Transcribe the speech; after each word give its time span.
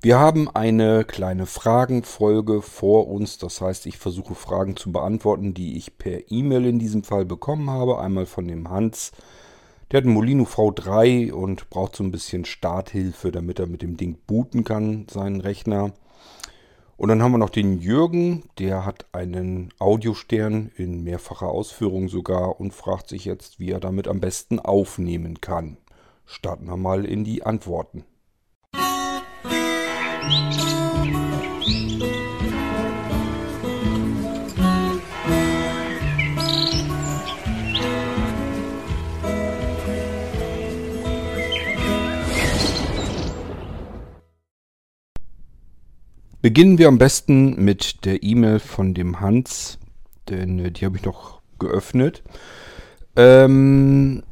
Wir 0.00 0.20
haben 0.20 0.48
eine 0.48 1.04
kleine 1.04 1.44
Fragenfolge 1.44 2.62
vor 2.62 3.08
uns. 3.08 3.36
Das 3.36 3.60
heißt, 3.60 3.84
ich 3.86 3.98
versuche 3.98 4.36
Fragen 4.36 4.76
zu 4.76 4.92
beantworten, 4.92 5.54
die 5.54 5.76
ich 5.76 5.98
per 5.98 6.30
E-Mail 6.30 6.66
in 6.66 6.78
diesem 6.78 7.02
Fall 7.02 7.24
bekommen 7.24 7.68
habe. 7.68 7.98
Einmal 7.98 8.26
von 8.26 8.46
dem 8.46 8.70
Hans. 8.70 9.10
Der 9.90 9.98
hat 9.98 10.04
einen 10.04 10.14
Molino 10.14 10.44
V3 10.44 11.32
und 11.32 11.68
braucht 11.68 11.96
so 11.96 12.04
ein 12.04 12.12
bisschen 12.12 12.44
Starthilfe, 12.44 13.32
damit 13.32 13.58
er 13.58 13.66
mit 13.66 13.82
dem 13.82 13.96
Ding 13.96 14.18
booten 14.24 14.62
kann, 14.62 15.08
seinen 15.10 15.40
Rechner. 15.40 15.92
Und 16.96 17.08
dann 17.08 17.20
haben 17.20 17.32
wir 17.32 17.38
noch 17.38 17.50
den 17.50 17.80
Jürgen, 17.80 18.44
der 18.60 18.84
hat 18.86 19.06
einen 19.10 19.70
Audiostern 19.80 20.70
in 20.76 21.02
mehrfacher 21.02 21.48
Ausführung 21.48 22.08
sogar 22.08 22.60
und 22.60 22.72
fragt 22.72 23.08
sich 23.08 23.24
jetzt, 23.24 23.58
wie 23.58 23.72
er 23.72 23.80
damit 23.80 24.06
am 24.06 24.20
besten 24.20 24.60
aufnehmen 24.60 25.40
kann. 25.40 25.76
Starten 26.24 26.66
wir 26.66 26.76
mal 26.76 27.04
in 27.04 27.24
die 27.24 27.44
Antworten. 27.44 28.04
Beginnen 46.40 46.78
wir 46.78 46.88
am 46.88 46.98
besten 46.98 47.62
mit 47.62 48.06
der 48.06 48.22
E-Mail 48.22 48.58
von 48.58 48.94
dem 48.94 49.20
Hans, 49.20 49.78
denn 50.28 50.58
äh, 50.58 50.70
die 50.70 50.86
habe 50.86 50.96
ich 50.96 51.04
noch 51.04 51.42
geöffnet. 51.58 52.22
Ähm, 53.16 54.22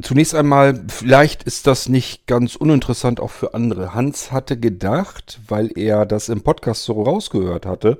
Zunächst 0.00 0.34
einmal, 0.34 0.84
vielleicht 0.88 1.42
ist 1.42 1.66
das 1.66 1.90
nicht 1.90 2.26
ganz 2.26 2.56
uninteressant 2.56 3.20
auch 3.20 3.30
für 3.30 3.52
andere. 3.52 3.94
Hans 3.94 4.32
hatte 4.32 4.58
gedacht, 4.58 5.40
weil 5.48 5.70
er 5.76 6.06
das 6.06 6.30
im 6.30 6.40
Podcast 6.40 6.84
so 6.84 7.02
rausgehört 7.02 7.66
hatte, 7.66 7.98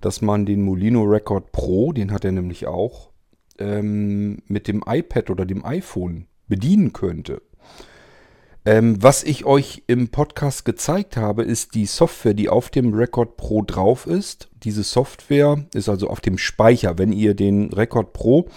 dass 0.00 0.22
man 0.22 0.46
den 0.46 0.62
Molino 0.62 1.02
Record 1.02 1.52
Pro, 1.52 1.92
den 1.92 2.10
hat 2.10 2.24
er 2.24 2.32
nämlich 2.32 2.66
auch, 2.66 3.10
ähm, 3.58 4.42
mit 4.46 4.66
dem 4.66 4.82
iPad 4.86 5.28
oder 5.28 5.44
dem 5.44 5.62
iPhone 5.62 6.26
bedienen 6.48 6.94
könnte. 6.94 7.42
Ähm, 8.64 9.00
was 9.02 9.22
ich 9.22 9.44
euch 9.44 9.84
im 9.86 10.08
Podcast 10.08 10.64
gezeigt 10.64 11.18
habe, 11.18 11.42
ist 11.42 11.74
die 11.74 11.86
Software, 11.86 12.34
die 12.34 12.48
auf 12.48 12.70
dem 12.70 12.94
Record 12.94 13.36
Pro 13.36 13.62
drauf 13.62 14.06
ist. 14.06 14.48
Diese 14.64 14.82
Software 14.82 15.66
ist 15.74 15.90
also 15.90 16.08
auf 16.08 16.20
dem 16.20 16.38
Speicher. 16.38 16.96
Wenn 16.98 17.12
ihr 17.12 17.34
den 17.34 17.72
Record 17.72 18.14
Pro 18.14 18.48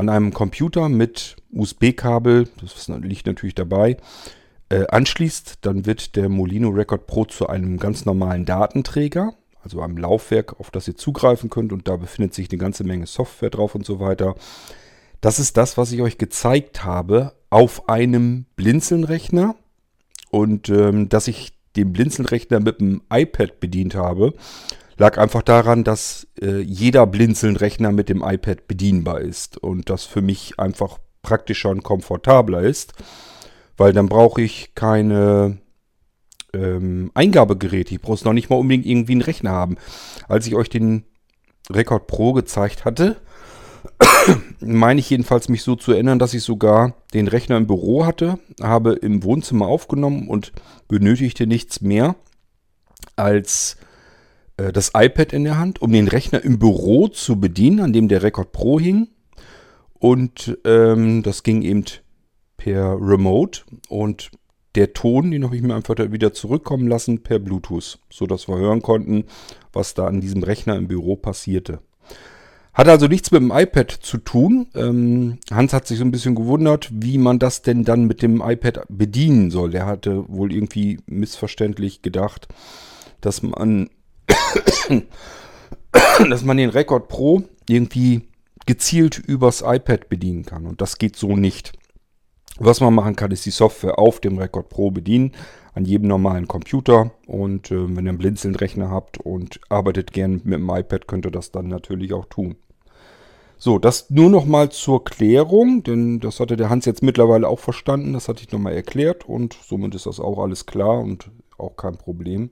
an 0.00 0.08
einem 0.08 0.32
Computer 0.32 0.88
mit 0.88 1.36
USB-Kabel, 1.52 2.48
das 2.60 2.88
liegt 2.88 3.26
natürlich 3.26 3.54
dabei, 3.54 3.98
äh, 4.70 4.86
anschließt, 4.86 5.58
dann 5.60 5.86
wird 5.86 6.16
der 6.16 6.28
Molino 6.28 6.70
Record 6.70 7.06
Pro 7.06 7.26
zu 7.26 7.48
einem 7.48 7.78
ganz 7.78 8.04
normalen 8.06 8.46
Datenträger, 8.46 9.34
also 9.62 9.82
einem 9.82 9.98
Laufwerk, 9.98 10.58
auf 10.58 10.70
das 10.70 10.88
ihr 10.88 10.96
zugreifen 10.96 11.50
könnt 11.50 11.72
und 11.72 11.86
da 11.86 11.96
befindet 11.96 12.34
sich 12.34 12.50
eine 12.50 12.58
ganze 12.58 12.82
Menge 12.82 13.06
Software 13.06 13.50
drauf 13.50 13.74
und 13.74 13.84
so 13.84 14.00
weiter. 14.00 14.34
Das 15.20 15.38
ist 15.38 15.58
das, 15.58 15.76
was 15.76 15.92
ich 15.92 16.00
euch 16.00 16.16
gezeigt 16.16 16.82
habe 16.82 17.34
auf 17.50 17.88
einem 17.88 18.46
Blinzelnrechner 18.56 19.54
und 20.30 20.70
ähm, 20.70 21.10
dass 21.10 21.28
ich 21.28 21.52
den 21.76 21.92
Blinzelnrechner 21.92 22.60
mit 22.60 22.80
dem 22.80 23.02
iPad 23.12 23.60
bedient 23.60 23.94
habe. 23.94 24.32
Lag 25.00 25.16
einfach 25.16 25.40
daran, 25.40 25.82
dass 25.82 26.26
äh, 26.42 26.60
jeder 26.60 27.06
Blinzeln-Rechner 27.06 27.90
mit 27.90 28.10
dem 28.10 28.22
iPad 28.22 28.68
bedienbar 28.68 29.22
ist 29.22 29.56
und 29.56 29.88
das 29.88 30.04
für 30.04 30.20
mich 30.20 30.60
einfach 30.60 30.98
praktischer 31.22 31.70
und 31.70 31.82
komfortabler 31.82 32.60
ist, 32.60 32.92
weil 33.78 33.94
dann 33.94 34.10
brauche 34.10 34.42
ich 34.42 34.74
keine 34.74 35.56
ähm, 36.52 37.10
Eingabegeräte. 37.14 37.94
Ich 37.94 38.02
brauche 38.02 38.22
noch 38.26 38.34
nicht 38.34 38.50
mal 38.50 38.56
unbedingt 38.56 38.84
irgendwie 38.84 39.12
einen 39.12 39.22
Rechner 39.22 39.52
haben. 39.52 39.78
Als 40.28 40.46
ich 40.46 40.54
euch 40.54 40.68
den 40.68 41.04
Record 41.70 42.06
Pro 42.06 42.34
gezeigt 42.34 42.84
hatte, 42.84 43.16
meine 44.60 45.00
ich 45.00 45.08
jedenfalls 45.08 45.48
mich 45.48 45.62
so 45.62 45.76
zu 45.76 45.92
erinnern, 45.92 46.18
dass 46.18 46.34
ich 46.34 46.42
sogar 46.42 46.92
den 47.14 47.26
Rechner 47.26 47.56
im 47.56 47.66
Büro 47.66 48.04
hatte, 48.04 48.38
habe 48.60 48.92
im 48.92 49.24
Wohnzimmer 49.24 49.66
aufgenommen 49.66 50.28
und 50.28 50.52
benötigte 50.88 51.46
nichts 51.46 51.80
mehr 51.80 52.16
als 53.16 53.78
das 54.72 54.92
iPad 54.94 55.32
in 55.32 55.44
der 55.44 55.58
Hand, 55.58 55.82
um 55.82 55.92
den 55.92 56.08
Rechner 56.08 56.42
im 56.44 56.58
Büro 56.58 57.08
zu 57.08 57.38
bedienen, 57.40 57.80
an 57.80 57.92
dem 57.92 58.08
der 58.08 58.22
Record 58.22 58.52
Pro 58.52 58.78
hing. 58.78 59.08
Und 59.94 60.58
ähm, 60.64 61.22
das 61.22 61.42
ging 61.42 61.62
eben 61.62 61.84
per 62.56 62.96
Remote 63.00 63.62
und 63.88 64.30
der 64.74 64.92
Ton, 64.92 65.30
den 65.30 65.44
habe 65.44 65.56
ich 65.56 65.62
mir 65.62 65.74
einfach 65.74 65.96
wieder 66.12 66.32
zurückkommen 66.32 66.86
lassen 66.86 67.22
per 67.22 67.38
Bluetooth, 67.38 67.98
sodass 68.08 68.48
wir 68.48 68.56
hören 68.56 68.82
konnten, 68.82 69.24
was 69.72 69.94
da 69.94 70.06
an 70.06 70.20
diesem 70.20 70.42
Rechner 70.42 70.76
im 70.76 70.88
Büro 70.88 71.16
passierte. 71.16 71.80
Hat 72.72 72.88
also 72.88 73.08
nichts 73.08 73.32
mit 73.32 73.42
dem 73.42 73.50
iPad 73.50 73.90
zu 73.90 74.18
tun. 74.18 74.68
Ähm, 74.74 75.38
Hans 75.50 75.72
hat 75.72 75.88
sich 75.88 75.98
so 75.98 76.04
ein 76.04 76.12
bisschen 76.12 76.36
gewundert, 76.36 76.88
wie 76.92 77.18
man 77.18 77.40
das 77.40 77.62
denn 77.62 77.82
dann 77.84 78.04
mit 78.04 78.22
dem 78.22 78.40
iPad 78.40 78.86
bedienen 78.88 79.50
soll. 79.50 79.74
Er 79.74 79.86
hatte 79.86 80.24
wohl 80.28 80.52
irgendwie 80.52 81.00
missverständlich 81.06 82.00
gedacht, 82.02 82.46
dass 83.20 83.42
man 83.42 83.90
dass 86.30 86.44
man 86.44 86.56
den 86.56 86.70
Record 86.70 87.08
Pro 87.08 87.42
irgendwie 87.68 88.28
gezielt 88.66 89.18
übers 89.18 89.62
iPad 89.62 90.08
bedienen 90.08 90.44
kann. 90.44 90.66
Und 90.66 90.80
das 90.80 90.98
geht 90.98 91.16
so 91.16 91.36
nicht. 91.36 91.72
Was 92.58 92.80
man 92.80 92.94
machen 92.94 93.16
kann, 93.16 93.30
ist 93.30 93.46
die 93.46 93.50
Software 93.50 93.98
auf 93.98 94.20
dem 94.20 94.38
Record 94.38 94.68
Pro 94.68 94.90
bedienen, 94.90 95.32
an 95.72 95.84
jedem 95.84 96.08
normalen 96.08 96.46
Computer. 96.46 97.10
Und 97.26 97.70
äh, 97.70 97.96
wenn 97.96 98.04
ihr 98.06 98.10
einen 98.10 98.18
Blinzeln-Rechner 98.18 98.90
habt 98.90 99.18
und 99.18 99.60
arbeitet 99.68 100.12
gern 100.12 100.42
mit 100.44 100.58
dem 100.58 100.68
iPad, 100.68 101.06
könnt 101.06 101.24
ihr 101.24 101.30
das 101.30 101.52
dann 101.52 101.68
natürlich 101.68 102.12
auch 102.12 102.26
tun. 102.26 102.56
So, 103.56 103.78
das 103.78 104.08
nur 104.10 104.30
noch 104.30 104.46
mal 104.46 104.70
zur 104.70 105.04
Klärung, 105.04 105.82
denn 105.82 106.20
das 106.20 106.40
hatte 106.40 106.56
der 106.56 106.70
Hans 106.70 106.86
jetzt 106.86 107.02
mittlerweile 107.02 107.46
auch 107.46 107.58
verstanden. 107.58 108.14
Das 108.14 108.28
hatte 108.28 108.42
ich 108.42 108.52
nochmal 108.52 108.74
erklärt 108.74 109.28
und 109.28 109.56
somit 109.66 109.94
ist 109.94 110.06
das 110.06 110.18
auch 110.18 110.38
alles 110.38 110.64
klar 110.66 111.00
und 111.00 111.30
auch 111.58 111.76
kein 111.76 111.96
Problem. 111.96 112.50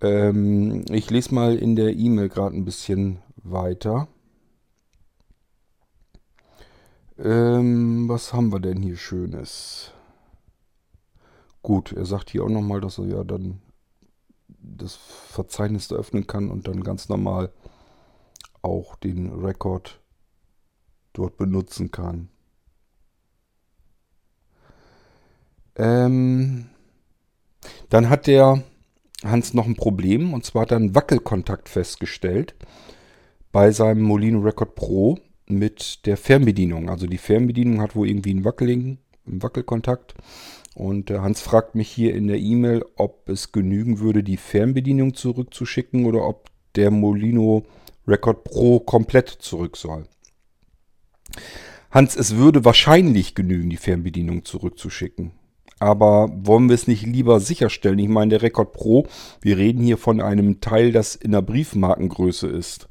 Ähm, 0.00 0.84
ich 0.90 1.10
lese 1.10 1.34
mal 1.34 1.56
in 1.56 1.76
der 1.76 1.94
E-Mail 1.94 2.28
gerade 2.28 2.56
ein 2.56 2.64
bisschen 2.64 3.18
weiter. 3.36 4.08
Ähm, 7.18 8.08
was 8.08 8.32
haben 8.32 8.50
wir 8.50 8.60
denn 8.60 8.80
hier 8.82 8.96
Schönes? 8.96 9.92
Gut, 11.62 11.92
er 11.92 12.06
sagt 12.06 12.30
hier 12.30 12.44
auch 12.44 12.48
nochmal, 12.48 12.80
dass 12.80 12.98
er 12.98 13.06
ja 13.06 13.24
dann 13.24 13.60
das 14.48 14.94
Verzeichnis 14.94 15.92
öffnen 15.92 16.26
kann 16.26 16.50
und 16.50 16.66
dann 16.66 16.82
ganz 16.82 17.08
normal 17.08 17.52
auch 18.62 18.96
den 18.96 19.30
Rekord 19.44 20.00
dort 21.12 21.36
benutzen 21.36 21.90
kann. 21.90 22.28
Ähm, 25.76 26.70
dann 27.90 28.08
hat 28.08 28.26
der 28.26 28.62
Hans 29.24 29.54
noch 29.54 29.66
ein 29.66 29.76
Problem 29.76 30.32
und 30.32 30.44
zwar 30.44 30.62
hat 30.62 30.72
er 30.72 30.78
einen 30.78 30.94
Wackelkontakt 30.94 31.68
festgestellt 31.68 32.54
bei 33.52 33.70
seinem 33.70 34.02
Molino 34.02 34.40
Record 34.40 34.74
Pro 34.74 35.18
mit 35.46 36.06
der 36.06 36.16
Fernbedienung. 36.16 36.88
Also 36.88 37.06
die 37.06 37.18
Fernbedienung 37.18 37.80
hat 37.80 37.96
wohl 37.96 38.08
irgendwie 38.08 38.30
einen 38.30 38.44
wackeligen 38.44 38.98
einen 39.30 39.42
Wackelkontakt. 39.42 40.14
Und 40.74 41.10
äh, 41.10 41.18
Hans 41.18 41.40
fragt 41.40 41.74
mich 41.74 41.88
hier 41.88 42.14
in 42.14 42.28
der 42.28 42.38
E-Mail, 42.38 42.84
ob 42.96 43.28
es 43.28 43.52
genügen 43.52 44.00
würde, 44.00 44.22
die 44.22 44.36
Fernbedienung 44.36 45.14
zurückzuschicken 45.14 46.06
oder 46.06 46.26
ob 46.26 46.50
der 46.74 46.90
Molino 46.90 47.64
Record 48.06 48.44
Pro 48.44 48.80
komplett 48.80 49.28
zurück 49.28 49.76
soll. 49.76 50.04
Hans, 51.90 52.16
es 52.16 52.36
würde 52.36 52.64
wahrscheinlich 52.64 53.34
genügen, 53.34 53.68
die 53.68 53.76
Fernbedienung 53.76 54.44
zurückzuschicken. 54.44 55.32
Aber 55.80 56.30
wollen 56.34 56.68
wir 56.68 56.74
es 56.74 56.86
nicht 56.86 57.06
lieber 57.06 57.40
sicherstellen? 57.40 57.98
Ich 57.98 58.08
meine, 58.08 58.30
der 58.30 58.42
Record 58.42 58.74
Pro, 58.74 59.06
wir 59.40 59.56
reden 59.56 59.82
hier 59.82 59.96
von 59.96 60.20
einem 60.20 60.60
Teil, 60.60 60.92
das 60.92 61.16
in 61.16 61.32
der 61.32 61.40
Briefmarkengröße 61.40 62.46
ist. 62.46 62.88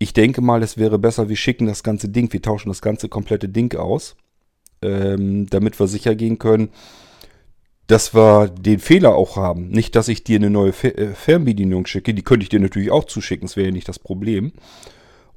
Ich 0.00 0.12
denke 0.12 0.40
mal, 0.40 0.62
es 0.62 0.76
wäre 0.76 0.98
besser, 0.98 1.28
wir 1.28 1.36
schicken 1.36 1.66
das 1.66 1.84
ganze 1.84 2.08
Ding, 2.08 2.32
wir 2.32 2.42
tauschen 2.42 2.68
das 2.68 2.82
ganze 2.82 3.08
komplette 3.08 3.48
Ding 3.48 3.76
aus, 3.76 4.16
ähm, 4.82 5.46
damit 5.50 5.78
wir 5.78 5.86
sicher 5.86 6.16
gehen 6.16 6.38
können, 6.38 6.70
dass 7.86 8.12
wir 8.12 8.48
den 8.48 8.80
Fehler 8.80 9.14
auch 9.14 9.36
haben. 9.36 9.68
Nicht, 9.68 9.94
dass 9.94 10.08
ich 10.08 10.24
dir 10.24 10.36
eine 10.36 10.50
neue 10.50 10.70
äh, 10.70 11.14
Fernbedienung 11.14 11.86
schicke, 11.86 12.12
die 12.12 12.22
könnte 12.22 12.42
ich 12.42 12.48
dir 12.48 12.60
natürlich 12.60 12.90
auch 12.90 13.04
zuschicken, 13.04 13.46
das 13.46 13.56
wäre 13.56 13.68
ja 13.68 13.72
nicht 13.72 13.88
das 13.88 14.00
Problem. 14.00 14.52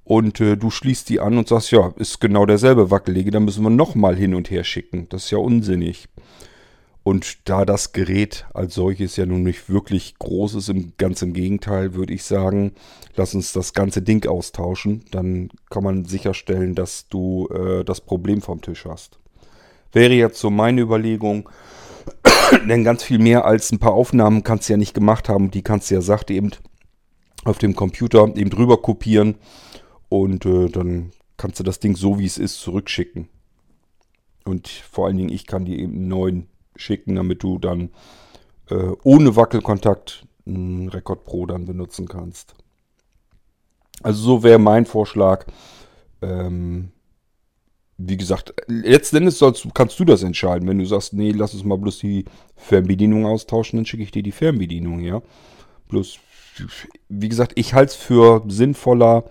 Und 0.05 0.41
äh, 0.41 0.57
du 0.57 0.71
schließt 0.71 1.07
die 1.09 1.19
an 1.19 1.37
und 1.37 1.47
sagst, 1.47 1.71
ja, 1.71 1.93
ist 1.97 2.19
genau 2.19 2.47
derselbe 2.47 2.89
Wackelige, 2.89 3.29
dann 3.29 3.45
müssen 3.45 3.63
wir 3.63 3.69
nochmal 3.69 4.15
hin 4.15 4.33
und 4.33 4.49
her 4.49 4.63
schicken. 4.63 5.07
Das 5.09 5.25
ist 5.25 5.31
ja 5.31 5.37
unsinnig. 5.37 6.07
Und 7.03 7.49
da 7.49 7.65
das 7.65 7.91
Gerät 7.91 8.45
als 8.53 8.75
solches 8.75 9.17
ja 9.17 9.25
nun 9.25 9.43
nicht 9.43 9.69
wirklich 9.69 10.17
groß 10.19 10.55
ist, 10.55 10.69
im, 10.69 10.93
ganz 10.97 11.21
im 11.21 11.33
Gegenteil, 11.33 11.95
würde 11.95 12.13
ich 12.13 12.23
sagen, 12.23 12.73
lass 13.15 13.35
uns 13.35 13.51
das 13.51 13.73
ganze 13.73 14.01
Ding 14.01 14.25
austauschen. 14.25 15.03
Dann 15.11 15.49
kann 15.69 15.83
man 15.83 16.05
sicherstellen, 16.05 16.75
dass 16.75 17.09
du 17.09 17.49
äh, 17.49 17.83
das 17.83 17.99
Problem 17.99 18.41
vom 18.41 18.61
Tisch 18.61 18.85
hast. 18.85 19.19
Wäre 19.91 20.13
jetzt 20.13 20.39
so 20.39 20.49
meine 20.49 20.79
Überlegung. 20.79 21.49
Denn 22.69 22.85
ganz 22.85 23.03
viel 23.03 23.19
mehr 23.19 23.43
als 23.45 23.71
ein 23.71 23.79
paar 23.79 23.93
Aufnahmen 23.93 24.43
kannst 24.43 24.69
du 24.69 24.73
ja 24.73 24.77
nicht 24.77 24.93
gemacht 24.93 25.27
haben. 25.27 25.51
Die 25.51 25.61
kannst 25.61 25.91
du 25.91 25.95
ja, 25.95 26.01
sagt 26.01 26.31
eben, 26.31 26.51
auf 27.43 27.57
dem 27.57 27.75
Computer 27.75 28.31
eben 28.35 28.49
drüber 28.49 28.81
kopieren. 28.81 29.35
Und 30.07 30.45
äh, 30.45 30.69
dann 30.69 31.11
kannst 31.35 31.59
du 31.59 31.63
das 31.63 31.79
Ding 31.79 31.97
so, 31.97 32.17
wie 32.17 32.25
es 32.25 32.37
ist, 32.37 32.61
zurückschicken. 32.61 33.27
Und 34.45 34.69
vor 34.69 35.07
allen 35.07 35.17
Dingen, 35.17 35.31
ich 35.31 35.47
kann 35.47 35.65
dir 35.65 35.77
eben 35.77 35.93
einen 35.95 36.07
neuen 36.07 36.47
schicken, 36.83 37.15
damit 37.15 37.43
du 37.43 37.57
dann 37.57 37.89
äh, 38.69 38.91
ohne 39.03 39.35
Wackelkontakt 39.35 40.25
einen 40.45 40.89
Record 40.89 41.23
Pro 41.23 41.45
dann 41.45 41.65
benutzen 41.65 42.07
kannst. 42.07 42.53
Also 44.01 44.21
so 44.21 44.43
wäre 44.43 44.59
mein 44.59 44.85
Vorschlag. 44.85 45.45
Ähm, 46.21 46.91
wie 47.97 48.17
gesagt, 48.17 48.53
letzten 48.67 49.17
Endes 49.17 49.37
sollst, 49.37 49.67
kannst 49.73 49.99
du 49.99 50.05
das 50.05 50.23
entscheiden. 50.23 50.67
Wenn 50.67 50.79
du 50.79 50.85
sagst, 50.85 51.13
nee, 51.13 51.31
lass 51.31 51.53
uns 51.53 51.63
mal 51.63 51.77
bloß 51.77 51.99
die 51.99 52.25
Fernbedienung 52.55 53.25
austauschen, 53.25 53.77
dann 53.77 53.85
schicke 53.85 54.03
ich 54.03 54.11
dir 54.11 54.23
die 54.23 54.31
Fernbedienung, 54.31 54.99
ja. 54.99 55.21
Bloß, 55.89 56.17
wie 57.07 57.29
gesagt, 57.29 57.53
ich 57.55 57.73
halte 57.73 57.91
es 57.91 57.95
für 57.95 58.43
sinnvoller, 58.47 59.25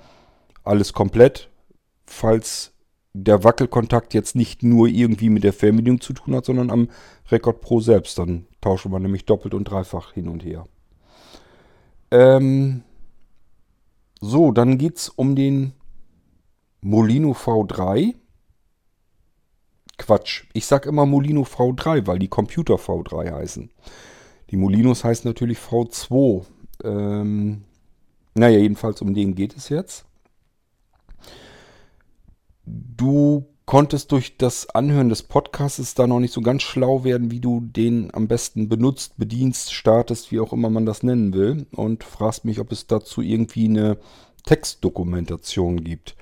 alles 0.65 0.93
komplett, 0.93 1.51
falls 2.07 2.72
der 3.15 3.45
Wackelkontakt 3.45 4.15
jetzt 4.15 4.35
nicht 4.35 4.63
nur 4.63 4.89
irgendwie 4.89 5.29
mit 5.29 5.45
der 5.45 5.53
Fernbedienung 5.53 6.01
zu 6.01 6.13
tun 6.13 6.35
hat, 6.35 6.47
sondern 6.47 6.71
am 6.71 6.89
Record 7.31 7.61
Pro 7.61 7.81
selbst. 7.81 8.19
Dann 8.19 8.47
tauschen 8.61 8.93
wir 8.93 8.99
nämlich 8.99 9.27
doppelt 9.27 9.55
und 9.55 9.65
dreifach 9.65 10.13
hin 10.13 10.29
und 10.29 10.45
her. 10.45 10.67
Ähm, 12.11 12.83
so, 14.21 14.53
dann 14.53 14.79
geht 14.79 14.99
es 14.99 15.09
um 15.09 15.37
den 15.37 15.73
Molino 16.81 17.33
V3. 17.33 18.15
Quatsch, 19.99 20.45
ich 20.53 20.67
sage 20.67 20.89
immer 20.89 21.07
Molino 21.07 21.43
V3, 21.43 22.07
weil 22.07 22.19
die 22.19 22.29
Computer 22.29 22.75
V3 22.75 23.33
heißen. 23.33 23.71
Die 24.51 24.57
Molinos 24.57 25.05
heißen 25.05 25.29
natürlich 25.29 25.59
V2. 25.59 26.45
Ähm, 26.85 27.65
naja, 28.35 28.59
jedenfalls 28.59 29.01
um 29.03 29.15
den 29.15 29.35
geht 29.35 29.57
es 29.57 29.69
jetzt. 29.69 30.05
Du 32.97 33.47
konntest 33.67 34.13
durch 34.13 34.37
das 34.39 34.69
Anhören 34.71 35.09
des 35.09 35.23
Podcasts 35.23 35.95
da 35.95 36.07
noch 36.07 36.21
nicht 36.21 36.33
so 36.33 36.41
ganz 36.41 36.63
schlau 36.63 37.05
werden, 37.05 37.31
wie 37.31 37.41
du 37.41 37.61
den 37.61 38.13
am 38.15 38.29
besten 38.29 38.69
benutzt, 38.69 39.15
bedienst, 39.17 39.73
startest, 39.73 40.33
wie 40.33 40.41
auch 40.41 40.53
immer 40.53 40.71
man 40.71 40.87
das 40.87 41.03
nennen 41.03 41.35
will. 41.35 41.67
Und 41.73 42.05
fragst 42.05 42.45
mich, 42.45 42.61
ob 42.61 42.73
es 42.73 42.87
dazu 42.87 43.21
irgendwie 43.21 43.67
eine 43.67 43.99
Textdokumentation 44.45 45.85
gibt. 45.85 46.17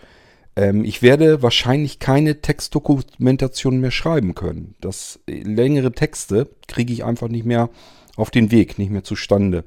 Ähm, 0.57 0.85
ich 0.85 1.03
werde 1.03 1.43
wahrscheinlich 1.43 1.99
keine 1.99 2.41
Textdokumentation 2.41 3.81
mehr 3.81 3.91
schreiben 3.91 4.35
können. 4.35 4.75
Das 4.81 5.21
äh, 5.27 5.43
längere 5.43 5.93
Texte 5.93 6.51
kriege 6.67 6.93
ich 6.93 7.05
einfach 7.05 7.29
nicht 7.29 7.47
mehr 7.47 7.71
auf 8.17 8.31
den 8.31 8.51
Weg, 8.51 8.79
nicht 8.79 8.91
mehr 8.91 9.05
zustande. 9.05 9.65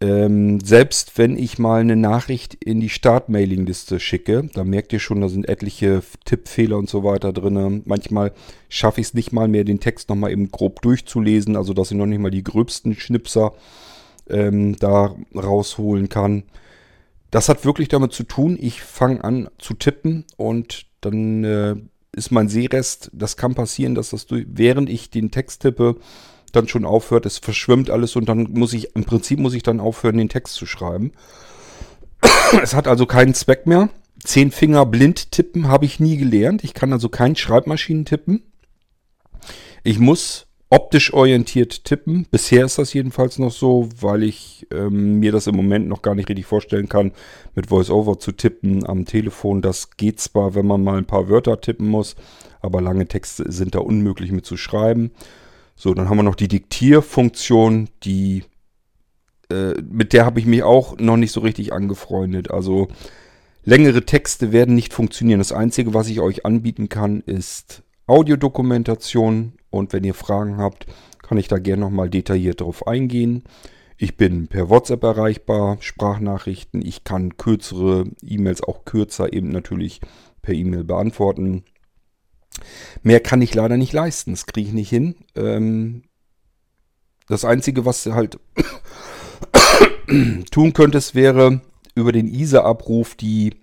Ähm, 0.00 0.60
selbst 0.60 1.16
wenn 1.18 1.38
ich 1.38 1.58
mal 1.58 1.80
eine 1.80 1.96
Nachricht 1.96 2.54
in 2.54 2.80
die 2.80 2.88
Start-Mailing-Liste 2.88 4.00
schicke, 4.00 4.48
da 4.52 4.64
merkt 4.64 4.92
ihr 4.92 4.98
schon, 4.98 5.20
da 5.20 5.28
sind 5.28 5.48
etliche 5.48 6.02
Tippfehler 6.24 6.76
und 6.76 6.90
so 6.90 7.04
weiter 7.04 7.32
drin. 7.32 7.82
Manchmal 7.86 8.32
schaffe 8.68 9.00
ich 9.00 9.08
es 9.08 9.14
nicht 9.14 9.32
mal 9.32 9.48
mehr, 9.48 9.64
den 9.64 9.80
Text 9.80 10.08
nochmal 10.08 10.32
eben 10.32 10.50
grob 10.50 10.82
durchzulesen, 10.82 11.56
also 11.56 11.74
dass 11.74 11.90
ich 11.90 11.96
noch 11.96 12.06
nicht 12.06 12.18
mal 12.18 12.30
die 12.30 12.44
gröbsten 12.44 12.94
Schnipser 12.94 13.52
ähm, 14.28 14.76
da 14.76 15.14
rausholen 15.34 16.08
kann. 16.08 16.44
Das 17.30 17.48
hat 17.48 17.64
wirklich 17.64 17.88
damit 17.88 18.12
zu 18.12 18.24
tun, 18.24 18.58
ich 18.60 18.82
fange 18.82 19.22
an 19.22 19.48
zu 19.58 19.74
tippen 19.74 20.24
und 20.36 20.86
dann 21.00 21.44
äh, 21.44 21.76
ist 22.12 22.30
mein 22.30 22.48
Sehrest, 22.48 23.10
das 23.12 23.36
kann 23.36 23.54
passieren, 23.54 23.94
dass 23.94 24.10
das 24.10 24.26
durch, 24.26 24.46
während 24.48 24.88
ich 24.88 25.10
den 25.10 25.30
Text 25.30 25.62
tippe, 25.62 25.96
dann 26.56 26.68
schon 26.68 26.84
aufhört, 26.84 27.26
es 27.26 27.38
verschwimmt 27.38 27.90
alles 27.90 28.16
und 28.16 28.28
dann 28.28 28.48
muss 28.52 28.72
ich, 28.72 28.94
im 28.94 29.04
Prinzip 29.04 29.38
muss 29.38 29.54
ich 29.54 29.62
dann 29.62 29.80
aufhören, 29.80 30.16
den 30.16 30.28
Text 30.28 30.54
zu 30.54 30.66
schreiben. 30.66 31.12
Es 32.62 32.74
hat 32.74 32.86
also 32.86 33.06
keinen 33.06 33.34
Zweck 33.34 33.66
mehr. 33.66 33.88
Zehn 34.22 34.50
Finger 34.50 34.86
blind 34.86 35.32
tippen 35.32 35.68
habe 35.68 35.84
ich 35.84 36.00
nie 36.00 36.16
gelernt. 36.16 36.64
Ich 36.64 36.72
kann 36.72 36.92
also 36.92 37.08
kein 37.08 37.36
Schreibmaschinen 37.36 38.04
tippen. 38.04 38.42
Ich 39.82 39.98
muss 39.98 40.46
optisch 40.70 41.12
orientiert 41.12 41.84
tippen. 41.84 42.26
Bisher 42.30 42.64
ist 42.64 42.78
das 42.78 42.92
jedenfalls 42.92 43.38
noch 43.38 43.52
so, 43.52 43.88
weil 44.00 44.22
ich 44.22 44.66
ähm, 44.72 45.20
mir 45.20 45.30
das 45.30 45.46
im 45.46 45.54
Moment 45.54 45.88
noch 45.88 46.02
gar 46.02 46.14
nicht 46.14 46.28
richtig 46.28 46.46
vorstellen 46.46 46.88
kann, 46.88 47.12
mit 47.54 47.70
VoiceOver 47.70 48.18
zu 48.18 48.32
tippen 48.32 48.84
am 48.84 49.04
Telefon. 49.04 49.62
Das 49.62 49.96
geht 49.96 50.20
zwar, 50.20 50.54
wenn 50.54 50.66
man 50.66 50.82
mal 50.82 50.98
ein 50.98 51.04
paar 51.04 51.28
Wörter 51.28 51.60
tippen 51.60 51.86
muss, 51.86 52.16
aber 52.60 52.80
lange 52.80 53.06
Texte 53.06 53.52
sind 53.52 53.74
da 53.74 53.80
unmöglich 53.80 54.32
mit 54.32 54.46
zu 54.46 54.56
schreiben. 54.56 55.12
So, 55.76 55.94
dann 55.94 56.08
haben 56.08 56.18
wir 56.18 56.22
noch 56.22 56.36
die 56.36 56.48
Diktierfunktion, 56.48 57.88
die 58.04 58.44
äh, 59.50 59.74
mit 59.82 60.12
der 60.12 60.24
habe 60.24 60.40
ich 60.40 60.46
mich 60.46 60.62
auch 60.62 60.98
noch 60.98 61.16
nicht 61.16 61.32
so 61.32 61.40
richtig 61.40 61.72
angefreundet. 61.72 62.50
Also 62.50 62.88
längere 63.64 64.04
Texte 64.04 64.52
werden 64.52 64.74
nicht 64.74 64.92
funktionieren. 64.92 65.38
Das 65.38 65.52
Einzige, 65.52 65.94
was 65.94 66.08
ich 66.08 66.20
euch 66.20 66.46
anbieten 66.46 66.88
kann, 66.88 67.20
ist 67.20 67.82
Audiodokumentation. 68.06 69.54
Und 69.70 69.92
wenn 69.92 70.04
ihr 70.04 70.14
Fragen 70.14 70.58
habt, 70.58 70.86
kann 71.22 71.38
ich 71.38 71.48
da 71.48 71.58
gerne 71.58 71.80
nochmal 71.80 72.10
detailliert 72.10 72.60
drauf 72.60 72.86
eingehen. 72.86 73.42
Ich 73.96 74.16
bin 74.16 74.48
per 74.48 74.68
WhatsApp 74.70 75.02
erreichbar, 75.02 75.78
Sprachnachrichten. 75.80 76.84
Ich 76.84 77.04
kann 77.04 77.36
kürzere 77.36 78.04
E-Mails 78.22 78.62
auch 78.62 78.84
kürzer 78.84 79.32
eben 79.32 79.48
natürlich 79.48 80.00
per 80.42 80.54
E-Mail 80.54 80.84
beantworten. 80.84 81.64
Mehr 83.02 83.20
kann 83.20 83.42
ich 83.42 83.54
leider 83.54 83.76
nicht 83.76 83.92
leisten. 83.92 84.32
Das 84.32 84.46
kriege 84.46 84.68
ich 84.68 84.74
nicht 84.74 84.90
hin. 84.90 85.16
Ähm, 85.34 86.04
das 87.28 87.44
Einzige, 87.44 87.84
was 87.84 88.04
du 88.04 88.14
halt 88.14 88.38
tun 90.50 90.72
könntest, 90.72 91.14
wäre 91.14 91.60
über 91.94 92.12
den 92.12 92.28
ISA-Abruf 92.28 93.14
die 93.14 93.56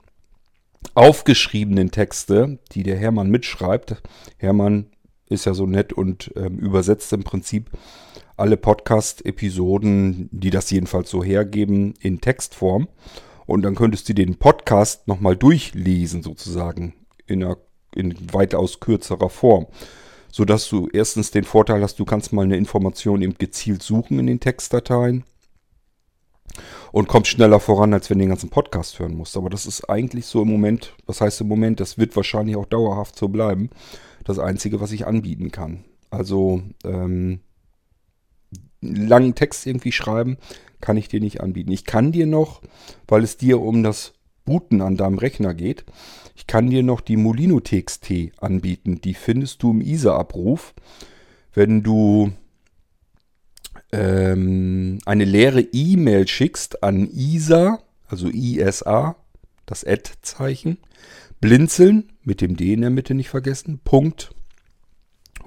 aufgeschriebenen 0.94 1.92
Texte, 1.92 2.60
die 2.72 2.84
der 2.84 2.98
Hermann 2.98 3.30
mitschreibt. 3.30 4.02
Hermann 4.38 4.88
ist 5.30 5.46
ja 5.46 5.54
so 5.54 5.66
nett 5.66 5.94
und 5.94 6.32
ähm, 6.36 6.58
übersetzt 6.60 7.14
im 7.14 7.24
Prinzip 7.24 7.70
alle 8.36 8.58
Podcast-Episoden, 8.58 10.30
die 10.32 10.50
das 10.50 10.70
jedenfalls 10.72 11.10
so 11.10 11.24
hergeben, 11.24 11.94
in 12.00 12.22
Textform. 12.22 12.88
Und 13.46 13.62
dann 13.62 13.76
könntest 13.76 14.10
du 14.10 14.14
den 14.14 14.38
Podcast 14.38 15.08
nochmal 15.08 15.36
durchlesen, 15.36 16.24
sozusagen, 16.24 16.96
in 17.28 17.44
einer 17.44 17.58
in 17.96 18.16
weitaus 18.34 18.80
kürzerer 18.80 19.30
Form. 19.30 19.68
Sodass 20.32 20.70
du 20.70 20.88
erstens 20.92 21.32
den 21.32 21.44
Vorteil 21.44 21.82
hast, 21.82 22.00
du 22.00 22.06
kannst 22.06 22.32
mal 22.32 22.44
eine 22.44 22.58
Information 22.58 23.22
eben 23.22 23.36
gezielt 23.38 23.84
suchen 23.84 24.18
in 24.18 24.28
den 24.28 24.40
Textdateien 24.40 25.26
und 26.92 27.08
kommst 27.08 27.32
schneller 27.32 27.60
voran, 27.60 27.94
als 27.94 28.10
wenn 28.10 28.18
du 28.18 28.24
den 28.24 28.30
ganzen 28.30 28.50
Podcast 28.50 29.00
hören 29.00 29.16
musst. 29.16 29.38
Aber 29.38 29.50
das 29.50 29.66
ist 29.66 29.90
eigentlich 29.90 30.26
so 30.26 30.42
im 30.42 30.50
Moment, 30.50 30.94
was 31.06 31.22
heißt 31.22 31.42
im 31.42 31.48
Moment, 31.48 31.80
das 31.80 31.98
wird 31.98 32.16
wahrscheinlich 32.16 32.56
auch 32.56 32.66
dauerhaft 32.66 33.18
so 33.18 33.28
bleiben, 33.28 33.70
das 34.24 34.40
Einzige, 34.40 34.80
was 34.80 34.92
ich 34.92 35.06
anbieten 35.06 35.52
kann. 35.52 35.84
Also 36.10 36.62
ähm, 36.84 37.42
langen 38.82 39.36
Text 39.36 39.66
irgendwie 39.66 39.92
schreiben, 39.92 40.38
kann 40.82 40.98
ich 40.98 41.08
dir 41.08 41.20
nicht 41.20 41.42
anbieten. 41.42 41.72
Ich 41.72 41.86
kann 41.86 42.12
dir 42.12 42.26
noch, 42.26 42.62
weil 43.08 43.24
es 43.24 43.38
dir 43.38 43.62
um 43.62 43.84
das 43.84 44.14
Booten 44.44 44.82
an 44.82 44.98
deinem 44.98 45.20
Rechner 45.20 45.54
geht, 45.54 45.86
ich 46.36 46.48
kann 46.48 46.70
dir 46.70 46.84
noch 46.84 47.02
die 47.02 47.18
Molino 47.18 47.60
TXT 47.60 48.32
anbieten. 48.40 49.02
Die 49.02 49.14
findest 49.14 49.64
du 49.64 49.72
im 49.72 49.82
ISA-Abruf. 49.82 50.74
Wenn 51.54 51.84
du 51.84 52.32
ähm, 53.92 55.00
eine 55.06 55.26
leere 55.26 55.62
E-Mail 55.62 56.28
schickst 56.28 56.84
an 56.84 57.10
ISA, 57.12 57.80
also 58.08 58.30
ISA, 58.30 59.16
das 59.66 59.86
Ad-Zeichen, 59.86 60.78
blinzeln, 61.40 62.12
mit 62.24 62.42
dem 62.42 62.56
D 62.56 62.74
in 62.74 62.82
der 62.82 62.90
Mitte 62.90 63.14
nicht 63.14 63.30
vergessen, 63.30 63.80
Punkt 63.84 64.34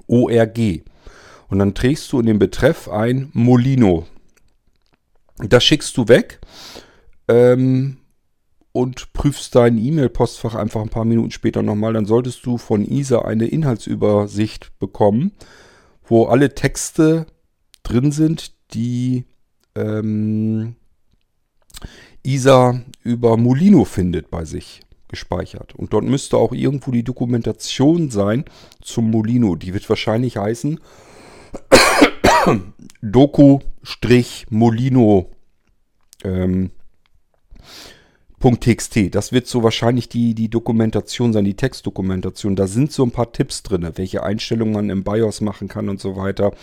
ORG. 0.07 0.83
Und 1.47 1.59
dann 1.59 1.73
trägst 1.73 2.11
du 2.11 2.19
in 2.19 2.25
den 2.25 2.39
Betreff 2.39 2.87
ein 2.89 3.29
Molino. 3.33 4.05
Das 5.37 5.63
schickst 5.63 5.95
du 5.97 6.07
weg. 6.07 6.39
Ähm, 7.27 7.97
und 8.75 9.13
prüfst 9.13 9.55
dein 9.55 9.77
E-Mail-Postfach 9.77 10.53
einfach 10.53 10.81
ein 10.81 10.89
paar 10.89 11.05
Minuten 11.05 11.31
später 11.31 11.63
nochmal, 11.63 11.93
dann 11.93 12.05
solltest 12.05 12.45
du 12.45 12.57
von 12.57 12.83
ISA 12.83 13.21
eine 13.21 13.47
Inhaltsübersicht 13.47 14.77
bekommen, 14.79 15.31
wo 16.03 16.25
alle 16.25 16.53
Texte 16.53 17.25
drin 17.83 18.11
sind, 18.11 18.51
die 18.73 19.23
ähm, 19.75 20.75
ISA 22.23 22.81
über 23.01 23.37
Molino 23.37 23.85
findet 23.85 24.29
bei 24.29 24.43
sich 24.43 24.81
gespeichert. 25.07 25.73
Und 25.73 25.93
dort 25.93 26.03
müsste 26.03 26.35
auch 26.35 26.51
irgendwo 26.51 26.91
die 26.91 27.05
Dokumentation 27.05 28.09
sein 28.09 28.43
zum 28.81 29.09
Molino. 29.09 29.55
Die 29.55 29.73
wird 29.73 29.87
wahrscheinlich 29.87 30.35
heißen 30.35 30.81
Doku-Molino 33.01 35.31
ähm, 36.25 36.71
.txt. 38.41 39.13
Das 39.13 39.31
wird 39.31 39.47
so 39.47 39.63
wahrscheinlich 39.63 40.09
die, 40.09 40.35
die 40.35 40.49
Dokumentation 40.49 41.33
sein, 41.33 41.45
die 41.45 41.55
Textdokumentation. 41.55 42.55
Da 42.55 42.67
sind 42.67 42.91
so 42.91 43.03
ein 43.03 43.11
paar 43.11 43.31
Tipps 43.31 43.63
drin, 43.63 43.89
welche 43.95 44.23
Einstellungen 44.23 44.73
man 44.73 44.89
im 44.89 45.03
BIOS 45.03 45.41
machen 45.41 45.67
kann 45.67 45.89
und 45.89 45.99
so 45.99 46.15
weiter. 46.15 46.53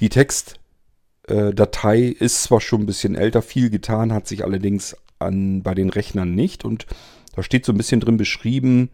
Die 0.00 0.08
Textdatei 0.08 1.98
äh, 1.98 2.08
ist 2.10 2.42
zwar 2.44 2.60
schon 2.60 2.82
ein 2.82 2.86
bisschen 2.86 3.14
älter, 3.14 3.42
viel 3.42 3.70
getan 3.70 4.12
hat 4.12 4.26
sich 4.26 4.44
allerdings 4.44 4.96
an, 5.18 5.62
bei 5.62 5.74
den 5.74 5.90
Rechnern 5.90 6.34
nicht. 6.34 6.64
Und 6.64 6.86
da 7.34 7.42
steht 7.42 7.64
so 7.64 7.72
ein 7.72 7.78
bisschen 7.78 8.00
drin 8.00 8.16
beschrieben, 8.16 8.90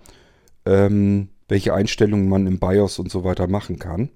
ähm, 0.64 1.28
welche 1.48 1.74
Einstellungen 1.74 2.28
man 2.28 2.46
im 2.46 2.58
BIOS 2.58 2.98
und 2.98 3.10
so 3.10 3.24
weiter 3.24 3.46
machen 3.46 3.78
kann. 3.78 4.10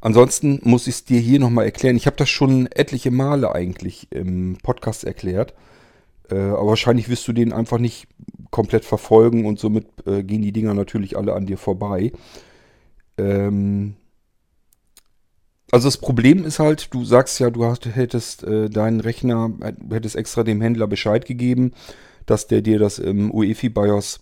Ansonsten 0.00 0.60
muss 0.64 0.86
ich 0.86 0.96
es 0.96 1.04
dir 1.04 1.18
hier 1.18 1.40
nochmal 1.40 1.64
erklären. 1.64 1.96
Ich 1.96 2.06
habe 2.06 2.16
das 2.16 2.28
schon 2.28 2.66
etliche 2.66 3.10
Male 3.10 3.54
eigentlich 3.54 4.08
im 4.10 4.58
Podcast 4.62 5.04
erklärt. 5.04 5.54
Äh, 6.30 6.36
aber 6.36 6.68
wahrscheinlich 6.68 7.08
wirst 7.08 7.26
du 7.28 7.32
den 7.32 7.52
einfach 7.52 7.78
nicht 7.78 8.06
komplett 8.50 8.84
verfolgen 8.84 9.46
und 9.46 9.58
somit 9.58 9.86
äh, 10.06 10.22
gehen 10.22 10.42
die 10.42 10.52
Dinger 10.52 10.74
natürlich 10.74 11.16
alle 11.16 11.34
an 11.34 11.46
dir 11.46 11.58
vorbei. 11.58 12.12
Ähm 13.18 13.96
also 15.70 15.88
das 15.88 15.98
Problem 15.98 16.44
ist 16.44 16.60
halt, 16.60 16.94
du 16.94 17.04
sagst 17.04 17.40
ja, 17.40 17.50
du 17.50 17.64
hast, 17.64 17.84
hättest 17.86 18.44
äh, 18.44 18.70
deinen 18.70 19.00
Rechner, 19.00 19.50
hättest 19.90 20.14
extra 20.14 20.44
dem 20.44 20.60
Händler 20.60 20.86
Bescheid 20.86 21.26
gegeben, 21.26 21.72
dass 22.26 22.46
der 22.46 22.62
dir 22.62 22.78
das 22.78 23.00
im 23.00 23.32
UEFI 23.32 23.70
BIOS 23.70 24.20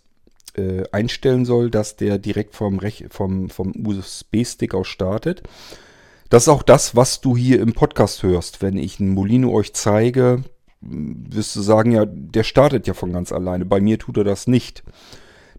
äh, 0.55 0.85
einstellen 0.93 1.45
soll, 1.45 1.71
dass 1.71 1.97
der 1.97 2.19
direkt 2.19 2.55
vom, 2.55 2.81
vom, 3.11 3.51
vom 3.51 3.73
USB-Stick 3.87 4.75
aus 4.75 4.89
startet. 4.89 5.43
Das 6.31 6.45
ist 6.45 6.49
auch 6.49 6.63
das, 6.63 6.97
was 6.97 7.21
du 7.21 7.37
hier 7.37 7.61
im 7.61 7.75
Podcast 7.75 8.23
hörst. 8.23 8.63
Wenn 8.63 8.79
ich 8.79 8.99
einen 8.99 9.11
Molino 9.11 9.53
euch 9.53 9.75
zeige, 9.75 10.45
wirst 10.83 11.57
du 11.57 11.61
sagen, 11.61 11.93
ja, 11.93 12.05
der 12.07 12.43
startet 12.43 12.87
ja 12.87 12.95
von 12.95 13.13
ganz 13.13 13.33
alleine. 13.33 13.65
Bei 13.65 13.81
mir 13.81 13.99
tut 13.99 14.17
er 14.17 14.25
das 14.25 14.47
nicht. 14.47 14.83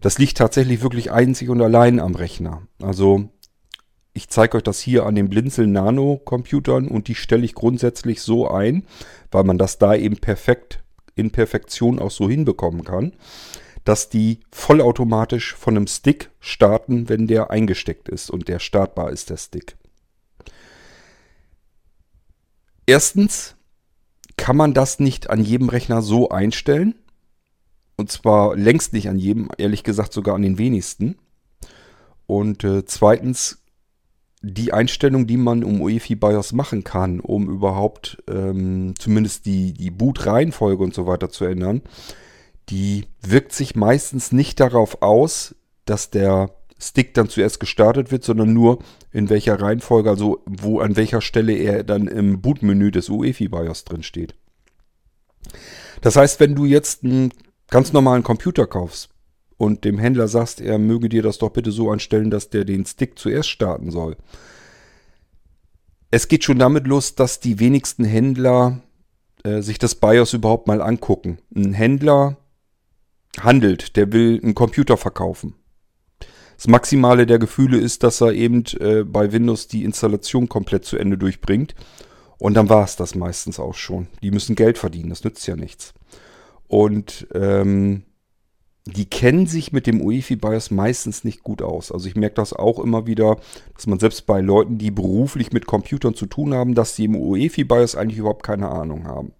Das 0.00 0.18
liegt 0.18 0.36
tatsächlich 0.36 0.82
wirklich 0.82 1.10
einzig 1.10 1.48
und 1.48 1.60
allein 1.60 1.98
am 1.98 2.14
Rechner. 2.14 2.62
Also 2.82 3.28
ich 4.12 4.28
zeige 4.28 4.58
euch 4.58 4.62
das 4.62 4.80
hier 4.80 5.06
an 5.06 5.14
den 5.14 5.28
Blinzeln 5.28 5.72
Nano 5.72 6.20
Computern 6.24 6.88
und 6.88 7.08
die 7.08 7.14
stelle 7.14 7.44
ich 7.44 7.54
grundsätzlich 7.54 8.20
so 8.20 8.48
ein, 8.48 8.84
weil 9.30 9.44
man 9.44 9.58
das 9.58 9.78
da 9.78 9.94
eben 9.94 10.18
perfekt 10.18 10.84
in 11.16 11.30
Perfektion 11.30 11.98
auch 11.98 12.10
so 12.10 12.28
hinbekommen 12.28 12.84
kann 12.84 13.12
dass 13.84 14.08
die 14.08 14.40
vollautomatisch 14.50 15.54
von 15.54 15.76
einem 15.76 15.86
Stick 15.86 16.30
starten, 16.40 17.08
wenn 17.08 17.26
der 17.26 17.50
eingesteckt 17.50 18.08
ist 18.08 18.30
und 18.30 18.48
der 18.48 18.58
startbar 18.58 19.10
ist, 19.10 19.30
der 19.30 19.36
Stick. 19.36 19.76
Erstens 22.86 23.56
kann 24.36 24.56
man 24.56 24.74
das 24.74 25.00
nicht 25.00 25.30
an 25.30 25.42
jedem 25.42 25.68
Rechner 25.68 26.02
so 26.02 26.28
einstellen. 26.28 26.94
Und 27.96 28.10
zwar 28.10 28.56
längst 28.56 28.92
nicht 28.92 29.08
an 29.08 29.18
jedem, 29.18 29.48
ehrlich 29.56 29.84
gesagt 29.84 30.12
sogar 30.12 30.34
an 30.34 30.42
den 30.42 30.58
wenigsten. 30.58 31.16
Und 32.26 32.64
äh, 32.64 32.84
zweitens, 32.84 33.62
die 34.42 34.72
Einstellung, 34.72 35.26
die 35.26 35.36
man 35.36 35.64
um 35.64 35.80
UEFI 35.80 36.16
BIOS 36.16 36.52
machen 36.52 36.84
kann, 36.84 37.20
um 37.20 37.48
überhaupt 37.48 38.22
ähm, 38.28 38.94
zumindest 38.98 39.46
die, 39.46 39.72
die 39.72 39.90
Boot-Reihenfolge 39.90 40.82
und 40.82 40.94
so 40.94 41.06
weiter 41.06 41.30
zu 41.30 41.44
ändern, 41.44 41.82
die 42.68 43.06
wirkt 43.22 43.52
sich 43.52 43.74
meistens 43.74 44.32
nicht 44.32 44.60
darauf 44.60 45.02
aus, 45.02 45.54
dass 45.84 46.10
der 46.10 46.50
Stick 46.78 47.14
dann 47.14 47.28
zuerst 47.28 47.60
gestartet 47.60 48.10
wird, 48.10 48.24
sondern 48.24 48.52
nur 48.52 48.78
in 49.12 49.30
welcher 49.30 49.60
Reihenfolge, 49.60 50.10
also 50.10 50.42
wo 50.44 50.80
an 50.80 50.96
welcher 50.96 51.20
Stelle 51.20 51.54
er 51.54 51.84
dann 51.84 52.08
im 52.08 52.40
Bootmenü 52.40 52.90
des 52.90 53.08
UEFI 53.08 53.48
BIOS 53.48 53.84
drin 53.84 54.02
steht. 54.02 54.34
Das 56.00 56.16
heißt, 56.16 56.40
wenn 56.40 56.54
du 56.54 56.64
jetzt 56.64 57.04
einen 57.04 57.30
ganz 57.68 57.92
normalen 57.92 58.22
Computer 58.22 58.66
kaufst 58.66 59.08
und 59.56 59.84
dem 59.84 59.98
Händler 59.98 60.28
sagst, 60.28 60.60
er 60.60 60.78
möge 60.78 61.08
dir 61.08 61.22
das 61.22 61.38
doch 61.38 61.50
bitte 61.50 61.70
so 61.70 61.90
anstellen, 61.90 62.30
dass 62.30 62.50
der 62.50 62.64
den 62.64 62.84
Stick 62.84 63.18
zuerst 63.18 63.48
starten 63.48 63.90
soll. 63.90 64.16
Es 66.10 66.28
geht 66.28 66.44
schon 66.44 66.58
damit 66.58 66.86
los, 66.86 67.14
dass 67.14 67.40
die 67.40 67.58
wenigsten 67.58 68.04
Händler 68.04 68.80
äh, 69.42 69.62
sich 69.62 69.78
das 69.78 69.94
BIOS 69.94 70.32
überhaupt 70.32 70.66
mal 70.66 70.80
angucken. 70.80 71.38
Ein 71.54 71.72
Händler 71.72 72.36
handelt, 73.40 73.96
der 73.96 74.12
will 74.12 74.40
einen 74.42 74.54
Computer 74.54 74.96
verkaufen. 74.96 75.54
Das 76.56 76.68
Maximale 76.68 77.26
der 77.26 77.38
Gefühle 77.38 77.78
ist, 77.78 78.02
dass 78.02 78.20
er 78.20 78.32
eben 78.32 78.64
äh, 78.80 79.04
bei 79.04 79.32
Windows 79.32 79.68
die 79.68 79.84
Installation 79.84 80.48
komplett 80.48 80.84
zu 80.84 80.96
Ende 80.96 81.18
durchbringt. 81.18 81.74
Und 82.38 82.54
dann 82.54 82.68
war 82.68 82.84
es 82.84 82.96
das 82.96 83.14
meistens 83.14 83.58
auch 83.58 83.74
schon. 83.74 84.08
Die 84.22 84.30
müssen 84.30 84.56
Geld 84.56 84.78
verdienen, 84.78 85.10
das 85.10 85.24
nützt 85.24 85.46
ja 85.46 85.56
nichts. 85.56 85.94
Und 86.66 87.26
ähm, 87.34 88.04
die 88.86 89.06
kennen 89.06 89.46
sich 89.46 89.72
mit 89.72 89.86
dem 89.86 90.02
UEFI 90.02 90.36
BIOS 90.36 90.70
meistens 90.70 91.24
nicht 91.24 91.42
gut 91.42 91.62
aus. 91.62 91.90
Also 91.90 92.06
ich 92.06 92.16
merke 92.16 92.34
das 92.34 92.52
auch 92.52 92.78
immer 92.78 93.06
wieder, 93.06 93.38
dass 93.74 93.86
man 93.86 93.98
selbst 93.98 94.26
bei 94.26 94.40
Leuten, 94.40 94.76
die 94.76 94.90
beruflich 94.90 95.52
mit 95.52 95.66
Computern 95.66 96.14
zu 96.14 96.26
tun 96.26 96.52
haben, 96.52 96.74
dass 96.74 96.94
sie 96.94 97.04
im 97.04 97.16
UEFI 97.16 97.64
BIOS 97.64 97.96
eigentlich 97.96 98.18
überhaupt 98.18 98.44
keine 98.44 98.68
Ahnung 98.68 99.06
haben 99.06 99.32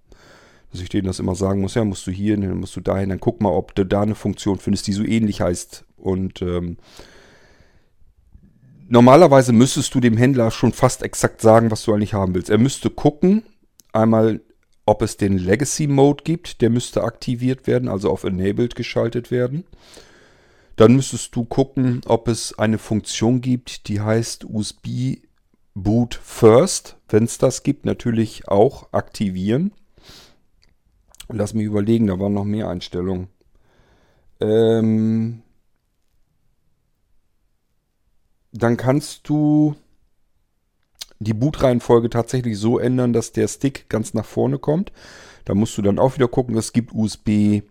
dass 0.75 0.83
ich 0.83 0.88
denen 0.88 1.07
das 1.07 1.21
immer 1.21 1.37
sagen 1.37 1.61
muss, 1.61 1.76
ja, 1.76 1.85
musst 1.85 2.04
du 2.09 2.11
hier, 2.11 2.37
dann 2.37 2.59
musst 2.59 2.75
du 2.75 2.81
dahin, 2.81 3.11
dann 3.11 3.21
guck 3.21 3.40
mal, 3.40 3.52
ob 3.52 3.76
du 3.76 3.87
da 3.87 4.02
eine 4.02 4.16
Funktion 4.16 4.59
findest, 4.59 4.88
die 4.88 4.93
so 4.93 5.04
ähnlich 5.04 5.40
heißt. 5.40 5.85
Und 5.97 6.43
ähm, 6.43 6.78
normalerweise 8.88 9.52
müsstest 9.52 9.95
du 9.95 10.00
dem 10.00 10.16
Händler 10.16 10.50
schon 10.50 10.73
fast 10.73 11.04
exakt 11.04 11.40
sagen, 11.40 11.71
was 11.71 11.85
du 11.85 11.95
eigentlich 11.95 12.12
haben 12.12 12.35
willst. 12.35 12.50
Er 12.50 12.59
müsste 12.59 12.90
gucken, 12.90 13.45
einmal, 13.93 14.40
ob 14.85 15.02
es 15.02 15.16
den 15.16 15.38
Legacy 15.38 15.87
Mode 15.87 16.25
gibt, 16.25 16.61
der 16.61 16.71
müsste 16.71 17.04
aktiviert 17.04 17.69
werden, 17.69 17.88
also 17.88 18.11
auf 18.11 18.25
Enabled 18.25 18.75
geschaltet 18.75 19.31
werden. 19.31 19.62
Dann 20.75 20.97
müsstest 20.97 21.37
du 21.37 21.45
gucken, 21.45 22.00
ob 22.07 22.26
es 22.26 22.59
eine 22.59 22.78
Funktion 22.78 23.40
gibt, 23.40 23.87
die 23.87 24.00
heißt 24.00 24.45
USB 24.45 25.19
Boot 25.75 26.19
First. 26.21 26.97
Wenn 27.09 27.23
es 27.23 27.38
das 27.38 27.62
gibt, 27.62 27.85
natürlich 27.85 28.49
auch 28.49 28.93
aktivieren. 28.93 29.71
Lass 31.28 31.54
mich 31.54 31.64
überlegen, 31.64 32.07
da 32.07 32.19
waren 32.19 32.35
noch 32.35 32.45
mehr 32.45 32.69
Einstellungen. 32.69 33.28
Ähm, 34.40 35.43
dann 38.52 38.76
kannst 38.76 39.28
du 39.28 39.75
die 41.19 41.35
Bootreihenfolge 41.35 42.11
tatsächlich 42.11 42.59
so 42.59 42.78
ändern, 42.78 43.12
dass 43.12 43.33
der 43.33 43.49
Stick 43.49 43.88
ganz 43.88 44.14
nach 44.14 44.25
vorne 44.25 44.59
kommt. 44.59 44.93
Da 45.45 45.54
musst 45.54 45.76
du 45.78 45.83
dann 45.83 45.99
auch 45.99 46.14
wieder 46.14 46.28
gucken, 46.28 46.57
es 46.57 46.73
gibt 46.73 46.93
USB 46.93 47.62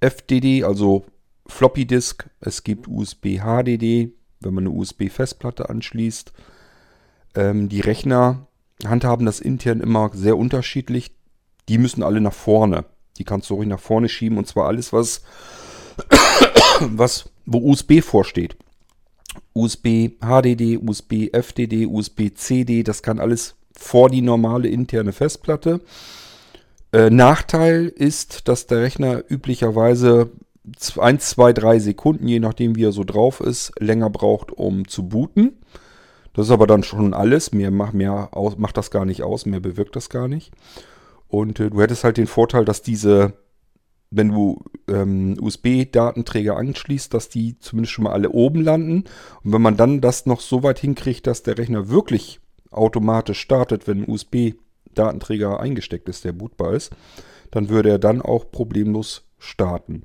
FDD, 0.00 0.64
also 0.64 1.04
Floppy 1.46 1.86
Disk, 1.86 2.28
es 2.40 2.64
gibt 2.64 2.88
USB 2.88 3.40
HDD, 3.40 4.12
wenn 4.40 4.54
man 4.54 4.66
eine 4.66 4.74
USB-Festplatte 4.74 5.68
anschließt. 5.68 6.32
Ähm, 7.34 7.68
die 7.68 7.80
Rechner 7.80 8.46
handhaben 8.84 9.26
das 9.26 9.40
intern 9.40 9.80
immer 9.80 10.10
sehr 10.12 10.36
unterschiedlich 10.36 11.16
die 11.68 11.78
müssen 11.78 12.02
alle 12.02 12.20
nach 12.20 12.32
vorne. 12.32 12.84
Die 13.18 13.24
kannst 13.24 13.50
du 13.50 13.54
ruhig 13.54 13.68
nach 13.68 13.80
vorne 13.80 14.08
schieben 14.08 14.38
und 14.38 14.46
zwar 14.46 14.66
alles, 14.66 14.92
was, 14.92 15.22
was 16.80 17.30
wo 17.46 17.58
USB 17.58 18.00
vorsteht. 18.00 18.56
USB 19.52 20.10
HDD, 20.20 20.78
USB 20.78 21.28
FDD, 21.32 21.86
USB 21.86 22.34
CD, 22.34 22.82
das 22.82 23.02
kann 23.02 23.20
alles 23.20 23.54
vor 23.76 24.10
die 24.10 24.22
normale 24.22 24.68
interne 24.68 25.12
Festplatte. 25.12 25.80
Äh, 26.92 27.10
Nachteil 27.10 27.88
ist, 27.88 28.48
dass 28.48 28.66
der 28.66 28.82
Rechner 28.82 29.24
üblicherweise 29.28 30.30
1, 30.96 31.30
2, 31.30 31.52
3 31.52 31.78
Sekunden, 31.78 32.26
je 32.26 32.40
nachdem 32.40 32.76
wie 32.76 32.84
er 32.84 32.92
so 32.92 33.04
drauf 33.04 33.40
ist, 33.40 33.72
länger 33.78 34.10
braucht, 34.10 34.52
um 34.52 34.88
zu 34.88 35.08
booten. 35.08 35.58
Das 36.32 36.46
ist 36.46 36.52
aber 36.52 36.66
dann 36.66 36.82
schon 36.82 37.14
alles. 37.14 37.52
Mehr, 37.52 37.70
mehr 37.70 38.28
aus, 38.32 38.56
macht 38.56 38.76
das 38.76 38.90
gar 38.90 39.04
nicht 39.04 39.22
aus, 39.22 39.46
mehr 39.46 39.60
bewirkt 39.60 39.94
das 39.94 40.08
gar 40.08 40.26
nicht. 40.26 40.52
Und 41.28 41.60
äh, 41.60 41.70
du 41.70 41.80
hättest 41.80 42.04
halt 42.04 42.16
den 42.16 42.26
Vorteil, 42.26 42.64
dass 42.64 42.82
diese, 42.82 43.34
wenn 44.10 44.28
du 44.28 44.62
ähm, 44.88 45.36
USB-Datenträger 45.40 46.56
anschließt, 46.56 47.12
dass 47.12 47.28
die 47.28 47.58
zumindest 47.58 47.92
schon 47.92 48.04
mal 48.04 48.12
alle 48.12 48.30
oben 48.30 48.62
landen. 48.62 49.04
Und 49.42 49.52
wenn 49.52 49.62
man 49.62 49.76
dann 49.76 50.00
das 50.00 50.26
noch 50.26 50.40
so 50.40 50.62
weit 50.62 50.78
hinkriegt, 50.78 51.26
dass 51.26 51.42
der 51.42 51.58
Rechner 51.58 51.88
wirklich 51.88 52.40
automatisch 52.70 53.40
startet, 53.40 53.86
wenn 53.86 54.02
ein 54.02 54.10
USB-Datenträger 54.10 55.60
eingesteckt 55.60 56.08
ist, 56.08 56.24
der 56.24 56.32
bootbar 56.32 56.74
ist, 56.74 56.92
dann 57.50 57.68
würde 57.68 57.90
er 57.90 57.98
dann 57.98 58.20
auch 58.20 58.50
problemlos 58.50 59.28
starten. 59.38 60.04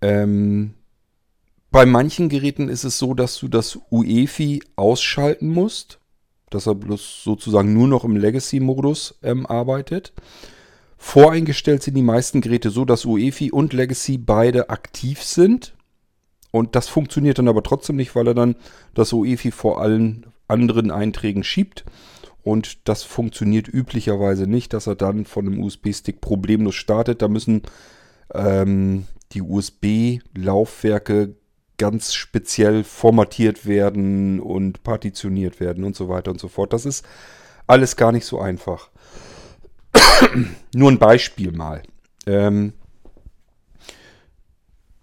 Ähm, 0.00 0.74
bei 1.70 1.86
manchen 1.86 2.28
Geräten 2.28 2.68
ist 2.68 2.84
es 2.84 2.98
so, 2.98 3.14
dass 3.14 3.38
du 3.38 3.48
das 3.48 3.78
UEFI 3.90 4.62
ausschalten 4.76 5.48
musst 5.48 6.01
dass 6.54 6.66
er 6.66 6.74
bloß 6.74 7.22
sozusagen 7.24 7.72
nur 7.72 7.88
noch 7.88 8.04
im 8.04 8.16
Legacy-Modus 8.16 9.18
ähm, 9.22 9.46
arbeitet. 9.46 10.12
Voreingestellt 10.96 11.82
sind 11.82 11.96
die 11.96 12.02
meisten 12.02 12.40
Geräte 12.40 12.70
so, 12.70 12.84
dass 12.84 13.04
UEFI 13.04 13.50
und 13.50 13.72
Legacy 13.72 14.18
beide 14.18 14.70
aktiv 14.70 15.22
sind. 15.22 15.74
Und 16.52 16.76
das 16.76 16.88
funktioniert 16.88 17.38
dann 17.38 17.48
aber 17.48 17.62
trotzdem 17.62 17.96
nicht, 17.96 18.14
weil 18.14 18.28
er 18.28 18.34
dann 18.34 18.56
das 18.94 19.12
UEFI 19.12 19.50
vor 19.50 19.80
allen 19.80 20.26
anderen 20.46 20.90
Einträgen 20.90 21.42
schiebt. 21.42 21.84
Und 22.44 22.88
das 22.88 23.02
funktioniert 23.02 23.68
üblicherweise 23.68 24.46
nicht, 24.46 24.72
dass 24.72 24.86
er 24.86 24.94
dann 24.94 25.24
von 25.24 25.46
einem 25.46 25.62
USB-Stick 25.62 26.20
problemlos 26.20 26.74
startet. 26.74 27.22
Da 27.22 27.28
müssen 27.28 27.62
ähm, 28.34 29.06
die 29.32 29.42
USB-Laufwerke 29.42 31.34
ganz 31.82 32.14
speziell 32.14 32.84
formatiert 32.84 33.66
werden 33.66 34.38
und 34.38 34.84
partitioniert 34.84 35.58
werden 35.58 35.82
und 35.82 35.96
so 35.96 36.08
weiter 36.08 36.30
und 36.30 36.38
so 36.38 36.46
fort. 36.46 36.72
Das 36.72 36.86
ist 36.86 37.04
alles 37.66 37.96
gar 37.96 38.12
nicht 38.12 38.24
so 38.24 38.38
einfach. 38.38 38.88
Nur 40.76 40.92
ein 40.92 41.00
Beispiel 41.00 41.50
mal. 41.50 41.82
Ähm, 42.24 42.74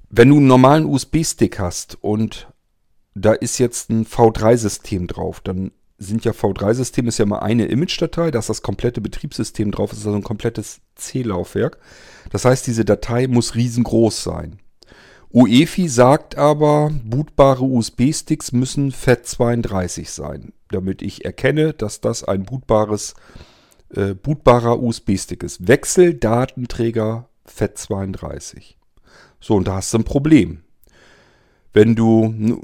wenn 0.09 0.29
du 0.29 0.37
einen 0.37 0.47
normalen 0.47 0.85
USB-Stick 0.85 1.59
hast 1.59 1.97
und 1.99 2.47
da 3.13 3.33
ist 3.33 3.57
jetzt 3.57 3.89
ein 3.89 4.05
V3-System 4.05 5.07
drauf, 5.07 5.41
dann 5.41 5.71
sind 5.97 6.23
ja 6.23 6.31
V3-System 6.31 7.09
ist 7.09 7.17
ja 7.17 7.25
mal 7.25 7.39
eine 7.39 7.65
Image-Datei, 7.65 8.31
da 8.31 8.39
ist 8.39 8.47
das 8.47 8.61
komplette 8.61 9.01
Betriebssystem 9.01 9.71
drauf, 9.71 9.91
ist 9.91 10.05
also 10.05 10.15
ein 10.15 10.23
komplettes 10.23 10.79
C-Laufwerk. 10.95 11.77
Das 12.29 12.45
heißt, 12.45 12.65
diese 12.67 12.85
Datei 12.85 13.27
muss 13.27 13.55
riesengroß 13.55 14.23
sein. 14.23 14.61
UEFI 15.31 15.87
sagt 15.87 16.37
aber, 16.37 16.91
bootbare 17.03 17.63
USB-Sticks 17.63 18.51
müssen 18.51 18.91
FAT32 18.91 20.09
sein, 20.09 20.53
damit 20.69 21.03
ich 21.03 21.23
erkenne, 21.23 21.73
dass 21.73 22.01
das 22.01 22.23
ein 22.23 22.45
bootbares, 22.45 23.13
äh, 23.93 24.15
bootbarer 24.15 24.81
USB-Stick 24.81 25.43
ist. 25.43 25.67
Wechseldatenträger 25.67 27.29
FAT32. 27.47 28.75
So, 29.39 29.55
und 29.55 29.67
da 29.67 29.75
hast 29.75 29.93
du 29.93 29.99
ein 29.99 30.03
Problem. 30.03 30.63
Wenn 31.73 31.95
du, 31.95 32.63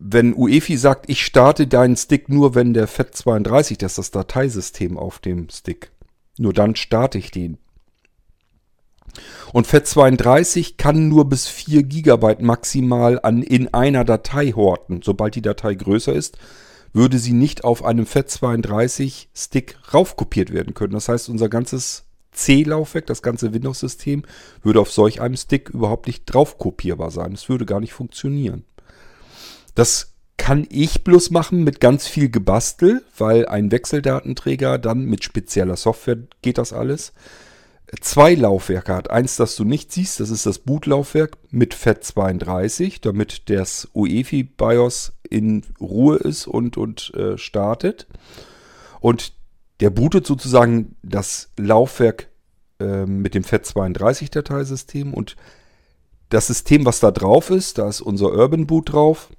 wenn 0.00 0.32
UEFI 0.34 0.78
sagt, 0.78 1.10
ich 1.10 1.22
starte 1.22 1.66
deinen 1.66 1.96
Stick 1.96 2.30
nur, 2.30 2.54
wenn 2.54 2.72
der 2.72 2.88
FAT32, 2.88 3.76
das 3.78 3.92
ist 3.92 3.98
das 3.98 4.10
Dateisystem 4.12 4.96
auf 4.96 5.18
dem 5.18 5.50
Stick, 5.50 5.92
nur 6.38 6.54
dann 6.54 6.76
starte 6.76 7.18
ich 7.18 7.30
den. 7.30 7.58
Und 9.52 9.66
FAT32 9.66 10.76
kann 10.76 11.08
nur 11.08 11.28
bis 11.28 11.48
4 11.48 11.82
GB 11.82 12.36
maximal 12.40 13.20
an, 13.22 13.42
in 13.42 13.72
einer 13.72 14.04
Datei 14.04 14.52
horten. 14.52 15.00
Sobald 15.02 15.34
die 15.34 15.42
Datei 15.42 15.74
größer 15.74 16.12
ist, 16.12 16.38
würde 16.92 17.18
sie 17.18 17.32
nicht 17.32 17.64
auf 17.64 17.84
einem 17.84 18.06
FAT32 18.06 19.26
Stick 19.34 19.76
raufkopiert 19.92 20.52
werden 20.52 20.74
können. 20.74 20.94
Das 20.94 21.08
heißt, 21.08 21.28
unser 21.28 21.48
ganzes 21.48 22.04
C-Laufwerk, 22.32 23.06
das 23.06 23.22
ganze 23.22 23.52
Windows-System, 23.52 24.22
würde 24.62 24.80
auf 24.80 24.92
solch 24.92 25.20
einem 25.20 25.36
Stick 25.36 25.70
überhaupt 25.70 26.06
nicht 26.06 26.24
drauf 26.26 26.58
kopierbar 26.58 27.10
sein. 27.10 27.32
Es 27.32 27.48
würde 27.48 27.66
gar 27.66 27.80
nicht 27.80 27.92
funktionieren. 27.92 28.64
Das 29.74 30.14
kann 30.36 30.66
ich 30.70 31.02
bloß 31.02 31.30
machen 31.30 31.64
mit 31.64 31.80
ganz 31.80 32.06
viel 32.06 32.30
Gebastel, 32.30 33.02
weil 33.16 33.46
ein 33.46 33.72
Wechseldatenträger 33.72 34.78
dann 34.78 35.04
mit 35.04 35.24
spezieller 35.24 35.76
Software 35.76 36.18
geht 36.42 36.58
das 36.58 36.72
alles. 36.72 37.12
Zwei 38.00 38.34
Laufwerke 38.34 38.94
hat. 38.94 39.10
Eins, 39.10 39.36
das 39.36 39.54
du 39.54 39.64
nicht 39.64 39.92
siehst, 39.92 40.18
das 40.18 40.30
ist 40.30 40.44
das 40.44 40.58
Bootlaufwerk 40.58 41.38
mit 41.50 41.74
FAT32, 41.74 43.00
damit 43.00 43.48
das 43.48 43.88
UEFI 43.94 44.42
BIOS 44.42 45.12
in 45.30 45.62
Ruhe 45.80 46.16
ist 46.16 46.48
und, 46.48 46.76
und 46.76 47.14
äh, 47.14 47.38
startet. 47.38 48.08
Und 49.00 49.34
der 49.80 49.90
bootet 49.90 50.26
sozusagen 50.26 50.96
das 51.02 51.52
Laufwerk 51.56 52.28
äh, 52.80 53.06
mit 53.06 53.34
dem 53.34 53.44
FAT32-Dateisystem 53.44 55.14
und 55.14 55.36
das 56.28 56.48
System, 56.48 56.84
was 56.84 56.98
da 56.98 57.12
drauf 57.12 57.50
ist, 57.50 57.78
da 57.78 57.88
ist 57.88 58.00
unser 58.00 58.32
Urban 58.32 58.66
Boot 58.66 58.92
drauf, 58.92 59.30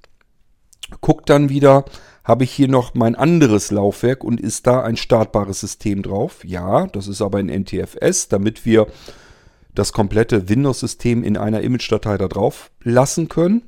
guckt 1.02 1.30
dann 1.30 1.50
wieder, 1.50 1.84
habe 2.28 2.44
ich 2.44 2.52
hier 2.52 2.68
noch 2.68 2.94
mein 2.94 3.16
anderes 3.16 3.72
Laufwerk 3.72 4.22
und 4.22 4.42
ist 4.42 4.68
da 4.68 4.84
ein 4.84 4.98
startbares 4.98 5.62
System 5.62 6.04
drauf? 6.04 6.44
Ja, 6.44 6.88
das 6.88 7.08
ist 7.08 7.22
aber 7.22 7.38
ein 7.38 7.48
NTFS, 7.48 8.28
damit 8.28 8.66
wir 8.66 8.88
das 9.74 9.94
komplette 9.94 10.50
Windows-System 10.50 11.24
in 11.24 11.38
einer 11.38 11.62
Image-Datei 11.62 12.18
da 12.18 12.28
drauf 12.28 12.70
lassen 12.84 13.30
können. 13.30 13.62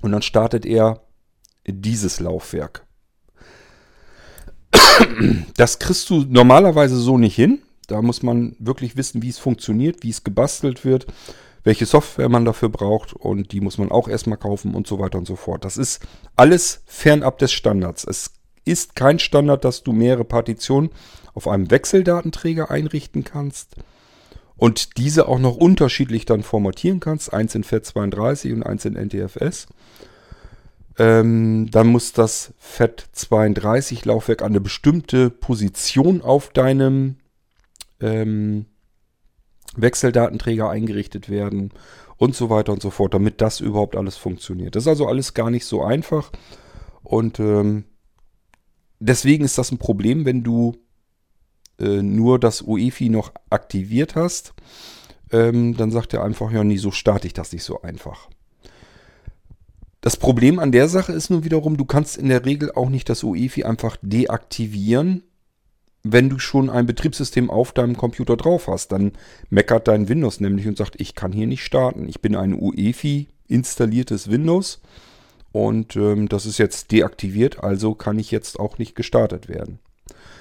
Und 0.00 0.10
dann 0.10 0.22
startet 0.22 0.66
er 0.66 1.02
dieses 1.64 2.18
Laufwerk. 2.18 2.84
Das 5.56 5.78
kriegst 5.78 6.10
du 6.10 6.24
normalerweise 6.28 6.96
so 6.96 7.16
nicht 7.16 7.36
hin. 7.36 7.62
Da 7.86 8.02
muss 8.02 8.24
man 8.24 8.56
wirklich 8.58 8.96
wissen, 8.96 9.22
wie 9.22 9.28
es 9.28 9.38
funktioniert, 9.38 10.02
wie 10.02 10.10
es 10.10 10.24
gebastelt 10.24 10.84
wird, 10.84 11.06
welche 11.66 11.84
Software 11.84 12.28
man 12.28 12.44
dafür 12.44 12.68
braucht 12.68 13.12
und 13.12 13.50
die 13.50 13.60
muss 13.60 13.76
man 13.76 13.90
auch 13.90 14.06
erstmal 14.06 14.38
kaufen 14.38 14.72
und 14.72 14.86
so 14.86 15.00
weiter 15.00 15.18
und 15.18 15.26
so 15.26 15.34
fort. 15.34 15.64
Das 15.64 15.76
ist 15.76 16.00
alles 16.36 16.80
fernab 16.86 17.38
des 17.38 17.50
Standards. 17.50 18.04
Es 18.04 18.30
ist 18.64 18.94
kein 18.94 19.18
Standard, 19.18 19.64
dass 19.64 19.82
du 19.82 19.92
mehrere 19.92 20.24
Partitionen 20.24 20.90
auf 21.34 21.48
einem 21.48 21.68
Wechseldatenträger 21.68 22.70
einrichten 22.70 23.24
kannst 23.24 23.74
und 24.56 24.96
diese 24.96 25.26
auch 25.26 25.40
noch 25.40 25.56
unterschiedlich 25.56 26.24
dann 26.24 26.44
formatieren 26.44 27.00
kannst. 27.00 27.32
Eins 27.32 27.56
in 27.56 27.64
FAT32 27.64 28.52
und 28.52 28.62
eins 28.62 28.84
in 28.84 28.94
NTFS. 28.94 29.66
Ähm, 30.98 31.68
dann 31.72 31.88
muss 31.88 32.12
das 32.12 32.54
FAT32 32.62 34.06
Laufwerk 34.06 34.42
an 34.42 34.52
eine 34.52 34.60
bestimmte 34.60 35.30
Position 35.30 36.22
auf 36.22 36.50
deinem 36.50 37.16
ähm, 38.00 38.66
Wechseldatenträger 39.76 40.68
eingerichtet 40.70 41.28
werden 41.28 41.72
und 42.16 42.34
so 42.34 42.50
weiter 42.50 42.72
und 42.72 42.82
so 42.82 42.90
fort, 42.90 43.14
damit 43.14 43.40
das 43.40 43.60
überhaupt 43.60 43.96
alles 43.96 44.16
funktioniert. 44.16 44.74
Das 44.74 44.84
ist 44.84 44.88
also 44.88 45.06
alles 45.06 45.34
gar 45.34 45.50
nicht 45.50 45.66
so 45.66 45.82
einfach 45.82 46.30
und 47.02 47.38
ähm, 47.40 47.84
deswegen 48.98 49.44
ist 49.44 49.58
das 49.58 49.70
ein 49.70 49.78
Problem, 49.78 50.24
wenn 50.24 50.42
du 50.42 50.76
äh, 51.78 52.02
nur 52.02 52.38
das 52.38 52.62
UEFI 52.62 53.08
noch 53.10 53.32
aktiviert 53.50 54.16
hast. 54.16 54.54
Ähm, 55.32 55.76
dann 55.76 55.90
sagt 55.90 56.14
er 56.14 56.24
einfach, 56.24 56.50
ja, 56.52 56.64
nie 56.64 56.78
so 56.78 56.90
starte 56.90 57.26
ich 57.26 57.32
das 57.32 57.52
nicht 57.52 57.64
so 57.64 57.82
einfach. 57.82 58.28
Das 60.00 60.16
Problem 60.16 60.58
an 60.60 60.70
der 60.70 60.88
Sache 60.88 61.12
ist 61.12 61.30
nun 61.30 61.44
wiederum, 61.44 61.76
du 61.76 61.84
kannst 61.84 62.16
in 62.16 62.28
der 62.28 62.44
Regel 62.44 62.70
auch 62.70 62.88
nicht 62.88 63.08
das 63.08 63.24
UEFI 63.24 63.64
einfach 63.64 63.96
deaktivieren, 64.02 65.24
wenn 66.12 66.28
du 66.28 66.38
schon 66.38 66.70
ein 66.70 66.86
Betriebssystem 66.86 67.50
auf 67.50 67.72
deinem 67.72 67.96
Computer 67.96 68.36
drauf 68.36 68.68
hast. 68.68 68.92
Dann 68.92 69.12
meckert 69.50 69.88
dein 69.88 70.08
Windows 70.08 70.40
nämlich 70.40 70.66
und 70.66 70.76
sagt, 70.76 71.00
ich 71.00 71.14
kann 71.14 71.32
hier 71.32 71.46
nicht 71.46 71.64
starten. 71.64 72.08
Ich 72.08 72.20
bin 72.20 72.36
ein 72.36 72.54
UEFI 72.54 73.28
installiertes 73.48 74.30
Windows 74.30 74.80
und 75.52 75.96
ähm, 75.96 76.28
das 76.28 76.44
ist 76.46 76.58
jetzt 76.58 76.92
deaktiviert, 76.92 77.62
also 77.62 77.94
kann 77.94 78.18
ich 78.18 78.30
jetzt 78.30 78.58
auch 78.58 78.78
nicht 78.78 78.94
gestartet 78.94 79.48
werden. 79.48 79.78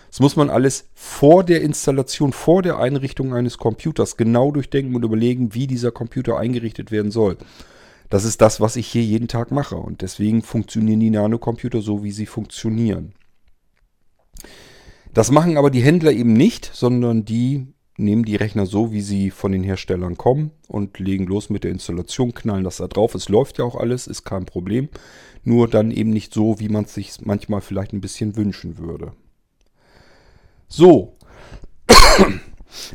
Das 0.10 0.20
muss 0.20 0.36
man 0.36 0.50
alles 0.50 0.90
vor 0.94 1.44
der 1.44 1.62
Installation, 1.62 2.32
vor 2.32 2.62
der 2.62 2.80
Einrichtung 2.80 3.34
eines 3.34 3.58
Computers 3.58 4.18
genau 4.18 4.52
durchdenken 4.52 4.96
und 4.96 5.04
überlegen, 5.04 5.54
wie 5.54 5.68
dieser 5.68 5.92
Computer 5.92 6.38
eingerichtet 6.38 6.92
werden 6.92 7.12
soll. 7.12 7.38
Das 8.10 8.24
ist 8.24 8.42
das, 8.42 8.62
was 8.62 8.76
ich 8.76 8.88
hier 8.88 9.04
jeden 9.04 9.28
Tag 9.28 9.52
mache. 9.52 9.76
Und 9.76 10.02
deswegen 10.02 10.42
funktionieren 10.42 11.00
die 11.00 11.10
Nanocomputer 11.10 11.82
so, 11.82 12.04
wie 12.04 12.12
sie 12.12 12.26
funktionieren. 12.26 13.14
Das 15.16 15.32
machen 15.32 15.58
aber 15.58 15.72
die 15.72 15.82
Händler 15.82 16.12
eben 16.12 16.34
nicht, 16.34 16.70
sondern 16.74 17.24
die 17.24 17.68
nehmen 17.96 18.26
die 18.26 18.36
Rechner 18.36 18.66
so, 18.66 18.92
wie 18.92 19.00
sie 19.00 19.32
von 19.32 19.54
den 19.54 19.64
Herstellern 19.64 20.18
kommen 20.18 20.52
und 20.68 21.00
legen 21.00 21.26
los 21.26 21.50
mit 21.50 21.64
der 21.64 21.72
Installation, 21.72 22.34
knallen 22.34 22.66
das 22.66 22.78
da 22.78 22.88
drauf. 22.90 23.16
Es 23.16 23.30
läuft 23.30 23.58
ja 23.58 23.64
auch 23.64 23.78
alles, 23.78 24.08
ist 24.08 24.26
kein 24.26 24.46
Problem. 24.46 24.90
Nur 25.46 25.70
dann 25.70 25.92
eben 25.92 26.10
nicht 26.10 26.34
so, 26.34 26.60
wie 26.60 26.68
man 26.68 26.84
es 26.84 26.94
sich 26.96 27.14
manchmal 27.24 27.62
vielleicht 27.62 27.94
ein 27.94 28.02
bisschen 28.02 28.36
wünschen 28.36 28.78
würde. 28.78 29.14
So. 30.68 31.16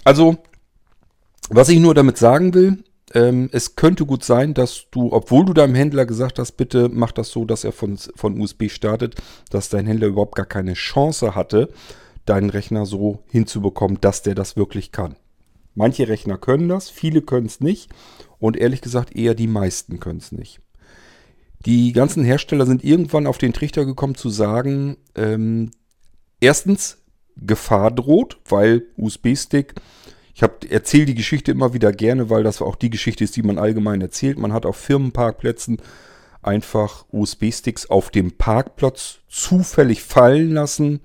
Also, 0.04 0.36
was 1.48 1.70
ich 1.70 1.78
nur 1.78 1.94
damit 1.94 2.18
sagen 2.18 2.52
will, 2.52 2.84
ähm, 3.14 3.48
es 3.50 3.76
könnte 3.76 4.04
gut 4.04 4.22
sein, 4.24 4.52
dass 4.52 4.88
du, 4.90 5.10
obwohl 5.10 5.46
du 5.46 5.54
deinem 5.54 5.74
Händler 5.74 6.04
gesagt 6.04 6.38
hast, 6.38 6.52
bitte 6.52 6.90
mach 6.92 7.12
das 7.12 7.30
so, 7.30 7.46
dass 7.46 7.64
er 7.64 7.72
von, 7.72 7.96
von 7.96 8.38
USB 8.38 8.68
startet, 8.68 9.14
dass 9.48 9.70
dein 9.70 9.86
Händler 9.86 10.08
überhaupt 10.08 10.34
gar 10.34 10.44
keine 10.44 10.74
Chance 10.74 11.34
hatte, 11.34 11.70
deinen 12.30 12.50
Rechner 12.50 12.86
so 12.86 13.22
hinzubekommen, 13.28 14.00
dass 14.00 14.22
der 14.22 14.34
das 14.34 14.56
wirklich 14.56 14.92
kann. 14.92 15.16
Manche 15.74 16.08
Rechner 16.08 16.38
können 16.38 16.68
das, 16.68 16.88
viele 16.88 17.22
können 17.22 17.46
es 17.46 17.60
nicht 17.60 17.90
und 18.38 18.56
ehrlich 18.56 18.80
gesagt 18.80 19.14
eher 19.14 19.34
die 19.34 19.46
meisten 19.46 20.00
können 20.00 20.18
es 20.18 20.32
nicht. 20.32 20.60
Die 21.66 21.92
ganzen 21.92 22.24
Hersteller 22.24 22.66
sind 22.66 22.82
irgendwann 22.82 23.26
auf 23.26 23.38
den 23.38 23.52
Trichter 23.52 23.84
gekommen 23.84 24.14
zu 24.14 24.30
sagen, 24.30 24.96
ähm, 25.14 25.70
erstens, 26.40 26.96
Gefahr 27.36 27.90
droht, 27.90 28.40
weil 28.48 28.84
USB-Stick 28.96 29.74
ich 30.34 30.70
erzähle 30.70 31.06
die 31.06 31.14
Geschichte 31.14 31.52
immer 31.52 31.74
wieder 31.74 31.92
gerne, 31.92 32.30
weil 32.30 32.42
das 32.42 32.62
auch 32.62 32.76
die 32.76 32.90
Geschichte 32.90 33.24
ist, 33.24 33.36
die 33.36 33.42
man 33.42 33.58
allgemein 33.58 34.00
erzählt. 34.00 34.38
Man 34.38 34.52
hat 34.52 34.64
auf 34.64 34.76
Firmenparkplätzen 34.76 35.82
einfach 36.42 37.04
USB-Sticks 37.10 37.90
auf 37.90 38.10
dem 38.10 38.32
Parkplatz 38.32 39.18
zufällig 39.28 40.02
fallen 40.02 40.52
lassen. 40.52 41.00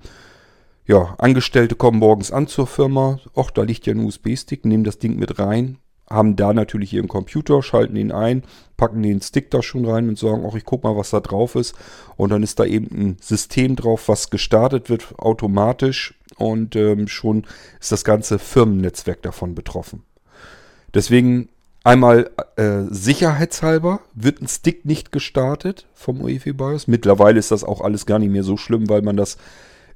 Ja, 0.86 1.16
Angestellte 1.18 1.74
kommen 1.74 1.98
morgens 1.98 2.30
an 2.30 2.46
zur 2.46 2.68
Firma. 2.68 3.18
Och, 3.34 3.50
da 3.50 3.62
liegt 3.62 3.86
ja 3.86 3.92
ein 3.92 4.04
USB-Stick, 4.04 4.64
nehmen 4.64 4.84
das 4.84 5.00
Ding 5.00 5.16
mit 5.16 5.40
rein, 5.40 5.78
haben 6.08 6.36
da 6.36 6.52
natürlich 6.52 6.92
ihren 6.92 7.08
Computer, 7.08 7.60
schalten 7.60 7.96
ihn 7.96 8.12
ein, 8.12 8.44
packen 8.76 9.02
den 9.02 9.20
Stick 9.20 9.50
da 9.50 9.64
schon 9.64 9.84
rein 9.84 10.08
und 10.08 10.16
sagen, 10.16 10.46
ach, 10.48 10.54
ich 10.54 10.64
guck 10.64 10.84
mal, 10.84 10.96
was 10.96 11.10
da 11.10 11.18
drauf 11.18 11.56
ist. 11.56 11.74
Und 12.16 12.30
dann 12.30 12.44
ist 12.44 12.60
da 12.60 12.64
eben 12.64 12.86
ein 12.92 13.16
System 13.20 13.74
drauf, 13.74 14.08
was 14.08 14.30
gestartet 14.30 14.88
wird 14.88 15.18
automatisch 15.18 16.14
und 16.36 16.76
ähm, 16.76 17.08
schon 17.08 17.46
ist 17.80 17.90
das 17.90 18.04
ganze 18.04 18.38
Firmennetzwerk 18.38 19.22
davon 19.22 19.54
betroffen. 19.54 20.04
Deswegen 20.94 21.48
Einmal 21.82 22.30
äh, 22.56 22.82
sicherheitshalber 22.90 24.00
wird 24.12 24.42
ein 24.42 24.48
Stick 24.48 24.84
nicht 24.84 25.12
gestartet 25.12 25.86
vom 25.94 26.20
UEFI 26.20 26.52
BIOS. 26.52 26.88
Mittlerweile 26.88 27.38
ist 27.38 27.52
das 27.52 27.62
auch 27.62 27.80
alles 27.80 28.06
gar 28.06 28.18
nicht 28.18 28.32
mehr 28.32 28.42
so 28.42 28.56
schlimm, 28.56 28.88
weil 28.88 29.02
man 29.02 29.16
das 29.16 29.36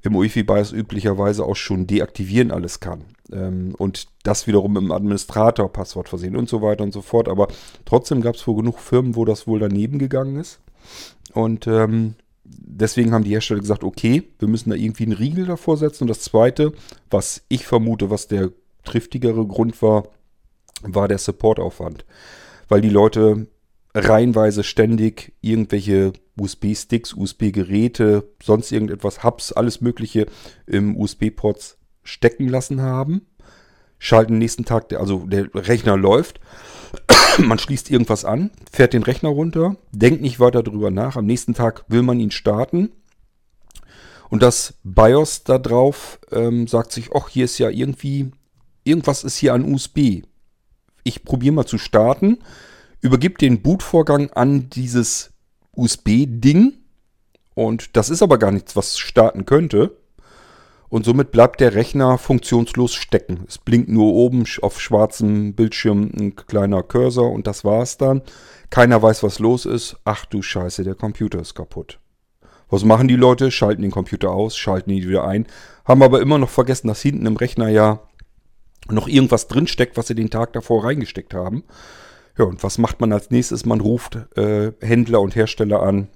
im 0.03 0.17
UEFI 0.17 0.43
BIOS 0.43 0.73
üblicherweise 0.73 1.45
auch 1.45 1.57
schon 1.57 1.87
deaktivieren 1.87 2.51
alles 2.51 2.81
kann. 2.81 3.05
Ähm, 3.33 3.75
und 3.77 4.09
das 4.23 4.47
wiederum 4.47 4.77
im 4.77 4.93
Administrator 4.93 5.73
Passwort 5.73 6.09
versehen 6.09 6.37
und 6.37 6.49
so 6.49 6.63
weiter 6.63 6.85
und 6.85 6.93
so 6.93 7.03
fort. 7.03 7.29
Aber 7.29 7.49
trotzdem 7.85 8.21
gab 8.21 8.35
es 8.35 8.47
wohl 8.47 8.57
genug 8.57 8.79
Firmen, 8.79 9.17
wo 9.17 9.25
das 9.25 9.47
wohl 9.47 9.59
daneben 9.59 9.99
gegangen 9.99 10.37
ist. 10.37 10.61
Und 11.35 11.67
ähm, 11.67 12.15
deswegen 12.45 13.13
haben 13.13 13.25
die 13.25 13.31
Hersteller 13.31 13.61
gesagt, 13.61 13.85
okay, 13.85 14.25
wir 14.39 14.49
müssen 14.49 14.71
da 14.71 14.77
irgendwie 14.77 15.05
einen 15.05 15.13
Riegel 15.13 15.47
davor 15.47 15.77
setzen. 15.77 16.05
Und 16.05 16.09
das 16.09 16.21
Zweite, 16.21 16.73
was 17.11 17.43
ich 17.49 17.67
vermute, 17.67 18.11
was 18.11 18.27
der 18.27 18.51
triftigere 18.85 19.47
Grund 19.47 19.81
war, 19.83 20.05
war 20.83 21.09
der 21.09 21.19
Supportaufwand. 21.19 22.05
Weil 22.69 22.81
die 22.81 22.89
Leute 22.89 23.47
reihenweise 23.95 24.63
ständig 24.63 25.33
irgendwelche 25.41 26.13
USB-Sticks, 26.39 27.15
USB-Geräte, 27.15 28.29
sonst 28.43 28.73
irgendetwas, 28.73 29.25
Hubs, 29.25 29.53
alles 29.53 29.81
Mögliche 29.81 30.27
im 30.67 30.97
USB-Ports 30.97 31.79
stecken 32.03 32.49
lassen 32.49 32.81
haben. 32.81 33.27
Schalten 33.99 34.39
nächsten 34.39 34.65
Tag, 34.65 34.93
also 34.95 35.27
der 35.27 35.55
Rechner 35.55 35.97
läuft, 35.97 36.41
man 37.39 37.59
schließt 37.59 37.91
irgendwas 37.91 38.25
an, 38.25 38.51
fährt 38.73 38.95
den 38.95 39.03
Rechner 39.03 39.29
runter, 39.29 39.77
denkt 39.93 40.23
nicht 40.23 40.41
weiter 40.41 40.63
darüber 40.63 40.91
nach, 40.91 41.17
am 41.17 41.27
nächsten 41.27 41.53
Tag 41.53 41.85
will 41.89 42.03
man 42.03 42.19
ihn 42.19 42.31
starten. 42.31 42.91
Und 44.31 44.43
das 44.43 44.75
BIOS 44.85 45.43
da 45.43 45.59
drauf 45.59 46.21
ähm, 46.31 46.67
sagt 46.69 46.93
sich, 46.93 47.11
ach, 47.15 47.29
hier 47.29 47.45
ist 47.45 47.59
ja 47.59 47.69
irgendwie, 47.69 48.31
irgendwas 48.85 49.25
ist 49.25 49.37
hier 49.37 49.53
an 49.53 49.65
USB 49.65 50.23
ich 51.05 51.25
probiere 51.25 51.55
mal 51.55 51.67
zu 51.67 51.79
starten, 51.79 52.39
übergib 53.01 53.39
den 53.39 53.63
Bootvorgang 53.63 54.31
an 54.31 54.71
dieses 54.71 55.33
USB-Ding 55.73 56.75
und 57.55 57.97
das 57.97 58.11
ist 58.11 58.23
aber 58.23 58.39
gar 58.39 58.53
nichts, 58.53 58.77
was 58.77 58.99
starten 58.99 59.45
könnte. 59.45 59.97
Und 60.89 61.05
somit 61.05 61.31
bleibt 61.31 61.61
der 61.61 61.75
Rechner 61.75 62.19
funktionslos 62.19 62.95
stecken. 62.95 63.45
Es 63.47 63.59
blinkt 63.59 63.89
nur 63.89 64.13
oben 64.13 64.45
auf 64.61 64.81
schwarzem 64.81 65.55
Bildschirm 65.55 66.11
ein 66.19 66.35
kleiner 66.35 66.83
Cursor 66.83 67.31
und 67.31 67.47
das 67.47 67.65
war's 67.65 67.97
dann. 67.97 68.23
Keiner 68.71 69.01
weiß, 69.01 69.23
was 69.23 69.39
los 69.39 69.67
ist. 69.67 69.97
Ach 70.05 70.25
du 70.25 70.43
Scheiße, 70.43 70.83
der 70.83 70.97
Computer 70.97 71.39
ist 71.39 71.55
kaputt. 71.55 72.01
Was 72.71 72.85
machen 72.85 73.07
die 73.07 73.17
Leute? 73.17 73.51
Schalten 73.53 73.83
den 73.83 73.91
Computer 73.93 74.31
aus, 74.31 74.57
schalten 74.57 74.91
ihn 74.91 75.09
wieder 75.09 75.25
ein, 75.25 75.47
haben 75.85 76.03
aber 76.03 76.21
immer 76.21 76.39
noch 76.39 76.51
vergessen, 76.51 76.89
dass 76.89 77.03
hinten 77.03 77.27
im 77.27 77.37
Rechner 77.37 77.69
ja 77.69 78.01
noch 78.89 79.07
irgendwas 79.07 79.49
drinsteckt, 79.49 79.97
was 79.97 80.09
sie 80.09 80.15
den 80.15 80.31
Tag 80.31 80.53
davor 80.55 80.85
reingesteckt 80.85 81.35
haben. 81.35 81.65
Ja, 82.39 82.45
und 82.45 82.63
was 82.63 82.79
macht 82.79 83.01
man 83.01 83.13
als 83.13 83.31
nächstes? 83.31 83.67
Man 83.67 83.81
ruft 83.81 84.17
äh, 84.37 84.73
Händler 84.81 85.21
und 85.21 85.35
Hersteller 85.35 85.83
an, 85.83 86.09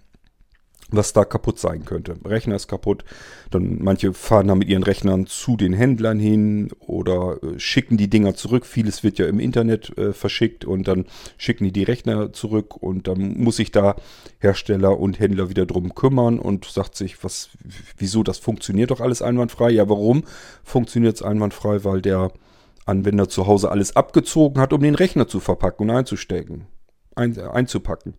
was 0.90 1.12
da 1.12 1.24
kaputt 1.24 1.58
sein 1.58 1.84
könnte. 1.84 2.16
Rechner 2.24 2.56
ist 2.56 2.68
kaputt. 2.68 3.04
Dann 3.50 3.78
manche 3.82 4.12
fahren 4.12 4.48
dann 4.48 4.58
mit 4.58 4.68
ihren 4.68 4.82
Rechnern 4.82 5.26
zu 5.26 5.56
den 5.56 5.72
Händlern 5.72 6.18
hin 6.18 6.70
oder 6.78 7.38
äh, 7.42 7.58
schicken 7.58 7.96
die 7.96 8.08
Dinger 8.08 8.34
zurück. 8.34 8.66
Vieles 8.66 9.02
wird 9.02 9.18
ja 9.18 9.26
im 9.26 9.40
Internet 9.40 9.96
äh, 9.98 10.12
verschickt 10.12 10.64
und 10.64 10.88
dann 10.88 11.06
schicken 11.36 11.64
die 11.64 11.72
die 11.72 11.82
Rechner 11.84 12.32
zurück 12.32 12.76
und 12.76 13.08
dann 13.08 13.36
muss 13.38 13.56
sich 13.56 13.72
da 13.72 13.96
Hersteller 14.38 14.98
und 14.98 15.18
Händler 15.18 15.48
wieder 15.48 15.66
drum 15.66 15.94
kümmern 15.94 16.38
und 16.38 16.64
sagt 16.64 16.96
sich, 16.96 17.22
was, 17.24 17.50
wieso, 17.96 18.22
das 18.22 18.38
funktioniert 18.38 18.90
doch 18.90 19.00
alles 19.00 19.22
einwandfrei. 19.22 19.70
Ja, 19.70 19.88
warum 19.88 20.24
funktioniert 20.62 21.16
es 21.16 21.22
einwandfrei? 21.22 21.84
Weil 21.84 22.02
der 22.02 22.30
Anwender 22.84 23.28
zu 23.28 23.46
Hause 23.46 23.70
alles 23.70 23.96
abgezogen 23.96 24.60
hat, 24.60 24.72
um 24.72 24.82
den 24.82 24.94
Rechner 24.94 25.26
zu 25.26 25.40
verpacken 25.40 25.88
und 25.88 25.96
einzustecken, 25.96 26.66
ein, 27.14 27.38
einzupacken. 27.38 28.14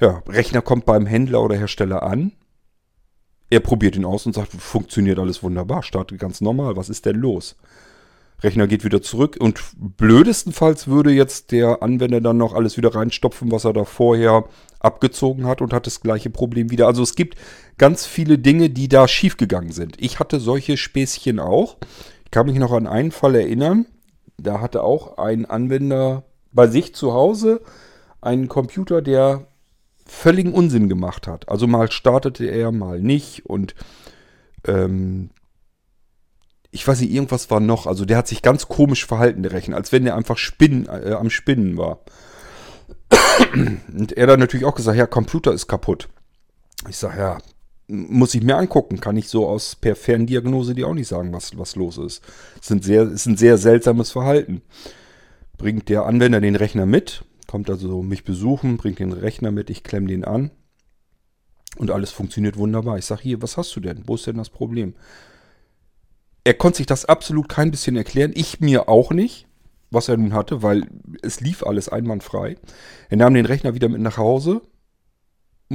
Ja, 0.00 0.22
Rechner 0.28 0.62
kommt 0.62 0.86
beim 0.86 1.06
Händler 1.06 1.42
oder 1.42 1.56
Hersteller 1.56 2.02
an. 2.02 2.32
Er 3.50 3.60
probiert 3.60 3.96
ihn 3.96 4.04
aus 4.04 4.24
und 4.24 4.34
sagt, 4.34 4.52
funktioniert 4.52 5.18
alles 5.18 5.42
wunderbar, 5.42 5.82
startet 5.82 6.18
ganz 6.18 6.40
normal, 6.40 6.76
was 6.76 6.88
ist 6.88 7.04
denn 7.04 7.16
los? 7.16 7.56
Rechner 8.42 8.66
geht 8.66 8.84
wieder 8.84 9.02
zurück 9.02 9.36
und 9.38 9.60
blödestenfalls 9.76 10.88
würde 10.88 11.12
jetzt 11.12 11.52
der 11.52 11.82
Anwender 11.82 12.20
dann 12.20 12.38
noch 12.38 12.54
alles 12.54 12.76
wieder 12.76 12.94
reinstopfen, 12.94 13.52
was 13.52 13.64
er 13.64 13.72
da 13.72 13.84
vorher 13.84 14.44
abgezogen 14.80 15.46
hat 15.46 15.60
und 15.60 15.72
hat 15.72 15.86
das 15.86 16.00
gleiche 16.00 16.30
Problem 16.30 16.70
wieder. 16.70 16.88
Also 16.88 17.02
es 17.02 17.14
gibt 17.14 17.38
ganz 17.78 18.04
viele 18.04 18.38
Dinge, 18.38 18.70
die 18.70 18.88
da 18.88 19.06
schiefgegangen 19.06 19.70
sind. 19.70 19.96
Ich 20.00 20.18
hatte 20.18 20.40
solche 20.40 20.76
Späßchen 20.76 21.38
auch 21.38 21.76
kann 22.32 22.46
mich 22.46 22.58
noch 22.58 22.72
an 22.72 22.88
einen 22.88 23.12
Fall 23.12 23.36
erinnern. 23.36 23.86
Da 24.36 24.60
hatte 24.60 24.82
auch 24.82 25.18
ein 25.18 25.46
Anwender 25.46 26.24
bei 26.50 26.66
sich 26.66 26.94
zu 26.94 27.12
Hause 27.12 27.60
einen 28.20 28.48
Computer, 28.48 29.02
der 29.02 29.46
völligen 30.04 30.52
Unsinn 30.52 30.88
gemacht 30.88 31.28
hat. 31.28 31.48
Also 31.48 31.66
mal 31.68 31.90
startete 31.92 32.46
er, 32.46 32.72
mal 32.72 33.00
nicht 33.00 33.46
und 33.46 33.74
ähm, 34.66 35.30
ich 36.70 36.88
weiß 36.88 37.00
nicht, 37.00 37.12
irgendwas 37.12 37.50
war 37.50 37.60
noch. 37.60 37.86
Also 37.86 38.04
der 38.04 38.16
hat 38.16 38.26
sich 38.26 38.42
ganz 38.42 38.66
komisch 38.66 39.06
verhalten, 39.06 39.42
der 39.42 39.52
Rechner, 39.52 39.76
als 39.76 39.92
wenn 39.92 40.04
der 40.04 40.16
einfach 40.16 40.38
Spinnen, 40.38 40.86
äh, 40.86 41.12
am 41.12 41.30
Spinnen 41.30 41.76
war. 41.76 42.00
Und 43.54 44.12
er 44.12 44.26
dann 44.26 44.40
natürlich 44.40 44.64
auch 44.64 44.74
gesagt, 44.74 44.96
ja, 44.96 45.06
Computer 45.06 45.52
ist 45.52 45.68
kaputt. 45.68 46.08
Ich 46.88 46.96
sage, 46.96 47.18
ja, 47.18 47.38
muss 47.88 48.34
ich 48.34 48.42
mir 48.42 48.56
angucken. 48.56 49.00
Kann 49.00 49.16
ich 49.16 49.28
so 49.28 49.46
aus 49.46 49.76
per 49.76 49.96
Ferndiagnose 49.96 50.74
dir 50.74 50.88
auch 50.88 50.94
nicht 50.94 51.08
sagen, 51.08 51.32
was, 51.32 51.56
was 51.58 51.76
los 51.76 51.98
ist. 51.98 52.22
Es 52.60 52.68
sind 52.68 52.84
sehr, 52.84 53.02
ist 53.02 53.26
ein 53.26 53.36
sehr 53.36 53.58
seltsames 53.58 54.10
Verhalten. 54.10 54.62
Bringt 55.58 55.88
der 55.88 56.06
Anwender 56.06 56.40
den 56.40 56.56
Rechner 56.56 56.86
mit, 56.86 57.24
kommt 57.46 57.70
also 57.70 58.02
mich 58.02 58.24
besuchen, 58.24 58.78
bringt 58.78 58.98
den 58.98 59.12
Rechner 59.12 59.50
mit, 59.50 59.70
ich 59.70 59.84
klemme 59.84 60.08
den 60.08 60.24
an 60.24 60.50
und 61.76 61.90
alles 61.90 62.10
funktioniert 62.10 62.56
wunderbar. 62.56 62.98
Ich 62.98 63.04
sage 63.04 63.22
hier, 63.22 63.42
was 63.42 63.56
hast 63.56 63.74
du 63.76 63.80
denn? 63.80 64.02
Wo 64.06 64.14
ist 64.14 64.26
denn 64.26 64.36
das 64.36 64.50
Problem? 64.50 64.94
Er 66.44 66.54
konnte 66.54 66.78
sich 66.78 66.86
das 66.86 67.04
absolut 67.04 67.48
kein 67.48 67.70
bisschen 67.70 67.96
erklären, 67.96 68.32
ich 68.34 68.60
mir 68.60 68.88
auch 68.88 69.12
nicht, 69.12 69.46
was 69.90 70.08
er 70.08 70.16
nun 70.16 70.34
hatte, 70.34 70.62
weil 70.62 70.88
es 71.22 71.40
lief 71.40 71.62
alles 71.62 71.88
einwandfrei. 71.88 72.56
Er 73.10 73.16
nahm 73.16 73.34
den 73.34 73.46
Rechner 73.46 73.74
wieder 73.74 73.88
mit 73.88 74.00
nach 74.00 74.16
Hause, 74.16 74.62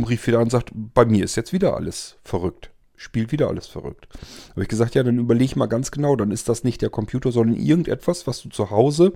rief 0.04 0.28
wieder 0.28 0.38
an 0.38 0.46
und 0.46 0.50
sagt, 0.52 0.72
bei 0.74 1.06
mir 1.06 1.24
ist 1.24 1.36
jetzt 1.36 1.54
wieder 1.54 1.76
alles 1.76 2.18
verrückt. 2.24 2.72
Spielt 2.96 3.32
wieder 3.32 3.48
alles 3.48 3.68
verrückt. 3.68 4.08
Habe 4.52 4.64
ich 4.64 4.68
gesagt, 4.68 4.96
ja, 4.96 5.04
dann 5.04 5.20
überleg 5.20 5.56
mal 5.56 5.68
ganz 5.68 5.92
genau, 5.92 6.16
dann 6.16 6.32
ist 6.32 6.50
das 6.50 6.64
nicht 6.64 6.82
der 6.82 6.90
Computer, 6.90 7.32
sondern 7.32 7.56
irgendetwas, 7.56 8.26
was 8.26 8.42
du 8.42 8.50
zu 8.50 8.72
Hause 8.72 9.14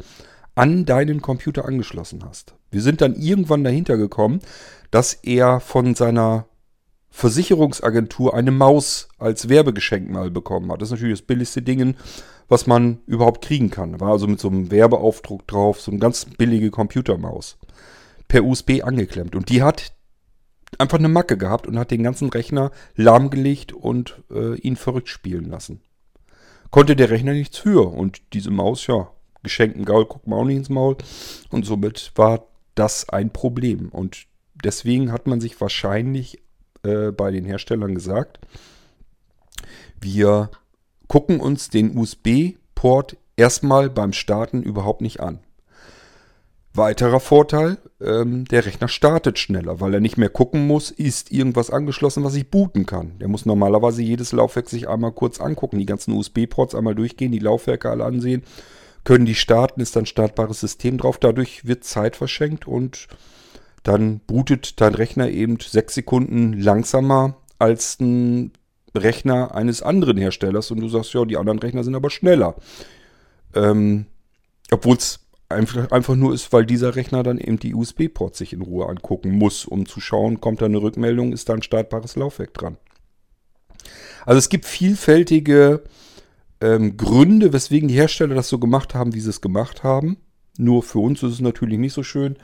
an 0.54 0.86
deinen 0.86 1.22
Computer 1.22 1.65
angeschlossen 1.65 2.24
hast. 2.26 2.54
Wir 2.70 2.82
sind 2.82 3.02
dann 3.02 3.15
irgendwann 3.15 3.63
dahinter 3.63 3.98
gekommen, 3.98 4.41
dass 4.91 5.13
er 5.13 5.60
von 5.60 5.96
seiner 5.96 6.46
Versicherungsagentur 7.10 8.34
eine 8.34 8.52
Maus 8.52 9.10
als 9.17 9.50
Werbegeschenk 9.50 10.10
mal 10.10 10.32
bekommen 10.32 10.72
hat. 10.72 10.82
Das 10.82 10.88
ist 10.88 10.94
natürlich 10.94 11.20
das 11.20 11.28
billigste 11.28 11.62
Ding, 11.62 11.96
was 12.48 12.67
man 12.67 13.00
überhaupt 13.06 13.44
kriegen 13.44 13.70
kann. 13.70 14.00
War 14.00 14.12
also 14.12 14.28
mit 14.28 14.39
so 14.39 14.48
einem 14.48 14.72
Werbeaufdruck 14.72 15.48
drauf, 15.48 15.82
so 15.82 15.91
eine 15.91 16.00
ganz 16.00 16.26
billige 16.26 16.72
Computermaus. 16.72 17.58
Per 18.28 18.46
USB 18.46 18.84
angeklemmt. 18.84 19.36
Und 19.36 19.50
die 19.50 19.62
hat 19.62 19.94
einfach 20.77 20.99
eine 20.99 21.10
Macke 21.10 21.38
gehabt 21.38 21.67
und 21.67 21.77
hat 21.77 21.91
den 21.91 22.03
ganzen 22.03 22.29
Rechner 22.29 22.71
lahmgelegt 22.95 23.73
und 23.73 24.21
äh, 24.31 24.55
ihn 24.60 24.75
verrückt 24.75 25.10
spielen 25.10 25.45
lassen. 25.45 25.81
Konnte 26.69 26.95
der 26.95 27.10
Rechner 27.10 27.34
nichts 27.34 27.57
für 27.57 27.88
und 27.89 28.21
diese 28.34 28.51
Maus, 28.51 28.88
ja, 28.88 29.12
geschenkten 29.43 29.86
Gaul 29.86 30.05
guckt 30.05 30.27
man 30.27 30.39
auch 30.39 30.45
nicht 30.45 30.57
ins 30.57 30.69
Maul 30.69 30.97
und 31.49 31.65
somit 31.65 32.12
war 32.15 32.45
das 32.75 33.10
ein 33.10 33.31
Problem 33.34 33.89
und 33.89 34.25
deswegen 34.63 35.12
hat 35.12 35.27
man 35.27 35.41
sich 35.41 35.60
wahrscheinlich 35.60 36.41
äh, 36.84 37.12
bei 37.12 37.31
den 37.31 37.45
Herstellern 37.45 37.93
gesagt, 37.93 38.39
wir 39.99 40.49
gucken 41.07 41.39
uns 41.39 41.69
den 41.69 41.97
USB-Port 41.97 43.17
erstmal 43.36 43.89
beim 43.89 44.13
Starten 44.13 44.63
überhaupt 44.63 45.01
nicht 45.01 45.19
an. 45.19 45.39
Weiterer 46.73 47.19
Vorteil, 47.19 47.77
ähm, 47.99 48.45
der 48.45 48.65
Rechner 48.65 48.88
startet 48.88 49.38
schneller, 49.38 49.81
weil 49.81 49.93
er 49.93 49.99
nicht 49.99 50.17
mehr 50.17 50.29
gucken 50.29 50.67
muss, 50.67 50.89
ist 50.89 51.29
irgendwas 51.29 51.69
angeschlossen, 51.69 52.23
was 52.23 52.36
ich 52.36 52.49
booten 52.49 52.86
kann. 52.86 53.19
Der 53.19 53.27
muss 53.27 53.45
normalerweise 53.45 54.01
jedes 54.01 54.31
Laufwerk 54.31 54.69
sich 54.69 54.88
einmal 54.88 55.12
kurz 55.12 55.41
angucken, 55.41 55.79
die 55.79 55.86
ganzen 55.86 56.13
USB-Ports 56.13 56.73
einmal 56.73 56.95
durchgehen, 56.95 57.34
die 57.34 57.39
Laufwerke 57.39 57.89
alle 57.89 58.05
ansehen, 58.05 58.43
können 59.03 59.25
die 59.25 59.36
starten, 59.36 59.81
ist 59.81 59.97
dann 59.97 60.05
startbares 60.05 60.62
System 60.62 60.97
drauf. 60.97 61.17
Dadurch 61.17 61.65
wird 61.65 61.84
Zeit 61.84 62.15
verschenkt 62.15 62.67
und 62.67 63.07
dann 63.84 64.21
bootet 64.21 64.79
dein 64.79 64.95
Rechner 64.95 65.29
eben 65.29 65.57
sechs 65.60 65.95
Sekunden 65.95 66.53
langsamer 66.53 67.36
als 67.60 67.99
ein 67.99 68.53
Rechner 68.95 69.55
eines 69.55 69.81
anderen 69.81 70.17
Herstellers 70.17 70.71
und 70.71 70.79
du 70.79 70.88
sagst, 70.88 71.13
ja, 71.13 71.25
die 71.25 71.38
anderen 71.38 71.60
Rechner 71.60 71.84
sind 71.84 71.95
aber 71.95 72.10
schneller. 72.10 72.55
Ähm, 73.55 74.05
Obwohl 74.71 74.95
es 74.95 75.19
einfach, 75.53 75.91
einfach 75.91 76.15
nur 76.15 76.33
ist, 76.33 76.51
weil 76.53 76.65
dieser 76.65 76.95
Rechner 76.95 77.23
dann 77.23 77.37
eben 77.37 77.59
die 77.59 77.73
USB-Ports 77.73 78.37
sich 78.37 78.53
in 78.53 78.61
Ruhe 78.61 78.87
angucken 78.87 79.31
muss, 79.31 79.65
um 79.65 79.85
zu 79.85 79.99
schauen, 79.99 80.41
kommt 80.41 80.61
da 80.61 80.65
eine 80.65 80.81
Rückmeldung, 80.81 81.33
ist 81.33 81.49
da 81.49 81.53
ein 81.53 81.63
startbares 81.63 82.15
Laufwerk 82.15 82.53
dran. 82.53 82.77
Also 84.25 84.37
es 84.37 84.49
gibt 84.49 84.65
vielfältige 84.65 85.83
ähm, 86.61 86.97
Gründe, 86.97 87.53
weswegen 87.53 87.87
die 87.87 87.95
Hersteller 87.95 88.35
das 88.35 88.49
so 88.49 88.59
gemacht 88.59 88.93
haben, 88.93 89.13
wie 89.13 89.19
sie 89.19 89.29
es 89.29 89.41
gemacht 89.41 89.83
haben. 89.83 90.17
Nur 90.57 90.83
für 90.83 90.99
uns 90.99 91.23
ist 91.23 91.33
es 91.33 91.41
natürlich 91.41 91.79
nicht 91.79 91.93
so 91.93 92.03
schön, 92.03 92.37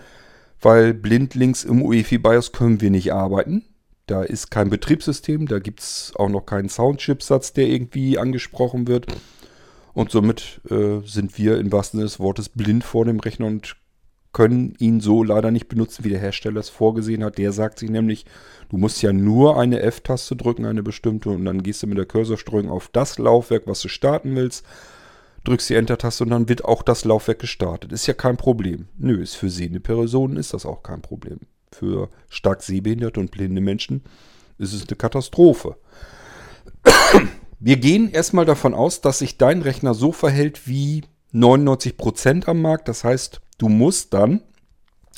weil 0.62 0.94
blindlings 0.94 1.64
im 1.64 1.82
UEFI 1.82 2.18
BIOS 2.18 2.52
können 2.52 2.82
wir 2.82 2.90
nicht 2.90 3.14
arbeiten. 3.14 3.64
Da 4.08 4.24
ist 4.24 4.50
kein 4.50 4.70
Betriebssystem, 4.70 5.48
da 5.48 5.60
gibt 5.60 5.82
es 5.82 6.14
auch 6.16 6.30
noch 6.30 6.46
keinen 6.46 6.70
Soundchipsatz, 6.70 7.54
der 7.54 7.68
irgendwie 7.68 8.18
angesprochen 8.18 8.88
wird. 8.88 9.08
Und 9.98 10.12
somit 10.12 10.62
äh, 10.70 11.00
sind 11.08 11.40
wir 11.40 11.58
im 11.58 11.72
wahrsten 11.72 11.98
Sinne 11.98 12.06
des 12.08 12.20
Wortes 12.20 12.50
blind 12.50 12.84
vor 12.84 13.06
dem 13.06 13.20
Rechner 13.20 13.48
und 13.48 13.78
können 14.32 14.76
ihn 14.78 15.00
so 15.00 15.24
leider 15.24 15.50
nicht 15.50 15.70
benutzen, 15.70 16.06
wie 16.06 16.10
der 16.10 16.20
Hersteller 16.20 16.60
es 16.60 16.70
vorgesehen 16.70 17.24
hat. 17.24 17.40
Der 17.40 17.52
sagt 17.52 17.80
sich 17.80 17.90
nämlich, 17.90 18.26
du 18.70 18.78
musst 18.78 19.02
ja 19.02 19.12
nur 19.12 19.60
eine 19.60 19.82
F-Taste 19.82 20.36
drücken, 20.36 20.66
eine 20.66 20.84
bestimmte, 20.84 21.30
und 21.30 21.46
dann 21.46 21.64
gehst 21.64 21.82
du 21.82 21.88
mit 21.88 21.98
der 21.98 22.06
Cursorstreuung 22.06 22.70
auf 22.70 22.90
das 22.90 23.18
Laufwerk, 23.18 23.64
was 23.66 23.82
du 23.82 23.88
starten 23.88 24.36
willst, 24.36 24.64
drückst 25.46 25.72
die 25.72 25.74
Enter-Taste 25.74 26.26
und 26.26 26.30
dann 26.30 26.48
wird 26.48 26.64
auch 26.64 26.84
das 26.84 27.04
Laufwerk 27.04 27.40
gestartet. 27.40 27.92
Ist 27.92 28.06
ja 28.06 28.14
kein 28.14 28.38
Problem. 28.38 28.90
Nö, 29.00 29.20
ist 29.20 29.34
für 29.34 29.50
sehende 29.50 29.80
Personen 29.80 30.38
ist 30.38 30.54
das 30.54 30.68
auch 30.68 30.84
kein 30.84 31.02
Problem. 31.02 31.40
Für 31.72 32.10
stark 32.30 32.62
sehbehinderte 32.62 33.20
und 33.20 33.32
blinde 33.32 33.62
Menschen 33.62 34.04
ist 34.60 34.74
es 34.74 34.88
eine 34.88 34.96
Katastrophe. 34.96 35.76
Wir 37.60 37.78
gehen 37.78 38.12
erstmal 38.12 38.46
davon 38.46 38.74
aus, 38.74 39.02
dass 39.02 39.20
sich 39.20 39.38
dein 39.38 39.62
Rechner 39.62 39.94
so 39.94 40.12
verhält 40.12 40.68
wie 40.68 41.04
99% 41.34 42.48
am 42.48 42.62
Markt. 42.62 42.88
Das 42.88 43.04
heißt, 43.04 43.42
du 43.58 43.70
musst 43.70 44.14
dann 44.14 44.42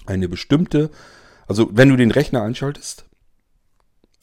eine 0.05 0.29
bestimmte, 0.29 0.89
also 1.47 1.69
wenn 1.73 1.89
du 1.89 1.97
den 1.97 2.11
Rechner 2.11 2.41
einschaltest, 2.41 3.05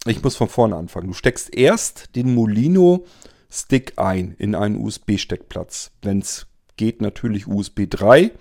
ich 0.07 0.23
muss 0.23 0.37
von 0.37 0.49
vorne 0.49 0.77
anfangen. 0.77 1.09
Du 1.09 1.15
steckst 1.15 1.55
erst 1.55 2.15
den 2.17 2.35
Molino 2.35 3.05
Stick 3.51 3.95
ein 3.97 4.35
in 4.39 4.55
einen 4.55 4.77
USB-Steckplatz. 4.77 5.93
Wenn 6.03 6.21
es 6.21 6.47
geht, 6.77 7.01
natürlich 7.01 7.47
USB 7.47 7.87
3. 7.89 8.33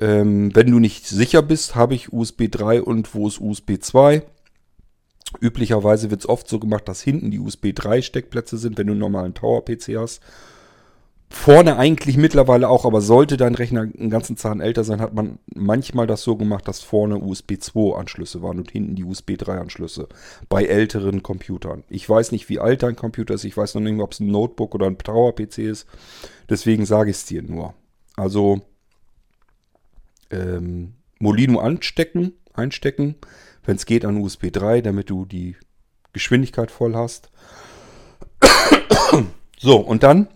Ähm, 0.00 0.54
wenn 0.54 0.70
du 0.70 0.80
nicht 0.80 1.06
sicher 1.06 1.42
bist, 1.42 1.74
habe 1.74 1.94
ich 1.94 2.12
USB 2.12 2.48
3 2.50 2.82
und 2.82 3.14
wo 3.14 3.28
ist 3.28 3.40
USB 3.40 3.78
2? 3.80 4.22
Üblicherweise 5.40 6.10
wird 6.10 6.20
es 6.20 6.28
oft 6.28 6.48
so 6.48 6.58
gemacht, 6.58 6.88
dass 6.88 7.02
hinten 7.02 7.30
die 7.30 7.38
USB 7.38 7.72
3 7.74 8.02
Steckplätze 8.02 8.58
sind, 8.58 8.78
wenn 8.78 8.86
du 8.86 8.92
einen 8.92 9.00
normalen 9.00 9.34
Tower-PC 9.34 9.96
hast. 9.96 10.20
Vorne 11.30 11.76
eigentlich 11.76 12.16
mittlerweile 12.16 12.68
auch, 12.68 12.84
aber 12.84 13.00
sollte 13.00 13.36
dein 13.36 13.56
Rechner 13.56 13.80
einen 13.80 14.10
ganzen 14.10 14.36
Zahn 14.36 14.60
älter 14.60 14.84
sein, 14.84 15.00
hat 15.00 15.14
man 15.14 15.40
manchmal 15.52 16.06
das 16.06 16.22
so 16.22 16.36
gemacht, 16.36 16.68
dass 16.68 16.80
vorne 16.80 17.18
USB 17.18 17.54
2 17.58 17.98
Anschlüsse 17.98 18.40
waren 18.40 18.58
und 18.58 18.70
hinten 18.70 18.94
die 18.94 19.04
USB 19.04 19.32
3 19.36 19.58
Anschlüsse. 19.58 20.08
Bei 20.48 20.64
älteren 20.64 21.22
Computern. 21.22 21.82
Ich 21.88 22.08
weiß 22.08 22.30
nicht, 22.30 22.48
wie 22.48 22.60
alt 22.60 22.82
dein 22.82 22.94
Computer 22.94 23.34
ist. 23.34 23.44
Ich 23.44 23.56
weiß 23.56 23.74
noch 23.74 23.82
nicht, 23.82 24.00
ob 24.00 24.12
es 24.12 24.20
ein 24.20 24.28
Notebook 24.28 24.74
oder 24.74 24.86
ein 24.86 24.96
Tower-PC 24.96 25.58
ist. 25.58 25.86
Deswegen 26.48 26.86
sage 26.86 27.10
ich 27.10 27.16
es 27.16 27.24
dir 27.24 27.42
nur. 27.42 27.74
Also 28.16 28.60
ähm, 30.30 30.94
Molino 31.18 31.58
anstecken, 31.58 32.34
einstecken, 32.52 33.16
wenn 33.64 33.76
es 33.76 33.86
geht 33.86 34.04
an 34.04 34.18
USB 34.18 34.50
3, 34.52 34.80
damit 34.80 35.10
du 35.10 35.24
die 35.24 35.56
Geschwindigkeit 36.12 36.70
voll 36.70 36.94
hast. 36.94 37.30
so, 39.58 39.78
und 39.78 40.02
dann 40.02 40.28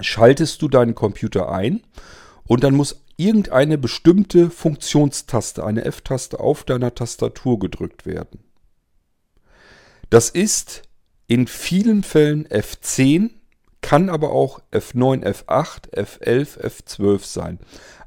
schaltest 0.00 0.62
du 0.62 0.68
deinen 0.68 0.94
Computer 0.94 1.50
ein 1.50 1.82
und 2.44 2.64
dann 2.64 2.74
muss 2.74 3.02
irgendeine 3.16 3.78
bestimmte 3.78 4.50
Funktionstaste, 4.50 5.64
eine 5.64 5.84
F-Taste 5.84 6.38
auf 6.38 6.64
deiner 6.64 6.94
Tastatur 6.94 7.58
gedrückt 7.58 8.04
werden. 8.04 8.40
Das 10.10 10.30
ist 10.30 10.82
in 11.26 11.46
vielen 11.46 12.02
Fällen 12.02 12.46
F10, 12.46 13.30
kann 13.80 14.08
aber 14.08 14.32
auch 14.32 14.60
F9, 14.72 15.24
F8, 15.24 15.92
F11, 15.94 16.60
F12 16.60 17.24
sein. 17.24 17.58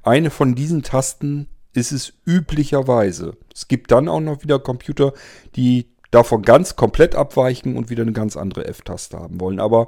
Eine 0.04 0.30
von 0.30 0.56
diesen 0.56 0.84
Tasten 0.84 1.48
ist 1.74 1.92
es 1.92 2.14
üblicherweise. 2.26 3.38
Es 3.54 3.68
gibt 3.68 3.92
dann 3.92 4.08
auch 4.08 4.20
noch 4.20 4.44
wieder 4.44 4.60
Computer, 4.60 5.14
die 5.56 5.88
davon 6.12 6.42
ganz 6.42 6.76
komplett 6.76 7.16
abweichen 7.16 7.76
und 7.76 7.90
wieder 7.90 8.04
eine 8.04 8.14
ganz 8.14 8.36
andere 8.36 8.68
F-Taste 8.68 9.18
haben 9.18 9.40
wollen. 9.40 9.60
Aber 9.60 9.88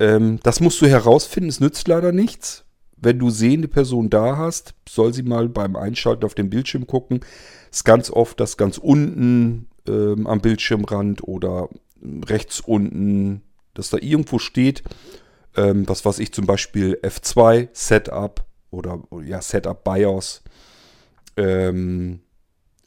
ähm, 0.00 0.40
das 0.42 0.60
musst 0.60 0.80
du 0.80 0.86
herausfinden, 0.86 1.50
es 1.50 1.60
nützt 1.60 1.88
leider 1.88 2.12
nichts. 2.12 2.64
Wenn 2.96 3.18
du 3.18 3.30
sehende 3.30 3.68
Person 3.68 4.10
da 4.10 4.36
hast, 4.36 4.74
soll 4.88 5.14
sie 5.14 5.22
mal 5.22 5.48
beim 5.48 5.76
Einschalten 5.76 6.24
auf 6.24 6.34
den 6.34 6.50
Bildschirm 6.50 6.86
gucken. 6.86 7.20
Ist 7.70 7.84
ganz 7.84 8.10
oft 8.10 8.40
das 8.40 8.56
ganz 8.56 8.78
unten 8.78 9.68
ähm, 9.86 10.26
am 10.26 10.40
Bildschirmrand 10.40 11.22
oder 11.22 11.68
rechts 12.26 12.60
unten, 12.60 13.42
dass 13.74 13.90
da 13.90 13.98
irgendwo 13.98 14.38
steht, 14.38 14.82
ähm, 15.56 15.88
was 15.88 16.04
weiß 16.04 16.18
ich, 16.18 16.32
zum 16.32 16.46
Beispiel 16.46 16.98
F2 17.02 17.68
Setup 17.72 18.44
oder 18.70 19.02
ja, 19.24 19.40
Setup 19.40 19.82
BIOS, 19.84 20.42
ähm, 21.38 22.20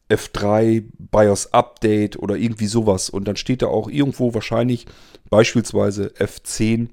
F3 0.09 0.83
BIOS 0.97 1.53
Update 1.53 2.19
oder 2.19 2.35
irgendwie 2.35 2.67
sowas. 2.67 3.09
Und 3.09 3.27
dann 3.27 3.37
steht 3.37 3.61
da 3.61 3.67
auch 3.67 3.89
irgendwo 3.89 4.33
wahrscheinlich 4.33 4.85
beispielsweise 5.29 6.07
F10 6.09 6.89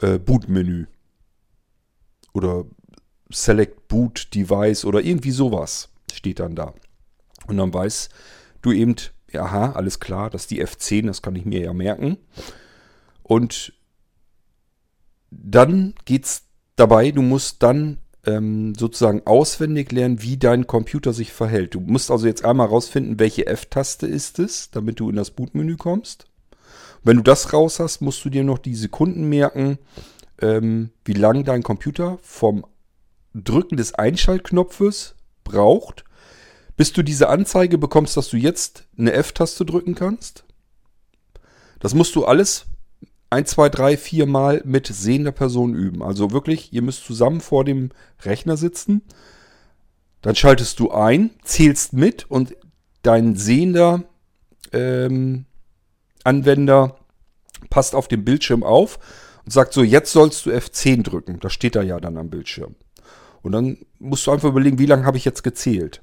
äh, 0.00 0.18
Bootmenü 0.18 0.86
oder 2.32 2.64
Select 3.30 3.88
Boot 3.88 4.34
Device 4.34 4.84
oder 4.84 5.00
irgendwie 5.00 5.32
sowas 5.32 5.88
steht 6.12 6.40
dann 6.40 6.54
da. 6.54 6.74
Und 7.46 7.56
dann 7.56 7.74
weißt 7.74 8.10
du 8.62 8.72
eben, 8.72 8.94
aha, 9.34 9.72
alles 9.72 10.00
klar, 10.00 10.30
das 10.30 10.42
ist 10.42 10.50
die 10.50 10.64
F10, 10.64 11.06
das 11.06 11.22
kann 11.22 11.36
ich 11.36 11.44
mir 11.44 11.60
ja 11.60 11.72
merken. 11.72 12.18
Und 13.22 13.72
dann 15.30 15.94
geht 16.04 16.24
es 16.24 16.42
dabei, 16.76 17.10
du 17.10 17.22
musst 17.22 17.62
dann 17.62 17.98
ähm, 18.26 18.74
sozusagen 18.74 19.22
auswendig 19.26 19.92
lernen, 19.92 20.22
wie 20.22 20.36
dein 20.36 20.66
Computer 20.66 21.12
sich 21.12 21.32
verhält. 21.32 21.74
Du 21.74 21.80
musst 21.80 22.10
also 22.10 22.26
jetzt 22.26 22.44
einmal 22.44 22.66
rausfinden, 22.68 23.18
welche 23.18 23.46
F-Taste 23.46 24.06
ist 24.06 24.38
es, 24.38 24.70
damit 24.70 25.00
du 25.00 25.10
in 25.10 25.16
das 25.16 25.30
Bootmenü 25.30 25.76
kommst. 25.76 26.26
Wenn 27.02 27.16
du 27.16 27.22
das 27.22 27.52
raus 27.52 27.80
hast, 27.80 28.02
musst 28.02 28.24
du 28.24 28.30
dir 28.30 28.44
noch 28.44 28.58
die 28.58 28.74
Sekunden 28.74 29.28
merken, 29.28 29.78
ähm, 30.40 30.90
wie 31.04 31.14
lange 31.14 31.44
dein 31.44 31.62
Computer 31.62 32.18
vom 32.22 32.66
Drücken 33.32 33.76
des 33.76 33.94
Einschaltknopfes 33.94 35.14
braucht, 35.44 36.04
bis 36.76 36.92
du 36.92 37.02
diese 37.02 37.28
Anzeige 37.28 37.78
bekommst, 37.78 38.16
dass 38.16 38.28
du 38.28 38.36
jetzt 38.36 38.84
eine 38.98 39.12
F-Taste 39.12 39.64
drücken 39.64 39.94
kannst. 39.94 40.44
Das 41.78 41.94
musst 41.94 42.14
du 42.16 42.24
alles 42.26 42.66
ein, 43.30 43.46
zwei, 43.46 43.68
drei, 43.68 43.96
vier 43.96 44.26
Mal 44.26 44.60
mit 44.64 44.88
sehender 44.88 45.32
Person 45.32 45.74
üben. 45.74 46.02
Also 46.02 46.32
wirklich, 46.32 46.72
ihr 46.72 46.82
müsst 46.82 47.04
zusammen 47.04 47.40
vor 47.40 47.64
dem 47.64 47.90
Rechner 48.22 48.56
sitzen. 48.56 49.02
Dann 50.20 50.34
schaltest 50.34 50.80
du 50.80 50.90
ein, 50.90 51.30
zählst 51.44 51.92
mit 51.92 52.28
und 52.28 52.56
dein 53.02 53.36
sehender 53.36 54.02
ähm, 54.72 55.46
Anwender 56.24 56.96
passt 57.70 57.94
auf 57.94 58.08
dem 58.08 58.24
Bildschirm 58.24 58.62
auf 58.62 58.98
und 59.44 59.52
sagt 59.52 59.72
so, 59.72 59.82
jetzt 59.82 60.12
sollst 60.12 60.44
du 60.44 60.50
F10 60.50 61.04
drücken. 61.04 61.38
Das 61.40 61.52
steht 61.52 61.76
da 61.76 61.82
ja 61.82 62.00
dann 62.00 62.18
am 62.18 62.30
Bildschirm. 62.30 62.74
Und 63.42 63.52
dann 63.52 63.78
musst 63.98 64.26
du 64.26 64.32
einfach 64.32 64.48
überlegen, 64.48 64.78
wie 64.78 64.86
lange 64.86 65.04
habe 65.06 65.16
ich 65.16 65.24
jetzt 65.24 65.42
gezählt. 65.42 66.02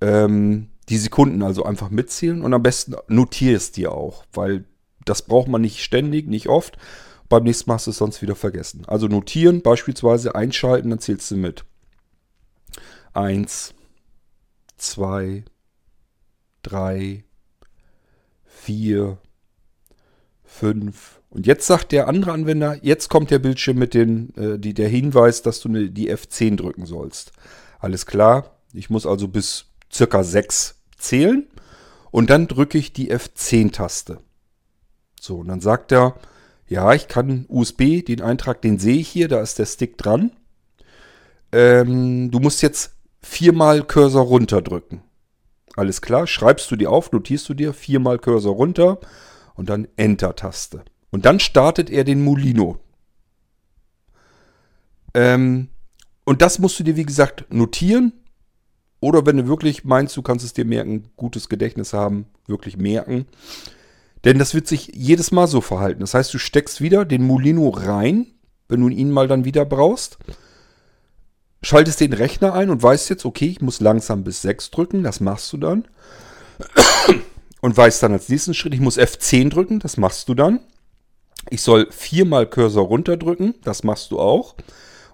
Ähm, 0.00 0.68
die 0.88 0.98
Sekunden 0.98 1.42
also 1.42 1.64
einfach 1.64 1.90
mitzählen 1.90 2.42
und 2.42 2.52
am 2.52 2.62
besten 2.62 2.96
notierst 3.08 3.76
dir 3.76 3.92
auch, 3.92 4.24
weil 4.32 4.64
das 5.06 5.22
braucht 5.22 5.48
man 5.48 5.62
nicht 5.62 5.82
ständig, 5.82 6.26
nicht 6.26 6.48
oft. 6.48 6.76
Beim 7.28 7.44
nächsten 7.44 7.70
Mal 7.70 7.74
hast 7.76 7.86
du 7.86 7.90
es 7.90 7.96
sonst 7.96 8.22
wieder 8.22 8.36
vergessen. 8.36 8.84
Also 8.86 9.08
notieren, 9.08 9.62
beispielsweise 9.62 10.34
einschalten, 10.34 10.90
dann 10.90 10.98
zählst 10.98 11.30
du 11.30 11.36
mit. 11.36 11.64
Eins, 13.14 13.74
zwei, 14.76 15.44
drei, 16.62 17.24
vier, 18.44 19.18
fünf. 20.44 21.20
Und 21.30 21.46
jetzt 21.46 21.66
sagt 21.66 21.92
der 21.92 22.08
andere 22.08 22.32
Anwender, 22.32 22.78
jetzt 22.82 23.08
kommt 23.08 23.30
der 23.30 23.38
Bildschirm 23.38 23.78
mit 23.78 23.94
den, 23.94 24.34
äh, 24.36 24.58
die, 24.58 24.74
der 24.74 24.88
Hinweis, 24.88 25.42
dass 25.42 25.60
du 25.60 25.68
ne, 25.68 25.90
die 25.90 26.12
F10 26.12 26.56
drücken 26.56 26.86
sollst. 26.86 27.32
Alles 27.78 28.06
klar. 28.06 28.58
Ich 28.72 28.90
muss 28.90 29.06
also 29.06 29.28
bis 29.28 29.66
circa 29.92 30.22
6 30.22 30.80
zählen. 30.98 31.46
Und 32.10 32.30
dann 32.30 32.48
drücke 32.48 32.78
ich 32.78 32.92
die 32.92 33.12
F10-Taste. 33.12 34.20
So, 35.26 35.38
und 35.38 35.48
dann 35.48 35.60
sagt 35.60 35.90
er, 35.90 36.14
ja, 36.68 36.94
ich 36.94 37.08
kann 37.08 37.46
USB, 37.48 38.04
den 38.04 38.22
Eintrag, 38.22 38.62
den 38.62 38.78
sehe 38.78 38.98
ich 38.98 39.08
hier, 39.08 39.26
da 39.26 39.40
ist 39.40 39.58
der 39.58 39.66
Stick 39.66 39.98
dran. 39.98 40.30
Ähm, 41.50 42.30
du 42.30 42.38
musst 42.38 42.62
jetzt 42.62 42.94
viermal 43.20 43.82
Cursor 43.82 44.24
runterdrücken. 44.24 45.02
Alles 45.74 46.00
klar, 46.00 46.26
schreibst 46.26 46.70
du 46.70 46.76
dir 46.76 46.90
auf, 46.90 47.10
notierst 47.10 47.48
du 47.48 47.54
dir, 47.54 47.74
viermal 47.74 48.18
Cursor 48.18 48.54
runter 48.54 49.00
und 49.54 49.68
dann 49.68 49.88
Enter-Taste. 49.96 50.84
Und 51.10 51.26
dann 51.26 51.40
startet 51.40 51.90
er 51.90 52.04
den 52.04 52.22
Molino. 52.22 52.78
Ähm, 55.12 55.68
und 56.24 56.40
das 56.40 56.60
musst 56.60 56.78
du 56.78 56.84
dir, 56.84 56.96
wie 56.96 57.06
gesagt, 57.06 57.52
notieren. 57.52 58.12
Oder 59.00 59.26
wenn 59.26 59.36
du 59.36 59.46
wirklich 59.48 59.84
meinst, 59.84 60.16
du 60.16 60.22
kannst 60.22 60.44
es 60.44 60.52
dir 60.52 60.64
merken, 60.64 61.10
gutes 61.16 61.48
Gedächtnis 61.48 61.92
haben, 61.92 62.26
wirklich 62.46 62.76
merken. 62.76 63.26
Denn 64.26 64.40
das 64.40 64.54
wird 64.54 64.66
sich 64.66 64.90
jedes 64.92 65.30
Mal 65.30 65.46
so 65.46 65.60
verhalten. 65.60 66.00
Das 66.00 66.12
heißt, 66.12 66.34
du 66.34 66.38
steckst 66.38 66.80
wieder 66.80 67.04
den 67.04 67.24
Molino 67.24 67.68
rein, 67.68 68.26
wenn 68.68 68.80
du 68.80 68.88
ihn 68.88 69.12
mal 69.12 69.28
dann 69.28 69.44
wieder 69.44 69.64
brauchst. 69.64 70.18
schaltest 71.62 72.00
den 72.00 72.12
Rechner 72.12 72.52
ein 72.52 72.70
und 72.70 72.82
weißt 72.82 73.08
jetzt, 73.08 73.24
okay, 73.24 73.46
ich 73.46 73.60
muss 73.60 73.78
langsam 73.78 74.24
bis 74.24 74.42
6 74.42 74.72
drücken, 74.72 75.04
das 75.04 75.20
machst 75.20 75.52
du 75.52 75.58
dann. 75.58 75.86
Und 77.62 77.76
weißt 77.76 78.02
dann 78.02 78.12
als 78.12 78.28
nächsten 78.28 78.54
Schritt, 78.54 78.74
ich 78.74 78.80
muss 78.80 78.98
F10 78.98 79.48
drücken, 79.48 79.80
das 79.80 79.96
machst 79.96 80.28
du 80.28 80.34
dann. 80.34 80.60
Ich 81.48 81.62
soll 81.62 81.88
viermal 81.90 82.46
Cursor 82.46 82.86
runterdrücken, 82.86 83.54
das 83.64 83.82
machst 83.82 84.10
du 84.10 84.20
auch. 84.20 84.54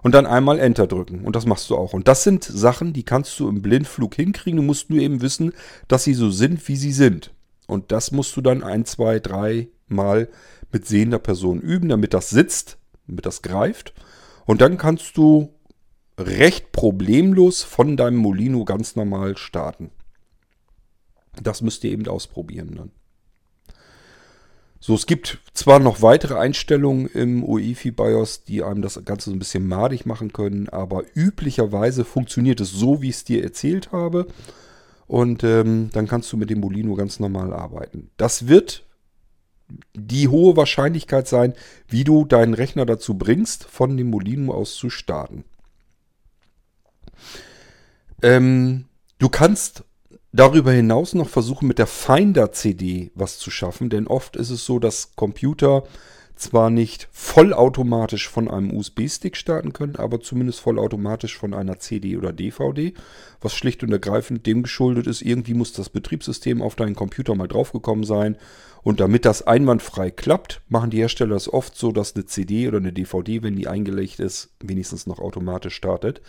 Und 0.01 0.13
dann 0.13 0.25
einmal 0.25 0.59
Enter 0.59 0.85
drücken 0.85 1.23
und 1.23 1.35
das 1.35 1.45
machst 1.45 1.69
du 1.69 1.77
auch. 1.77 1.93
Und 1.93 2.07
das 2.07 2.23
sind 2.23 2.43
Sachen, 2.43 2.93
die 2.93 3.03
kannst 3.03 3.39
du 3.39 3.47
im 3.47 3.61
Blindflug 3.61 4.15
hinkriegen. 4.15 4.57
Du 4.57 4.63
musst 4.63 4.89
nur 4.89 4.99
eben 4.99 5.21
wissen, 5.21 5.53
dass 5.87 6.03
sie 6.03 6.13
so 6.13 6.29
sind, 6.29 6.67
wie 6.67 6.75
sie 6.75 6.91
sind. 6.91 7.31
Und 7.73 7.91
das 7.91 8.11
musst 8.11 8.37
du 8.37 8.41
dann 8.41 8.63
ein, 8.63 8.85
zwei, 8.85 9.19
drei 9.19 9.67
Mal 9.87 10.29
mit 10.71 10.87
sehender 10.87 11.17
Person 11.17 11.59
üben, 11.59 11.89
damit 11.89 12.13
das 12.13 12.29
sitzt, 12.29 12.77
damit 13.07 13.25
das 13.25 13.41
greift. 13.41 13.95
Und 14.45 14.61
dann 14.61 14.77
kannst 14.77 15.17
du 15.17 15.49
recht 16.19 16.71
problemlos 16.71 17.63
von 17.63 17.97
deinem 17.97 18.17
Molino 18.17 18.63
ganz 18.63 18.95
normal 18.95 19.37
starten. 19.37 19.89
Das 21.41 21.63
müsst 21.63 21.83
ihr 21.83 21.91
eben 21.91 22.07
ausprobieren 22.07 22.75
dann. 22.75 22.91
So, 24.79 24.93
es 24.93 25.07
gibt 25.07 25.39
zwar 25.53 25.79
noch 25.79 26.03
weitere 26.03 26.37
Einstellungen 26.37 27.07
im 27.07 27.43
UEFI 27.43 27.89
BIOS, 27.89 28.43
die 28.43 28.61
einem 28.61 28.83
das 28.83 29.03
Ganze 29.03 29.31
so 29.31 29.35
ein 29.35 29.39
bisschen 29.39 29.67
madig 29.67 30.05
machen 30.05 30.31
können, 30.31 30.69
aber 30.69 31.05
üblicherweise 31.15 32.05
funktioniert 32.05 32.59
es 32.59 32.69
so, 32.69 33.01
wie 33.01 33.09
ich 33.09 33.15
es 33.15 33.23
dir 33.23 33.43
erzählt 33.43 33.91
habe. 33.91 34.27
Und 35.07 35.43
ähm, 35.43 35.89
dann 35.93 36.07
kannst 36.07 36.31
du 36.31 36.37
mit 36.37 36.49
dem 36.49 36.59
Molino 36.59 36.95
ganz 36.95 37.19
normal 37.19 37.53
arbeiten. 37.53 38.09
Das 38.17 38.47
wird 38.47 38.85
die 39.93 40.27
hohe 40.27 40.55
Wahrscheinlichkeit 40.55 41.27
sein, 41.27 41.53
wie 41.87 42.03
du 42.03 42.25
deinen 42.25 42.53
Rechner 42.53 42.85
dazu 42.85 43.15
bringst, 43.17 43.65
von 43.65 43.97
dem 43.97 44.09
Molino 44.09 44.53
aus 44.53 44.75
zu 44.75 44.89
starten. 44.89 45.45
Ähm, 48.21 48.85
du 49.19 49.29
kannst 49.29 49.83
darüber 50.31 50.71
hinaus 50.71 51.13
noch 51.13 51.29
versuchen, 51.29 51.67
mit 51.67 51.79
der 51.79 51.87
Finder-CD 51.87 53.11
was 53.15 53.37
zu 53.37 53.51
schaffen, 53.51 53.89
denn 53.89 54.07
oft 54.07 54.35
ist 54.35 54.49
es 54.49 54.65
so, 54.65 54.79
dass 54.79 55.15
Computer 55.15 55.83
zwar 56.43 56.69
nicht 56.69 57.07
vollautomatisch 57.11 58.29
von 58.29 58.49
einem 58.49 58.75
USB-Stick 58.75 59.35
starten 59.35 59.73
können, 59.73 59.95
aber 59.95 60.19
zumindest 60.19 60.59
vollautomatisch 60.59 61.37
von 61.37 61.53
einer 61.53 61.79
CD 61.79 62.17
oder 62.17 62.31
DVD, 62.31 62.93
was 63.41 63.53
schlicht 63.53 63.83
und 63.83 63.91
ergreifend 63.91 64.45
dem 64.45 64.63
geschuldet 64.63 65.07
ist, 65.07 65.21
irgendwie 65.21 65.53
muss 65.53 65.73
das 65.73 65.89
Betriebssystem 65.89 66.61
auf 66.61 66.75
deinen 66.75 66.95
Computer 66.95 67.35
mal 67.35 67.47
draufgekommen 67.47 68.03
sein. 68.03 68.37
Und 68.83 68.99
damit 68.99 69.25
das 69.25 69.47
einwandfrei 69.47 70.11
klappt, 70.11 70.61
machen 70.67 70.89
die 70.89 70.97
Hersteller 70.97 71.35
es 71.35 71.51
oft 71.51 71.75
so, 71.75 71.91
dass 71.91 72.15
eine 72.15 72.25
CD 72.25 72.67
oder 72.67 72.77
eine 72.77 72.91
DVD, 72.91 73.41
wenn 73.41 73.55
die 73.55 73.67
eingelegt 73.67 74.19
ist, 74.19 74.53
wenigstens 74.61 75.07
noch 75.07 75.19
automatisch 75.19 75.75
startet. 75.75 76.21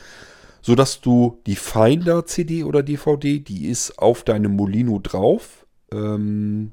Sodass 0.62 1.00
du 1.00 1.40
die 1.46 1.56
Finder 1.56 2.24
CD 2.24 2.64
oder 2.64 2.82
DVD, 2.82 3.40
die 3.40 3.66
ist 3.66 3.98
auf 3.98 4.22
deinem 4.22 4.54
Molino 4.56 5.00
drauf, 5.00 5.66
ähm, 5.92 6.72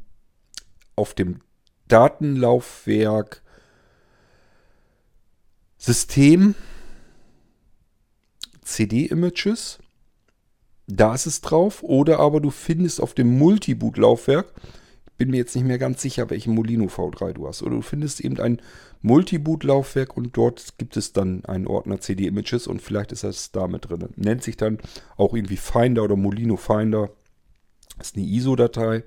auf 0.95 1.13
dem 1.13 1.41
Datenlaufwerk 1.91 3.41
System 5.77 6.55
CD-Images, 8.61 9.79
da 10.87 11.13
ist 11.13 11.25
es 11.25 11.41
drauf, 11.41 11.83
oder 11.83 12.19
aber 12.19 12.39
du 12.39 12.49
findest 12.49 13.01
auf 13.01 13.13
dem 13.13 13.37
Multiboot-Laufwerk, 13.37 14.53
bin 15.17 15.31
mir 15.31 15.37
jetzt 15.37 15.55
nicht 15.55 15.65
mehr 15.65 15.79
ganz 15.79 16.01
sicher, 16.01 16.29
welchen 16.29 16.55
Molino 16.55 16.85
V3 16.85 17.33
du 17.33 17.47
hast, 17.47 17.61
oder 17.61 17.75
du 17.75 17.81
findest 17.81 18.21
eben 18.21 18.39
ein 18.39 18.61
Multiboot-Laufwerk 19.01 20.15
und 20.15 20.37
dort 20.37 20.77
gibt 20.77 20.95
es 20.95 21.11
dann 21.11 21.43
einen 21.45 21.67
Ordner 21.67 21.99
CD-Images 21.99 22.67
und 22.67 22.81
vielleicht 22.81 23.11
ist 23.11 23.25
das 23.25 23.51
da 23.51 23.67
mit 23.67 23.89
drin. 23.89 24.07
Nennt 24.15 24.43
sich 24.43 24.55
dann 24.55 24.79
auch 25.17 25.33
irgendwie 25.33 25.57
Finder 25.57 26.03
oder 26.03 26.15
Molino 26.15 26.55
Finder. 26.55 27.09
Das 27.97 28.11
ist 28.11 28.15
eine 28.15 28.25
ISO-Datei. 28.25 29.03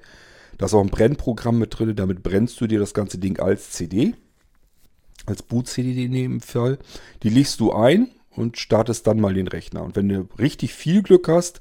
Da 0.58 0.66
ist 0.66 0.74
auch 0.74 0.80
ein 0.80 0.90
Brennprogramm 0.90 1.58
mit 1.58 1.78
drin. 1.78 1.94
Damit 1.96 2.22
brennst 2.22 2.60
du 2.60 2.66
dir 2.66 2.78
das 2.78 2.94
ganze 2.94 3.18
Ding 3.18 3.38
als 3.38 3.70
CD. 3.70 4.14
Als 5.26 5.42
Boot-CD 5.42 6.04
in 6.04 6.12
dem 6.12 6.40
Fall. 6.40 6.78
Die 7.22 7.30
legst 7.30 7.60
du 7.60 7.72
ein 7.72 8.08
und 8.30 8.58
startest 8.58 9.06
dann 9.06 9.20
mal 9.20 9.34
den 9.34 9.48
Rechner. 9.48 9.82
Und 9.82 9.96
wenn 9.96 10.08
du 10.08 10.28
richtig 10.38 10.74
viel 10.74 11.02
Glück 11.02 11.28
hast, 11.28 11.60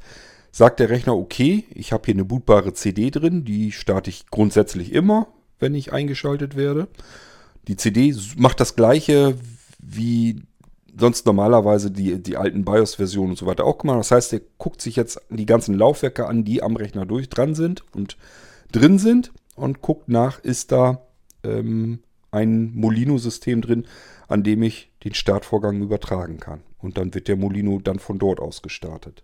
sagt 0.51 0.79
der 0.79 0.89
Rechner, 0.89 1.15
okay, 1.15 1.65
ich 1.73 1.93
habe 1.93 2.05
hier 2.05 2.15
eine 2.15 2.25
bootbare 2.25 2.73
CD 2.73 3.09
drin. 3.09 3.45
Die 3.45 3.71
starte 3.71 4.09
ich 4.09 4.27
grundsätzlich 4.27 4.93
immer, 4.93 5.27
wenn 5.59 5.75
ich 5.75 5.93
eingeschaltet 5.93 6.55
werde. 6.55 6.87
Die 7.67 7.77
CD 7.77 8.15
macht 8.37 8.59
das 8.59 8.75
gleiche 8.75 9.37
wie 9.79 10.41
sonst 10.97 11.25
normalerweise 11.25 11.91
die, 11.91 12.21
die 12.21 12.37
alten 12.37 12.65
BIOS-Versionen 12.65 13.31
und 13.31 13.37
so 13.37 13.45
weiter 13.45 13.65
auch 13.65 13.79
gemacht. 13.79 13.99
Das 13.99 14.11
heißt, 14.11 14.33
er 14.33 14.41
guckt 14.57 14.81
sich 14.81 14.95
jetzt 14.95 15.19
die 15.29 15.45
ganzen 15.45 15.75
Laufwerke 15.75 16.27
an, 16.27 16.43
die 16.43 16.61
am 16.61 16.75
Rechner 16.75 17.05
durch 17.05 17.29
dran 17.29 17.55
sind 17.55 17.83
und 17.93 18.17
drin 18.73 18.99
sind 18.99 19.31
und 19.55 19.81
guckt 19.81 20.09
nach, 20.09 20.39
ist 20.39 20.71
da 20.71 21.01
ähm, 21.43 21.99
ein 22.31 22.73
Molino-System 22.75 23.61
drin, 23.61 23.87
an 24.27 24.43
dem 24.43 24.63
ich 24.63 24.91
den 25.03 25.13
Startvorgang 25.13 25.81
übertragen 25.81 26.39
kann. 26.39 26.61
Und 26.79 26.97
dann 26.97 27.13
wird 27.13 27.27
der 27.27 27.37
Molino 27.37 27.79
dann 27.79 27.99
von 27.99 28.19
dort 28.19 28.39
aus 28.39 28.61
gestartet. 28.61 29.23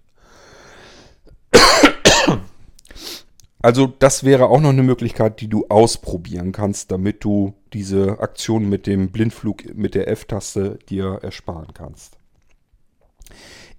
Also 3.62 3.88
das 3.88 4.24
wäre 4.24 4.48
auch 4.48 4.62
noch 4.62 4.70
eine 4.70 4.84
Möglichkeit, 4.84 5.42
die 5.42 5.50
du 5.50 5.66
ausprobieren 5.68 6.54
kannst, 6.54 6.92
damit 6.92 7.26
du 7.26 7.56
diese 7.74 8.20
Aktion 8.20 8.70
mit 8.70 8.88
dem 8.88 9.12
Blindflug 9.12 9.76
mit 9.76 9.96
der 9.96 10.08
F-Taste 10.08 10.80
dir 10.88 11.20
ersparen 11.22 11.74
kannst. 11.74 12.18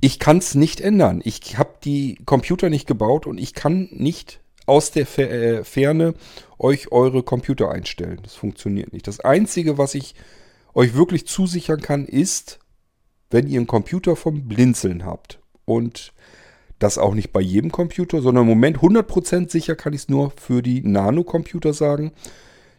Ich 0.02 0.18
kann 0.18 0.38
es 0.38 0.54
nicht 0.54 0.80
ändern. 0.82 1.22
Ich 1.24 1.56
habe 1.56 1.74
die 1.82 2.16
Computer 2.26 2.68
nicht 2.68 2.86
gebaut 2.86 3.26
und 3.26 3.38
ich 3.38 3.54
kann 3.54 3.88
nicht 3.92 4.40
aus 4.70 4.92
der 4.92 5.18
äh, 5.18 5.64
Ferne 5.64 6.14
euch 6.56 6.92
eure 6.92 7.24
Computer 7.24 7.70
einstellen. 7.72 8.20
Das 8.22 8.36
funktioniert 8.36 8.92
nicht. 8.92 9.08
Das 9.08 9.18
Einzige, 9.18 9.78
was 9.78 9.96
ich 9.96 10.14
euch 10.74 10.94
wirklich 10.94 11.26
zusichern 11.26 11.80
kann, 11.80 12.06
ist, 12.06 12.60
wenn 13.30 13.48
ihr 13.48 13.58
einen 13.58 13.66
Computer 13.66 14.14
vom 14.14 14.46
Blinzeln 14.46 15.04
habt 15.04 15.40
und 15.64 16.12
das 16.78 16.98
auch 16.98 17.14
nicht 17.14 17.32
bei 17.32 17.40
jedem 17.40 17.72
Computer, 17.72 18.22
sondern 18.22 18.44
im 18.44 18.48
Moment 18.48 18.78
100% 18.78 19.50
sicher 19.50 19.74
kann 19.74 19.92
ich 19.92 20.02
es 20.02 20.08
nur 20.08 20.30
für 20.30 20.62
die 20.62 20.82
Nano-Computer 20.82 21.72
sagen. 21.72 22.12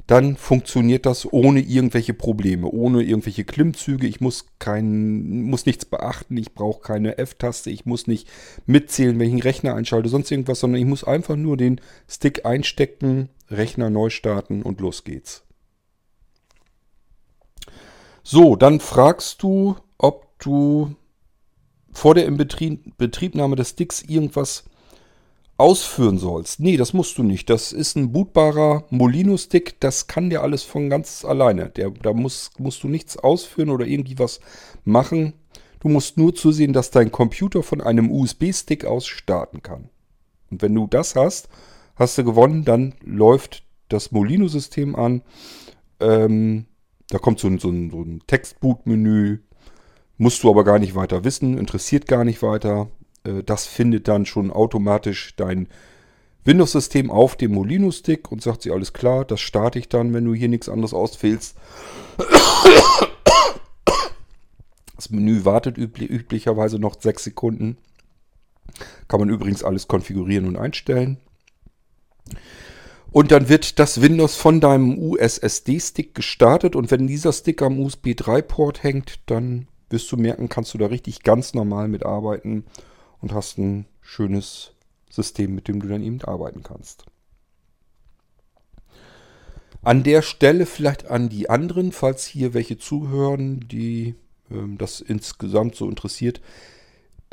Dann 0.07 0.35
funktioniert 0.35 1.05
das 1.05 1.31
ohne 1.31 1.61
irgendwelche 1.61 2.13
Probleme, 2.13 2.67
ohne 2.67 3.03
irgendwelche 3.03 3.45
Klimmzüge. 3.45 4.07
Ich 4.07 4.19
muss, 4.19 4.47
kein, 4.59 5.43
muss 5.43 5.65
nichts 5.65 5.85
beachten, 5.85 6.37
ich 6.37 6.53
brauche 6.53 6.81
keine 6.81 7.17
F-Taste, 7.17 7.69
ich 7.69 7.85
muss 7.85 8.07
nicht 8.07 8.27
mitzählen, 8.65 9.19
welchen 9.19 9.41
Rechner 9.41 9.75
einschalte, 9.75 10.09
sonst 10.09 10.31
irgendwas, 10.31 10.59
sondern 10.59 10.81
ich 10.81 10.87
muss 10.87 11.03
einfach 11.03 11.35
nur 11.35 11.57
den 11.57 11.79
Stick 12.07 12.45
einstecken, 12.45 13.29
Rechner 13.49 13.89
neu 13.89 14.09
starten 14.09 14.63
und 14.63 14.81
los 14.81 15.03
geht's. 15.03 15.43
So, 18.23 18.55
dann 18.55 18.79
fragst 18.79 19.41
du, 19.43 19.75
ob 19.97 20.39
du 20.39 20.95
vor 21.91 22.15
der 22.15 22.25
Inbetriebnahme 22.25 23.55
des 23.55 23.71
Sticks 23.71 24.01
irgendwas 24.01 24.63
ausführen 25.62 26.17
sollst. 26.17 26.60
Nee, 26.60 26.76
das 26.76 26.93
musst 26.93 27.17
du 27.17 27.24
nicht. 27.24 27.50
Das 27.50 27.71
ist 27.71 27.95
ein 27.95 28.12
bootbarer 28.12 28.86
Molino-Stick. 28.89 29.80
Das 29.80 30.08
kann 30.08 30.30
dir 30.30 30.41
alles 30.41 30.63
von 30.63 30.89
ganz 30.89 31.24
alleine. 31.24 31.69
Der, 31.69 31.91
da 31.91 32.13
musst, 32.13 32.60
musst 32.60 32.84
du 32.84 32.88
nichts 32.88 33.15
ausführen 33.17 33.69
oder 33.69 33.86
irgendwie 33.86 34.17
was 34.17 34.39
machen. 34.84 35.34
Du 35.80 35.88
musst 35.88 36.17
nur 36.17 36.34
zusehen, 36.36 36.74
dass 36.74 36.91
dein 36.91 37.12
Computer 37.12 37.63
von 37.63 37.80
einem 37.80 38.12
USB-Stick 38.12 38.86
aus 38.86 39.08
starten 39.08 39.62
kann. 39.62 39.89
Und 40.50 40.62
wenn 40.62 40.76
du 40.76 40.88
das 40.88 41.15
hast, 41.15 41.47
hast 41.95 42.17
du 42.17 42.24
gewonnen. 42.24 42.65
Dann 42.65 42.95
läuft 43.04 43.63
das 43.88 44.12
Molino-System 44.12 44.95
an. 44.95 45.21
Ähm, 46.00 46.65
da 47.10 47.19
kommt 47.19 47.39
so 47.39 47.47
ein, 47.47 47.60
so 47.60 47.69
ein, 47.69 47.91
so 47.91 48.02
ein 48.02 48.21
Textboot-Menü. 48.26 49.39
Musst 50.17 50.43
du 50.43 50.50
aber 50.50 50.63
gar 50.63 50.80
nicht 50.80 50.95
weiter 50.95 51.24
wissen, 51.24 51.58
interessiert 51.58 52.08
gar 52.08 52.24
nicht 52.24 52.41
weiter. 52.41 52.89
Äh, 53.23 53.43
das 53.43 53.65
findet 53.65 54.07
dann 54.07 54.26
schon 54.26 54.51
automatisch 54.51 55.36
dein 55.36 55.67
Windows-System 56.43 57.11
auf 57.11 57.36
dem 57.36 57.53
Molino-Stick 57.53 58.32
und 58.32 58.41
sagt 58.41 58.63
sie, 58.63 58.72
alles 58.72 58.93
klar, 58.93 59.26
das 59.26 59.41
starte 59.41 59.78
ich 59.80 59.89
dann, 59.89 60.13
wenn 60.13 60.26
du 60.26 60.34
hier 60.34 60.49
nichts 60.49 60.69
anderes 60.69 60.93
ausfählst. 60.93 61.55
Das 64.95 65.09
Menü 65.09 65.45
wartet 65.45 65.78
üblich, 65.78 66.09
üblicherweise 66.09 66.78
noch 66.78 66.99
6 66.99 67.24
Sekunden. 67.24 67.78
Kann 69.07 69.19
man 69.19 69.30
übrigens 69.30 69.63
alles 69.63 69.88
konfigurieren 69.88 70.47
und 70.47 70.57
einstellen. 70.57 71.17
Und 73.11 73.32
dann 73.32 73.49
wird 73.49 73.78
das 73.80 74.01
Windows 74.01 74.36
von 74.36 74.61
deinem 74.61 74.97
USSD-Stick 74.97 76.15
gestartet 76.15 76.76
und 76.76 76.91
wenn 76.91 77.07
dieser 77.07 77.34
Stick 77.34 77.61
am 77.61 77.80
USB 77.80 78.09
3-Port 78.09 78.84
hängt, 78.84 79.19
dann 79.26 79.67
wirst 79.89 80.11
du 80.11 80.17
merken, 80.17 80.49
kannst 80.49 80.74
du 80.74 80.78
da 80.78 80.86
richtig 80.86 81.24
ganz 81.24 81.53
normal 81.53 81.88
mitarbeiten 81.88 82.63
und 83.22 83.34
hast 83.34 83.57
ein 83.57 83.86
schönes 84.01 84.74
System, 85.09 85.55
mit 85.55 85.67
dem 85.67 85.80
du 85.80 85.88
dann 85.88 86.03
eben 86.03 86.22
arbeiten 86.22 86.63
kannst. 86.63 87.05
An 89.84 90.03
der 90.03 90.22
Stelle 90.22 90.65
vielleicht 90.65 91.09
an 91.09 91.30
die 91.30 91.49
anderen, 91.49 91.91
falls 91.91 92.26
hier 92.26 92.53
welche 92.53 92.78
zuhören, 92.78 93.67
die 93.67 94.15
ähm, 94.51 94.78
das 94.78 95.01
insgesamt 95.01 95.76
so 95.76 95.89
interessiert. 95.89 96.41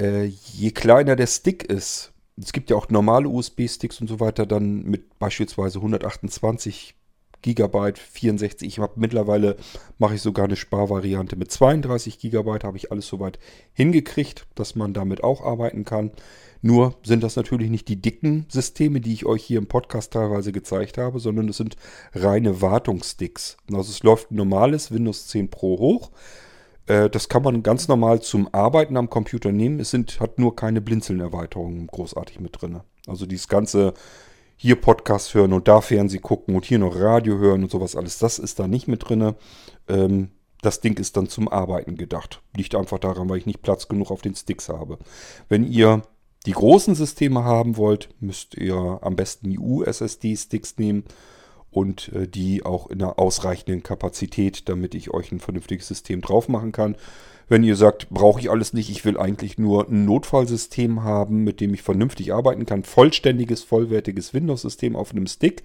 äh, 0.01 0.25
je 0.25 0.71
kleiner 0.71 1.17
der 1.17 1.27
Stick 1.27 1.65
ist, 1.65 2.13
es 2.41 2.53
gibt 2.53 2.71
ja 2.71 2.77
auch 2.77 2.89
normale 2.89 3.29
USB-Sticks 3.29 4.01
und 4.01 4.07
so 4.07 4.21
weiter, 4.21 4.47
dann 4.47 4.85
mit 4.85 5.19
beispielsweise 5.19 5.79
128 5.79 6.95
Gigabyte, 7.43 7.99
64. 7.99 8.67
Ich 8.67 8.79
habe 8.79 8.95
mittlerweile 8.97 9.57
mache 9.99 10.15
ich 10.15 10.23
sogar 10.23 10.47
eine 10.47 10.57
Sparvariante 10.57 11.37
mit 11.37 11.51
32 11.51 12.19
Gigabyte, 12.19 12.65
habe 12.65 12.77
ich 12.77 12.91
alles 12.91 13.07
soweit 13.07 13.39
hingekriegt, 13.73 14.47
dass 14.55 14.75
man 14.75 14.93
damit 14.93 15.23
auch 15.23 15.43
arbeiten 15.43 15.85
kann. 15.85 16.11
Nur 16.61 16.97
sind 17.05 17.23
das 17.23 17.37
natürlich 17.37 17.71
nicht 17.71 17.89
die 17.89 18.01
dicken 18.01 18.47
Systeme, 18.49 19.01
die 19.01 19.13
ich 19.13 19.27
euch 19.27 19.45
hier 19.45 19.59
im 19.59 19.69
Podcast 19.69 20.13
teilweise 20.13 20.51
gezeigt 20.53 20.99
habe, 20.99 21.21
sondern 21.21 21.49
es 21.49 21.57
sind 21.57 21.77
reine 22.15 22.61
Wartungssticks. 22.61 23.57
Also 23.73 23.91
es 23.91 24.03
läuft 24.03 24.31
ein 24.31 24.37
normales 24.37 24.91
Windows 24.91 25.29
10 25.29 25.51
Pro 25.51 25.79
hoch. 25.79 26.11
Äh, 26.87 27.09
das 27.11 27.29
kann 27.29 27.43
man 27.43 27.63
ganz 27.63 27.87
normal 27.87 28.21
zum 28.23 28.53
Arbeiten 28.53 28.97
am 28.97 29.09
Computer 29.09 29.53
nehmen. 29.53 29.79
Es 29.79 29.91
sind, 29.91 30.19
hat 30.19 30.39
nur 30.39 30.57
keine 30.57 30.81
Blinzeln-Erweiterungen 30.81 31.87
großartig 31.87 32.41
mit 32.41 32.61
drin. 32.61 32.81
Also 33.07 33.27
dieses 33.27 33.49
ganze 33.49 33.95
hier 34.59 34.77
Podcast 34.77 35.33
hören 35.35 35.53
und 35.53 35.69
da 35.69 35.81
Fernsehen 35.81 36.21
gucken 36.21 36.55
und 36.55 36.65
hier 36.65 36.81
noch 36.81 36.99
Radio 36.99 37.39
hören 37.39 37.63
und 37.63 37.71
sowas 37.71 37.97
alles, 37.97 38.19
das 38.19 38.39
ist 38.39 38.59
da 38.59 38.67
nicht 38.67 38.89
mit 38.89 39.09
drin. 39.09 39.35
Ähm, 39.89 40.31
das 40.61 40.81
Ding 40.81 40.99
ist 40.99 41.17
dann 41.17 41.29
zum 41.29 41.49
Arbeiten 41.49 41.97
gedacht. 41.97 42.43
Liegt 42.57 42.75
einfach 42.75 42.99
daran, 42.99 43.29
weil 43.29 43.39
ich 43.39 43.47
nicht 43.47 43.63
Platz 43.63 43.87
genug 43.87 44.11
auf 44.11 44.21
den 44.21 44.35
Sticks 44.35 44.69
habe. 44.69 44.99
Wenn 45.49 45.65
ihr 45.65 46.03
die 46.45 46.53
großen 46.53 46.97
Systeme 46.97 47.45
haben 47.45 47.77
wollt, 47.77 48.09
müsst 48.19 48.57
ihr 48.57 48.99
am 49.01 49.15
besten 49.15 49.51
die 49.51 49.59
U-SSD-Sticks 49.61 50.77
nehmen 50.77 51.05
und 51.71 52.13
äh, 52.13 52.27
die 52.27 52.65
auch 52.65 52.89
in 52.89 53.01
einer 53.01 53.21
ausreichenden 53.21 53.85
Kapazität, 53.85 54.69
damit 54.69 54.97
ich 54.97 55.15
euch 55.15 55.31
ein 55.31 55.41
vernünftiges 55.41 55.87
System 55.87 56.21
drauf 56.21 56.49
machen 56.49 56.73
kann. 56.73 56.97
Wenn 57.49 57.65
ihr 57.65 57.77
sagt, 57.77 58.11
brauche 58.11 58.41
ich 58.41 58.51
alles 58.51 58.75
nicht, 58.75 58.91
ich 58.91 59.05
will 59.05 59.19
eigentlich 59.19 59.57
nur 59.59 59.89
ein 59.89 60.05
Notfallsystem 60.05 61.03
haben, 61.03 61.45
mit 61.45 61.61
dem 61.61 61.73
ich 61.73 61.83
vernünftig 61.83 62.35
arbeiten 62.35 62.67
kann, 62.67 62.85
vollständiges, 62.85 63.63
vollwertiges 63.63 64.35
Windows-System 64.35 64.95
auf 64.95 65.13
einem 65.13 65.27
Stick, 65.27 65.63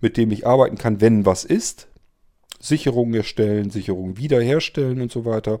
mit 0.00 0.16
dem 0.16 0.30
ich 0.30 0.46
arbeiten 0.46 0.78
kann, 0.78 1.00
wenn 1.00 1.26
was 1.26 1.44
ist, 1.44 1.88
Sicherungen 2.60 3.14
erstellen, 3.14 3.70
Sicherungen 3.70 4.16
wiederherstellen 4.16 5.00
und 5.00 5.10
so 5.10 5.24
weiter, 5.24 5.60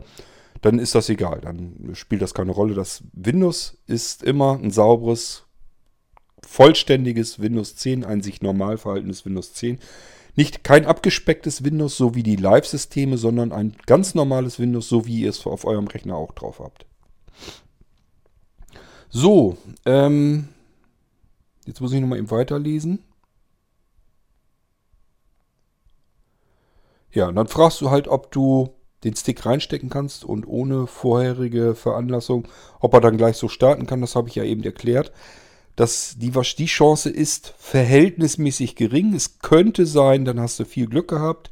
dann 0.62 0.78
ist 0.78 0.94
das 0.94 1.08
egal. 1.08 1.40
Dann 1.40 1.90
spielt 1.94 2.22
das 2.22 2.34
keine 2.34 2.52
Rolle. 2.52 2.74
Das 2.74 3.02
Windows 3.12 3.78
ist 3.86 4.22
immer 4.22 4.58
ein 4.62 4.70
sauberes, 4.70 5.44
vollständiges 6.46 7.40
Windows 7.40 7.76
10, 7.76 8.04
ein 8.04 8.22
sich 8.22 8.40
normal 8.40 8.78
verhaltenes 8.78 9.24
Windows 9.24 9.52
10. 9.54 9.78
Nicht 10.36 10.64
kein 10.64 10.84
abgespecktes 10.84 11.64
Windows, 11.64 11.96
so 11.96 12.14
wie 12.14 12.22
die 12.22 12.36
Live-Systeme, 12.36 13.16
sondern 13.16 13.52
ein 13.52 13.74
ganz 13.86 14.14
normales 14.14 14.58
Windows, 14.58 14.86
so 14.86 15.06
wie 15.06 15.22
ihr 15.22 15.30
es 15.30 15.46
auf 15.46 15.64
eurem 15.64 15.88
Rechner 15.88 16.14
auch 16.14 16.32
drauf 16.32 16.60
habt. 16.60 16.84
So, 19.08 19.56
ähm, 19.86 20.48
jetzt 21.64 21.80
muss 21.80 21.92
ich 21.92 22.00
nochmal 22.00 22.18
eben 22.18 22.30
weiterlesen. 22.30 22.98
Ja, 27.12 27.28
und 27.28 27.36
dann 27.36 27.48
fragst 27.48 27.80
du 27.80 27.90
halt, 27.90 28.06
ob 28.06 28.30
du 28.30 28.74
den 29.04 29.16
Stick 29.16 29.46
reinstecken 29.46 29.88
kannst 29.88 30.22
und 30.22 30.46
ohne 30.46 30.86
vorherige 30.86 31.74
Veranlassung, 31.74 32.46
ob 32.80 32.92
er 32.92 33.00
dann 33.00 33.16
gleich 33.16 33.38
so 33.38 33.48
starten 33.48 33.86
kann, 33.86 34.02
das 34.02 34.14
habe 34.14 34.28
ich 34.28 34.34
ja 34.34 34.44
eben 34.44 34.64
erklärt 34.64 35.12
dass 35.76 36.16
die, 36.18 36.32
die 36.58 36.66
Chance 36.66 37.10
ist 37.10 37.54
verhältnismäßig 37.58 38.74
gering. 38.76 39.14
Es 39.14 39.38
könnte 39.38 39.86
sein, 39.86 40.24
dann 40.24 40.40
hast 40.40 40.58
du 40.58 40.64
viel 40.64 40.86
Glück 40.86 41.08
gehabt. 41.08 41.50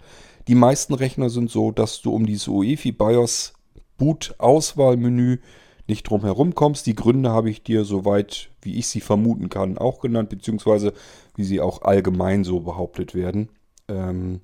Die 0.49 0.55
meisten 0.55 0.95
Rechner 0.95 1.31
sind 1.31 1.51
so, 1.51 1.71
dass 1.71 2.03
du 2.03 2.13
um 2.13 2.27
dieses 2.27 2.49
UEFI 2.49 2.93
BIOS 2.93 3.53
Boot-Auswahlmenü 3.99 5.39
nicht 5.87 6.09
drum 6.09 6.23
herum 6.23 6.55
kommst. 6.55 6.87
Die 6.87 6.95
Gründe 6.95 7.31
habe 7.31 7.51
ich 7.51 7.63
dir 7.63 7.85
soweit, 7.85 8.51
wie 8.63 8.79
ich 8.79 8.89
sie 8.89 9.01
vermuten 9.01 9.51
kann, 9.51 9.79
auch 9.79 10.01
genannt, 10.01 10.31
beziehungsweise 10.31 10.95
wie 11.37 11.45
sie 11.45 11.61
auch 11.61 11.83
allgemein 11.83 12.45
so 12.45 12.61
behauptet 12.61 13.15
werden. 13.15 13.51
Ähm, 13.89 14.41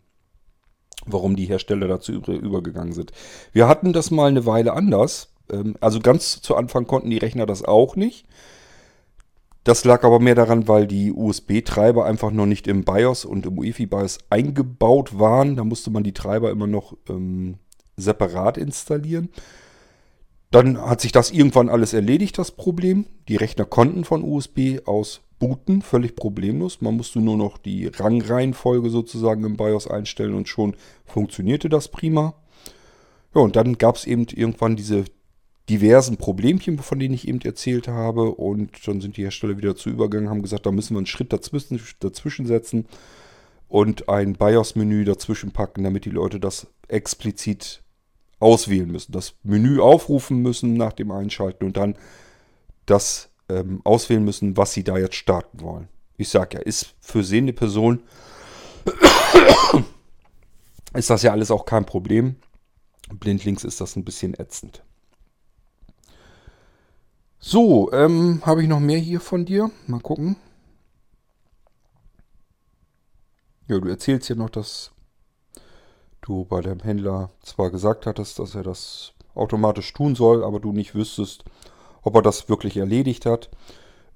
warum 1.06 1.34
die 1.34 1.46
Hersteller 1.46 1.88
dazu 1.88 2.12
übergegangen 2.12 2.92
sind. 2.92 3.12
Wir 3.52 3.68
hatten 3.68 3.94
das 3.94 4.10
mal 4.10 4.28
eine 4.28 4.44
Weile 4.44 4.74
anders. 4.74 5.32
Ähm, 5.50 5.76
also 5.80 6.00
ganz 6.00 6.42
zu 6.42 6.56
Anfang 6.56 6.86
konnten 6.86 7.08
die 7.08 7.18
Rechner 7.18 7.46
das 7.46 7.64
auch 7.64 7.96
nicht. 7.96 8.26
Das 9.64 9.84
lag 9.84 10.04
aber 10.04 10.20
mehr 10.20 10.34
daran, 10.34 10.68
weil 10.68 10.86
die 10.86 11.12
USB-Treiber 11.12 12.06
einfach 12.06 12.30
noch 12.30 12.46
nicht 12.46 12.66
im 12.66 12.84
BIOS 12.84 13.26
und 13.26 13.44
im 13.44 13.58
UEFI-BIOS 13.58 14.18
eingebaut 14.30 15.18
waren. 15.18 15.56
Da 15.56 15.64
musste 15.64 15.90
man 15.90 16.02
die 16.02 16.14
Treiber 16.14 16.50
immer 16.50 16.66
noch 16.66 16.96
ähm, 17.08 17.56
separat 17.96 18.56
installieren. 18.56 19.28
Dann 20.50 20.80
hat 20.80 21.00
sich 21.00 21.12
das 21.12 21.30
irgendwann 21.30 21.68
alles 21.68 21.92
erledigt, 21.92 22.38
das 22.38 22.50
Problem. 22.50 23.06
Die 23.28 23.36
Rechner 23.36 23.66
konnten 23.66 24.04
von 24.04 24.24
USB 24.24 24.80
aus 24.86 25.20
booten, 25.38 25.82
völlig 25.82 26.16
problemlos. 26.16 26.80
Man 26.80 26.96
musste 26.96 27.20
nur 27.20 27.36
noch 27.36 27.58
die 27.58 27.86
Rangreihenfolge 27.86 28.90
sozusagen 28.90 29.44
im 29.44 29.56
BIOS 29.56 29.86
einstellen 29.86 30.34
und 30.34 30.48
schon 30.48 30.74
funktionierte 31.04 31.68
das 31.68 31.88
prima. 31.88 32.34
Ja, 33.34 33.42
und 33.42 33.56
dann 33.56 33.78
gab 33.78 33.96
es 33.96 34.06
eben 34.06 34.26
irgendwann 34.34 34.74
diese 34.74 35.04
diversen 35.70 36.16
Problemchen, 36.16 36.78
von 36.78 36.98
denen 36.98 37.14
ich 37.14 37.28
eben 37.28 37.40
erzählt 37.40 37.88
habe. 37.88 38.32
Und 38.32 38.86
dann 38.86 39.00
sind 39.00 39.16
die 39.16 39.22
Hersteller 39.22 39.56
wieder 39.56 39.76
zu 39.76 39.88
übergegangen, 39.88 40.28
haben 40.28 40.42
gesagt, 40.42 40.66
da 40.66 40.72
müssen 40.72 40.94
wir 40.94 40.98
einen 40.98 41.06
Schritt 41.06 41.32
dazwischen, 41.32 41.80
dazwischen 42.00 42.46
setzen 42.46 42.86
und 43.68 44.08
ein 44.08 44.34
BIOS-Menü 44.34 45.04
dazwischen 45.04 45.52
packen, 45.52 45.84
damit 45.84 46.04
die 46.04 46.10
Leute 46.10 46.40
das 46.40 46.66
explizit 46.88 47.82
auswählen 48.40 48.90
müssen. 48.90 49.12
Das 49.12 49.34
Menü 49.44 49.80
aufrufen 49.80 50.42
müssen 50.42 50.74
nach 50.74 50.92
dem 50.92 51.12
Einschalten 51.12 51.64
und 51.64 51.76
dann 51.76 51.94
das 52.86 53.30
ähm, 53.48 53.80
auswählen 53.84 54.24
müssen, 54.24 54.56
was 54.56 54.72
sie 54.72 54.82
da 54.82 54.98
jetzt 54.98 55.14
starten 55.14 55.60
wollen. 55.60 55.88
Ich 56.16 56.30
sage 56.30 56.58
ja, 56.58 56.62
ist 56.62 56.94
für 57.00 57.22
sehende 57.22 57.52
Personen 57.52 58.02
ist 60.94 61.10
das 61.10 61.22
ja 61.22 61.30
alles 61.30 61.50
auch 61.50 61.64
kein 61.64 61.86
Problem. 61.86 62.36
Blindlings 63.12 63.64
ist 63.64 63.80
das 63.80 63.94
ein 63.96 64.04
bisschen 64.04 64.34
ätzend. 64.34 64.82
So, 67.42 67.90
ähm, 67.92 68.42
habe 68.44 68.62
ich 68.62 68.68
noch 68.68 68.80
mehr 68.80 68.98
hier 68.98 69.18
von 69.18 69.46
dir? 69.46 69.70
Mal 69.86 70.00
gucken. 70.00 70.36
Ja, 73.66 73.78
du 73.78 73.88
erzählst 73.88 74.28
ja 74.28 74.36
noch, 74.36 74.50
dass 74.50 74.90
du 76.20 76.44
bei 76.44 76.60
deinem 76.60 76.80
Händler 76.80 77.30
zwar 77.40 77.70
gesagt 77.70 78.04
hattest, 78.04 78.38
dass 78.38 78.54
er 78.54 78.62
das 78.62 79.14
automatisch 79.34 79.90
tun 79.94 80.14
soll, 80.14 80.44
aber 80.44 80.60
du 80.60 80.72
nicht 80.72 80.94
wüsstest, 80.94 81.44
ob 82.02 82.14
er 82.16 82.22
das 82.22 82.50
wirklich 82.50 82.76
erledigt 82.76 83.24
hat. 83.24 83.48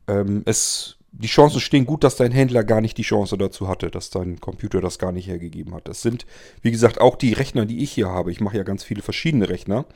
Ähm, 0.06 0.42
es, 0.44 0.96
die 1.10 1.26
Chancen 1.26 1.60
stehen 1.60 1.86
gut, 1.86 2.04
dass 2.04 2.16
dein 2.16 2.32
Händler 2.32 2.62
gar 2.62 2.82
nicht 2.82 2.98
die 2.98 3.02
Chance 3.02 3.38
dazu 3.38 3.68
hatte, 3.68 3.90
dass 3.90 4.10
dein 4.10 4.38
Computer 4.38 4.82
das 4.82 4.98
gar 4.98 5.12
nicht 5.12 5.28
hergegeben 5.28 5.74
hat. 5.74 5.88
Das 5.88 6.02
sind, 6.02 6.26
wie 6.60 6.72
gesagt, 6.72 7.00
auch 7.00 7.16
die 7.16 7.32
Rechner, 7.32 7.64
die 7.64 7.82
ich 7.82 7.92
hier 7.92 8.10
habe. 8.10 8.30
Ich 8.30 8.42
mache 8.42 8.58
ja 8.58 8.64
ganz 8.64 8.84
viele 8.84 9.00
verschiedene 9.00 9.48
Rechner. 9.48 9.86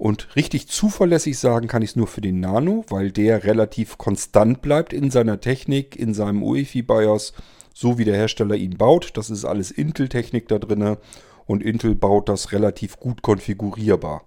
Und 0.00 0.34
richtig 0.34 0.66
zuverlässig 0.66 1.38
sagen 1.38 1.68
kann 1.68 1.82
ich 1.82 1.90
es 1.90 1.96
nur 1.96 2.06
für 2.06 2.22
den 2.22 2.40
Nano, 2.40 2.86
weil 2.88 3.12
der 3.12 3.44
relativ 3.44 3.98
konstant 3.98 4.62
bleibt 4.62 4.94
in 4.94 5.10
seiner 5.10 5.42
Technik, 5.42 5.94
in 5.94 6.14
seinem 6.14 6.42
UEFI-BIOS, 6.42 7.34
so 7.74 7.98
wie 7.98 8.06
der 8.06 8.16
Hersteller 8.16 8.54
ihn 8.54 8.78
baut. 8.78 9.18
Das 9.18 9.28
ist 9.28 9.44
alles 9.44 9.70
Intel-Technik 9.70 10.48
da 10.48 10.58
drin 10.58 10.96
und 11.44 11.62
Intel 11.62 11.94
baut 11.94 12.30
das 12.30 12.52
relativ 12.52 12.98
gut 12.98 13.20
konfigurierbar. 13.20 14.22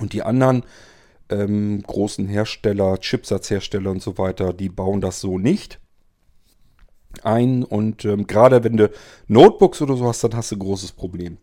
Und 0.00 0.12
die 0.12 0.22
anderen 0.22 0.64
ähm, 1.30 1.82
großen 1.82 2.28
Hersteller, 2.28 2.98
Chipsatzhersteller 2.98 3.90
und 3.90 4.02
so 4.02 4.18
weiter, 4.18 4.52
die 4.52 4.68
bauen 4.68 5.00
das 5.00 5.18
so 5.18 5.38
nicht 5.38 5.80
ein. 7.22 7.64
Und 7.64 8.04
ähm, 8.04 8.26
gerade 8.26 8.64
wenn 8.64 8.76
du 8.76 8.90
Notebooks 9.28 9.80
oder 9.80 9.96
so 9.96 10.06
hast, 10.06 10.24
dann 10.24 10.36
hast 10.36 10.50
du 10.50 10.56
ein 10.56 10.58
großes 10.58 10.92
Problem. 10.92 11.38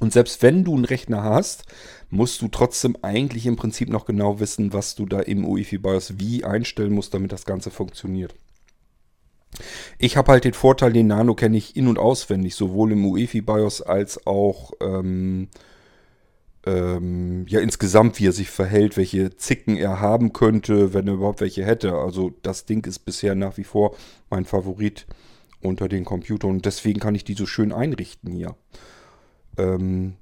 Und 0.00 0.12
selbst 0.12 0.42
wenn 0.42 0.64
du 0.64 0.74
einen 0.74 0.84
Rechner 0.84 1.22
hast, 1.22 1.64
musst 2.12 2.42
du 2.42 2.48
trotzdem 2.48 2.94
eigentlich 3.00 3.46
im 3.46 3.56
Prinzip 3.56 3.88
noch 3.88 4.04
genau 4.04 4.38
wissen, 4.38 4.74
was 4.74 4.94
du 4.94 5.06
da 5.06 5.20
im 5.20 5.46
UEFI 5.46 5.78
BIOS 5.78 6.18
wie 6.18 6.44
einstellen 6.44 6.92
musst, 6.92 7.14
damit 7.14 7.32
das 7.32 7.46
Ganze 7.46 7.70
funktioniert. 7.70 8.34
Ich 9.98 10.18
habe 10.18 10.32
halt 10.32 10.44
den 10.44 10.52
Vorteil, 10.52 10.92
den 10.92 11.06
Nano 11.06 11.34
kenne 11.34 11.56
ich 11.56 11.74
in- 11.74 11.88
und 11.88 11.98
auswendig, 11.98 12.54
sowohl 12.54 12.92
im 12.92 13.06
UEFI 13.06 13.40
BIOS 13.40 13.80
als 13.80 14.26
auch 14.26 14.72
ähm, 14.82 15.48
ähm, 16.66 17.46
ja 17.48 17.60
insgesamt, 17.60 18.20
wie 18.20 18.28
er 18.28 18.32
sich 18.32 18.50
verhält, 18.50 18.98
welche 18.98 19.34
Zicken 19.36 19.78
er 19.78 20.00
haben 20.00 20.34
könnte, 20.34 20.92
wenn 20.92 21.08
er 21.08 21.14
überhaupt 21.14 21.40
welche 21.40 21.64
hätte. 21.64 21.94
Also 21.94 22.34
das 22.42 22.66
Ding 22.66 22.86
ist 22.86 23.00
bisher 23.00 23.34
nach 23.34 23.56
wie 23.56 23.64
vor 23.64 23.96
mein 24.28 24.44
Favorit 24.44 25.06
unter 25.62 25.88
den 25.88 26.04
Computern 26.04 26.50
und 26.50 26.66
deswegen 26.66 27.00
kann 27.00 27.14
ich 27.14 27.24
die 27.24 27.34
so 27.34 27.46
schön 27.46 27.72
einrichten 27.72 28.32
hier. 28.32 28.54
Ähm, 29.56 30.18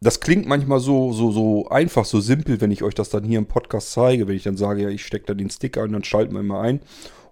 das 0.00 0.20
klingt 0.20 0.46
manchmal 0.46 0.80
so, 0.80 1.12
so, 1.12 1.32
so 1.32 1.68
einfach, 1.68 2.04
so 2.04 2.20
simpel, 2.20 2.60
wenn 2.60 2.70
ich 2.70 2.82
euch 2.82 2.94
das 2.94 3.10
dann 3.10 3.24
hier 3.24 3.38
im 3.38 3.46
Podcast 3.46 3.92
zeige. 3.92 4.28
Wenn 4.28 4.36
ich 4.36 4.44
dann 4.44 4.56
sage, 4.56 4.82
ja, 4.82 4.88
ich 4.88 5.04
stecke 5.04 5.26
da 5.26 5.34
den 5.34 5.50
Stick 5.50 5.76
ein, 5.76 5.92
dann 5.92 6.04
schalten 6.04 6.34
wir 6.34 6.40
immer 6.40 6.60
ein 6.60 6.80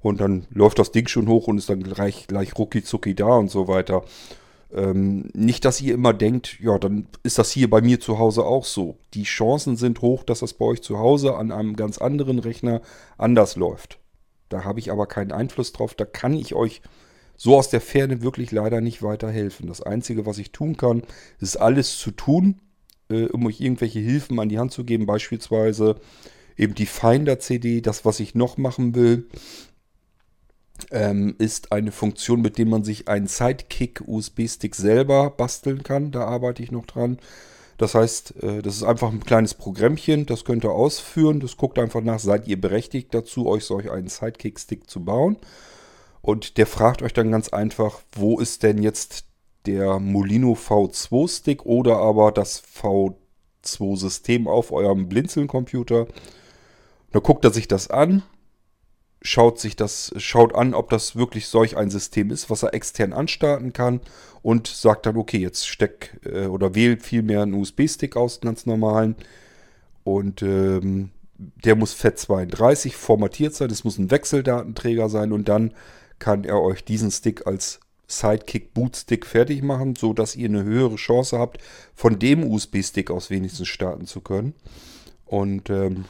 und 0.01 0.21
dann 0.21 0.47
läuft 0.51 0.79
das 0.79 0.91
Ding 0.91 1.09
schon 1.09 1.29
hoch 1.29 1.47
und 1.47 1.59
ist 1.59 1.71
dann 1.71 1.83
gleich, 1.83 2.27
gleich 2.27 2.59
rucki 2.59 2.83
zucki 2.83 3.15
da 3.15 3.37
und 3.37 3.51
so 3.51 3.69
weiter. 3.69 4.05
Ähm, 4.73 5.31
nicht, 5.33 5.65
dass 5.65 5.81
ihr 5.81 5.95
immer 5.95 6.13
denkt, 6.13 6.59
ja, 6.61 6.79
dann 6.79 7.07
ist 7.23 7.39
das 7.39 7.53
hier 7.53 7.71
bei 7.71 7.81
mir 7.81 8.01
zu 8.01 8.19
Hause 8.19 8.45
auch 8.45 8.65
so. 8.65 8.97
Die 9.15 9.23
Chancen 9.23 9.77
sind 9.77 10.03
hoch, 10.03 10.25
dass 10.25 10.41
das 10.41 10.55
bei 10.55 10.65
euch 10.65 10.83
zu 10.83 10.99
Hause 10.99 11.37
an 11.37 11.53
einem 11.53 11.77
ganz 11.77 11.99
anderen 11.99 12.41
Rechner 12.41 12.83
anders 13.17 13.55
läuft. 13.55 14.01
Da 14.49 14.65
habe 14.65 14.81
ich 14.81 14.91
aber 14.91 15.07
keinen 15.07 15.33
Einfluss 15.33 15.73
drauf. 15.73 15.95
Da 15.95 16.05
kann 16.05 16.35
ich 16.35 16.55
euch 16.55 16.83
so 17.37 17.57
aus 17.57 17.69
der 17.69 17.81
Ferne 17.81 18.23
wirklich 18.23 18.51
leider 18.51 18.81
nicht 18.81 19.03
weiterhelfen. 19.03 19.69
Das 19.69 19.83
Einzige, 19.83 20.27
was 20.27 20.39
ich 20.39 20.53
tun 20.53 20.77
kann, 20.77 21.03
ist 21.41 21.57
alles 21.57 21.99
zu 21.99 22.11
tun, 22.11 22.61
äh, 23.11 23.27
um 23.27 23.47
euch 23.47 23.61
irgendwelche 23.61 24.01
Hilfen 24.01 24.39
an 24.41 24.49
die 24.49 24.59
Hand 24.59 24.73
zu 24.73 24.85
geben. 24.85 25.07
Beispielsweise 25.07 25.97
eben 26.57 26.75
die 26.75 26.87
Finder-CD. 26.87 27.81
Das, 27.81 28.05
was 28.05 28.21
ich 28.21 28.35
noch 28.35 28.57
machen 28.57 28.95
will, 28.95 29.29
ähm, 30.91 31.35
ist 31.39 31.73
eine 31.73 31.93
Funktion, 31.93 32.41
mit 32.41 32.59
der 32.59 32.67
man 32.67 32.85
sich 32.85 33.09
einen 33.09 33.27
Sidekick-USB-Stick 33.27 34.75
selber 34.75 35.31
basteln 35.31 35.83
kann. 35.83 36.11
Da 36.11 36.25
arbeite 36.25 36.63
ich 36.63 36.71
noch 36.71 36.87
dran. 36.87 37.19
Das 37.79 37.95
heißt, 37.95 38.43
äh, 38.43 38.63
das 38.63 38.77
ist 38.77 38.83
einfach 38.83 39.13
ein 39.13 39.21
kleines 39.21 39.55
Programmchen, 39.55 40.25
das 40.27 40.45
könnt 40.45 40.65
ihr 40.65 40.73
ausführen. 40.73 41.41
Das 41.41 41.57
guckt 41.57 41.79
einfach 41.79 42.01
nach, 42.03 42.19
seid 42.19 42.49
ihr 42.49 42.61
berechtigt 42.61 43.13
dazu, 43.13 43.47
euch 43.47 43.65
solch 43.65 43.91
einen 43.91 44.09
Sidekick-Stick 44.09 44.89
zu 44.89 45.05
bauen. 45.05 45.37
Und 46.27 46.57
der 46.57 46.67
fragt 46.67 47.03
euch 47.03 47.13
dann 47.13 47.31
ganz 47.31 47.51
einfach, 47.51 48.01
wo 48.11 48.41
ist 48.41 48.65
denn 48.65 48.83
jetzt 48.83 49.27
der 49.65 50.01
Molino 50.01 50.55
V2-Stick 50.55 51.65
oder 51.65 51.99
aber 51.99 52.33
das 52.33 52.61
V2-System 52.83 54.49
auf 54.49 54.73
eurem 54.73 55.09
Blinzeln-Computer. 55.09 56.09
Da 57.13 57.21
guckt 57.21 57.45
er 57.45 57.53
sich 57.53 57.69
das 57.69 57.91
an, 57.91 58.25
schaut 59.23 59.61
sich 59.61 59.77
das, 59.77 60.13
schaut 60.17 60.53
an, 60.53 60.75
ob 60.75 60.91
das 60.91 61.15
wirklich 61.15 61.47
solch 61.47 61.77
ein 61.77 61.91
System 61.91 62.33
ist, 62.33 62.51
was 62.51 62.65
er 62.65 62.75
extern 62.75 63.13
anstarten 63.13 63.73
kann 63.73 64.01
und 64.43 64.67
sagt 64.67 65.07
dann, 65.07 65.17
okay, 65.17 65.39
jetzt 65.39 65.69
steck 65.69 66.21
äh, 66.25 66.47
oder 66.47 66.75
wählt 66.75 67.05
vielmehr 67.05 67.43
einen 67.43 67.55
USB-Stick 67.55 68.17
aus, 68.17 68.41
ganz 68.41 68.67
normalen. 68.67 69.15
Und 70.03 70.43
ähm, 70.43 71.11
der 71.37 71.77
muss 71.77 71.95
FAT32 71.95 72.95
formatiert 72.95 73.55
sein, 73.55 73.71
es 73.71 73.85
muss 73.85 73.97
ein 73.97 74.11
Wechseldatenträger 74.11 75.09
sein 75.09 75.31
und 75.31 75.49
dann 75.49 75.73
kann 76.19 76.45
er 76.45 76.61
euch 76.61 76.85
diesen 76.85 77.11
Stick 77.11 77.47
als 77.47 77.81
Sidekick 78.09 78.73
Bootstick 78.73 79.27
fertig 79.27 79.63
machen, 79.63 79.97
so 79.97 80.13
dass 80.13 80.37
ihr 80.37 80.49
eine 80.49 80.63
höhere 80.63 80.97
Chance 80.97 81.39
habt, 81.39 81.59
von 81.95 82.19
dem 82.19 82.45
USB-Stick 82.45 83.11
aus 83.11 83.31
wenigstens 83.31 83.69
starten 83.69 84.07
zu 84.07 84.21
können. 84.21 84.55
Und 85.25 85.71
ähm, 85.71 86.05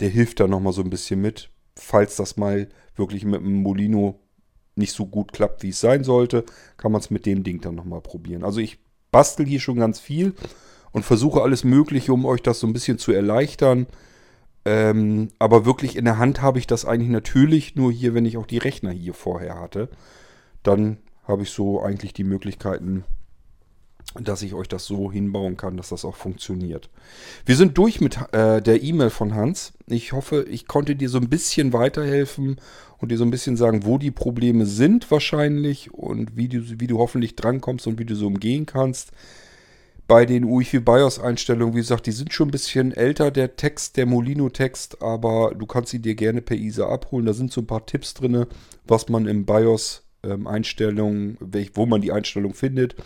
der 0.00 0.10
hilft 0.10 0.40
dann 0.40 0.50
nochmal 0.50 0.74
so 0.74 0.82
ein 0.82 0.90
bisschen 0.90 1.20
mit 1.20 1.50
falls 1.78 2.16
das 2.16 2.36
mal 2.36 2.68
wirklich 2.96 3.24
mit 3.24 3.40
dem 3.40 3.62
Molino 3.62 4.20
nicht 4.74 4.92
so 4.92 5.06
gut 5.06 5.32
klappt, 5.32 5.62
wie 5.62 5.70
es 5.70 5.80
sein 5.80 6.04
sollte, 6.04 6.44
kann 6.76 6.92
man 6.92 7.00
es 7.00 7.10
mit 7.10 7.26
dem 7.26 7.42
Ding 7.44 7.60
dann 7.60 7.74
nochmal 7.74 8.00
probieren. 8.00 8.44
Also 8.44 8.60
ich 8.60 8.78
bastel 9.10 9.46
hier 9.46 9.60
schon 9.60 9.78
ganz 9.78 9.98
viel 9.98 10.34
und 10.92 11.04
versuche 11.04 11.42
alles 11.42 11.64
Mögliche, 11.64 12.12
um 12.12 12.24
euch 12.24 12.42
das 12.42 12.60
so 12.60 12.66
ein 12.66 12.72
bisschen 12.72 12.98
zu 12.98 13.12
erleichtern. 13.12 13.86
Ähm, 14.68 15.30
aber 15.38 15.64
wirklich 15.64 15.96
in 15.96 16.04
der 16.04 16.18
Hand 16.18 16.42
habe 16.42 16.58
ich 16.58 16.66
das 16.66 16.84
eigentlich 16.84 17.08
natürlich 17.08 17.74
nur 17.74 17.90
hier, 17.90 18.12
wenn 18.12 18.26
ich 18.26 18.36
auch 18.36 18.44
die 18.44 18.58
Rechner 18.58 18.90
hier 18.90 19.14
vorher 19.14 19.58
hatte. 19.58 19.88
Dann 20.62 20.98
habe 21.24 21.44
ich 21.44 21.50
so 21.52 21.80
eigentlich 21.80 22.12
die 22.12 22.24
Möglichkeiten, 22.24 23.04
dass 24.20 24.42
ich 24.42 24.52
euch 24.52 24.68
das 24.68 24.84
so 24.84 25.10
hinbauen 25.10 25.56
kann, 25.56 25.78
dass 25.78 25.88
das 25.88 26.04
auch 26.04 26.16
funktioniert. 26.16 26.90
Wir 27.46 27.56
sind 27.56 27.78
durch 27.78 28.02
mit 28.02 28.18
äh, 28.32 28.60
der 28.60 28.82
E-Mail 28.82 29.08
von 29.08 29.34
Hans. 29.34 29.72
Ich 29.86 30.12
hoffe, 30.12 30.44
ich 30.50 30.68
konnte 30.68 30.96
dir 30.96 31.08
so 31.08 31.16
ein 31.16 31.30
bisschen 31.30 31.72
weiterhelfen 31.72 32.60
und 32.98 33.10
dir 33.10 33.16
so 33.16 33.24
ein 33.24 33.30
bisschen 33.30 33.56
sagen, 33.56 33.86
wo 33.86 33.96
die 33.96 34.10
Probleme 34.10 34.66
sind 34.66 35.10
wahrscheinlich 35.10 35.94
und 35.94 36.36
wie 36.36 36.48
du, 36.48 36.78
wie 36.78 36.86
du 36.86 36.98
hoffentlich 36.98 37.36
drankommst 37.36 37.86
und 37.86 37.98
wie 37.98 38.04
du 38.04 38.14
so 38.14 38.26
umgehen 38.26 38.66
kannst. 38.66 39.12
Bei 40.08 40.24
den 40.24 40.44
UEFI 40.44 40.80
BIOS 40.80 41.20
Einstellungen, 41.20 41.74
wie 41.74 41.80
gesagt, 41.80 42.06
die 42.06 42.12
sind 42.12 42.32
schon 42.32 42.48
ein 42.48 42.50
bisschen 42.50 42.92
älter, 42.92 43.30
der 43.30 43.56
Text, 43.56 43.98
der 43.98 44.06
Molino-Text, 44.06 45.02
aber 45.02 45.54
du 45.54 45.66
kannst 45.66 45.90
sie 45.90 46.00
dir 46.00 46.14
gerne 46.14 46.40
per 46.40 46.56
ISA 46.56 46.88
abholen. 46.88 47.26
Da 47.26 47.34
sind 47.34 47.52
so 47.52 47.60
ein 47.60 47.66
paar 47.66 47.84
Tipps 47.84 48.14
drin, 48.14 48.46
was 48.86 49.10
man 49.10 49.26
im 49.26 49.44
BIOS 49.44 50.04
ähm, 50.22 50.46
Einstellungen, 50.46 51.36
wo 51.74 51.84
man 51.84 52.00
die 52.00 52.10
Einstellung 52.10 52.54
findet 52.54 52.96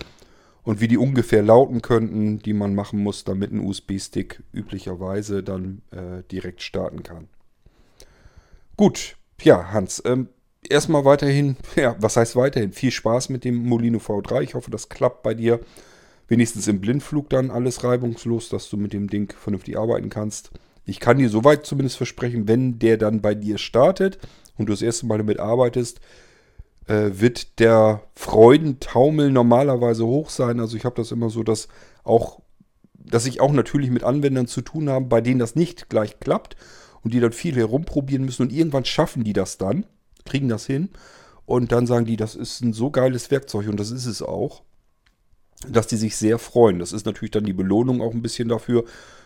und 0.63 0.81
wie 0.81 0.87
die 0.87 0.97
ungefähr 0.97 1.43
lauten 1.43 1.83
könnten, 1.83 2.39
die 2.39 2.53
man 2.53 2.77
machen 2.77 3.01
muss, 3.01 3.25
damit 3.25 3.51
ein 3.51 3.59
USB-Stick 3.59 4.45
üblicherweise 4.53 5.43
dann 5.43 5.83
äh, 5.91 6.23
direkt 6.31 6.63
starten 6.63 7.03
kann. 7.03 7.27
Gut, 8.77 9.17
ja, 9.41 9.73
Hans, 9.73 10.01
ähm, 10.07 10.29
erstmal 10.69 11.05
weiterhin, 11.05 11.57
ja, 11.75 11.97
was 11.99 12.17
heißt 12.17 12.37
weiterhin? 12.37 12.71
Viel 12.71 12.93
Spaß 12.93 13.29
mit 13.29 13.43
dem 13.43 13.57
Molino 13.57 13.99
V3. 13.99 14.43
Ich 14.43 14.55
hoffe, 14.55 14.71
das 14.71 14.89
klappt 14.89 15.25
bei 15.25 15.35
dir. 15.35 15.59
Wenigstens 16.29 16.69
im 16.69 16.81
Blindflug 16.81 17.29
dann 17.31 17.51
alles 17.51 17.85
reibungslos, 17.85 18.49
dass 18.49 18.71
du 18.71 18.77
mit 18.77 18.93
dem 18.93 19.09
Ding 19.09 19.35
vernünftig 19.37 19.79
arbeiten 19.79 20.09
kannst. 20.09 20.51
Ich 20.85 20.99
kann 20.99 21.19
dir 21.19 21.29
soweit 21.29 21.67
zumindest 21.67 21.97
versprechen, 21.97 22.49
wenn 22.49 22.79
der 22.79 22.97
dann 22.97 23.21
bei 23.21 23.35
dir 23.35 23.59
startet 23.59 24.19
und 24.57 24.67
du 24.67 24.73
das 24.73 24.83
erste 24.83 25.07
Mal 25.07 25.19
damit 25.19 25.39
arbeitest, 25.39 26.01
äh, 26.87 27.11
wird 27.15 27.59
der 27.61 28.03
Freudentaumel 28.15 29.31
normalerweise 29.31 30.07
hoch 30.07 30.31
sein. 30.31 30.61
Also 30.61 30.77
ich 30.77 30.85
habe 30.85 30.97
das 30.97 31.13
immer 31.13 31.31
so, 31.31 31.43
dass 31.43 31.69
auch, 32.05 32.41
dass 32.95 33.27
ich 33.27 33.41
auch 33.41 33.53
natürlich 33.53 33.91
mit 33.91 34.05
Anwendern 34.05 34.47
zu 34.47 34.63
tun 34.63 34.89
habe, 34.89 35.07
bei 35.07 35.21
denen 35.21 35.39
das 35.39 35.55
nicht 35.55 35.89
gleich 35.89 36.19
klappt 36.19 36.57
und 37.03 37.15
die 37.15 37.21
dann 37.21 37.33
viel 37.33 37.55
herumprobieren 37.57 38.25
müssen 38.25 38.43
und 38.43 38.53
irgendwann 38.53 38.85
schaffen 38.85 39.25
die 39.25 39.33
das 39.33 39.59
dann, 39.59 39.87
kriegen 40.25 40.49
das 40.49 40.67
hin 40.67 40.91
und 41.47 41.73
dann 41.73 41.87
sagen 41.87 42.07
die, 42.07 42.17
das 42.17 42.35
ist 42.35 42.61
ein 42.63 42.73
so 42.73 42.91
geiles 42.91 43.31
Werkzeug 43.31 43.69
und 43.69 43.79
das 43.79 43.91
ist 43.91 44.07
es 44.07 44.23
auch, 44.23 44.63
dass 45.69 45.87
die 45.87 45.97
sich 45.97 46.17
sehr 46.17 46.39
freuen. 46.39 46.79
Das 46.79 46.93
ist 46.93 47.07
natürlich 47.07 47.33
dann 47.33 47.45
die 47.45 47.53
Belohnung 47.53 48.01
auch 48.01 48.13
ein 48.13 48.23
bisschen 48.23 48.49
dafür, 48.49 48.85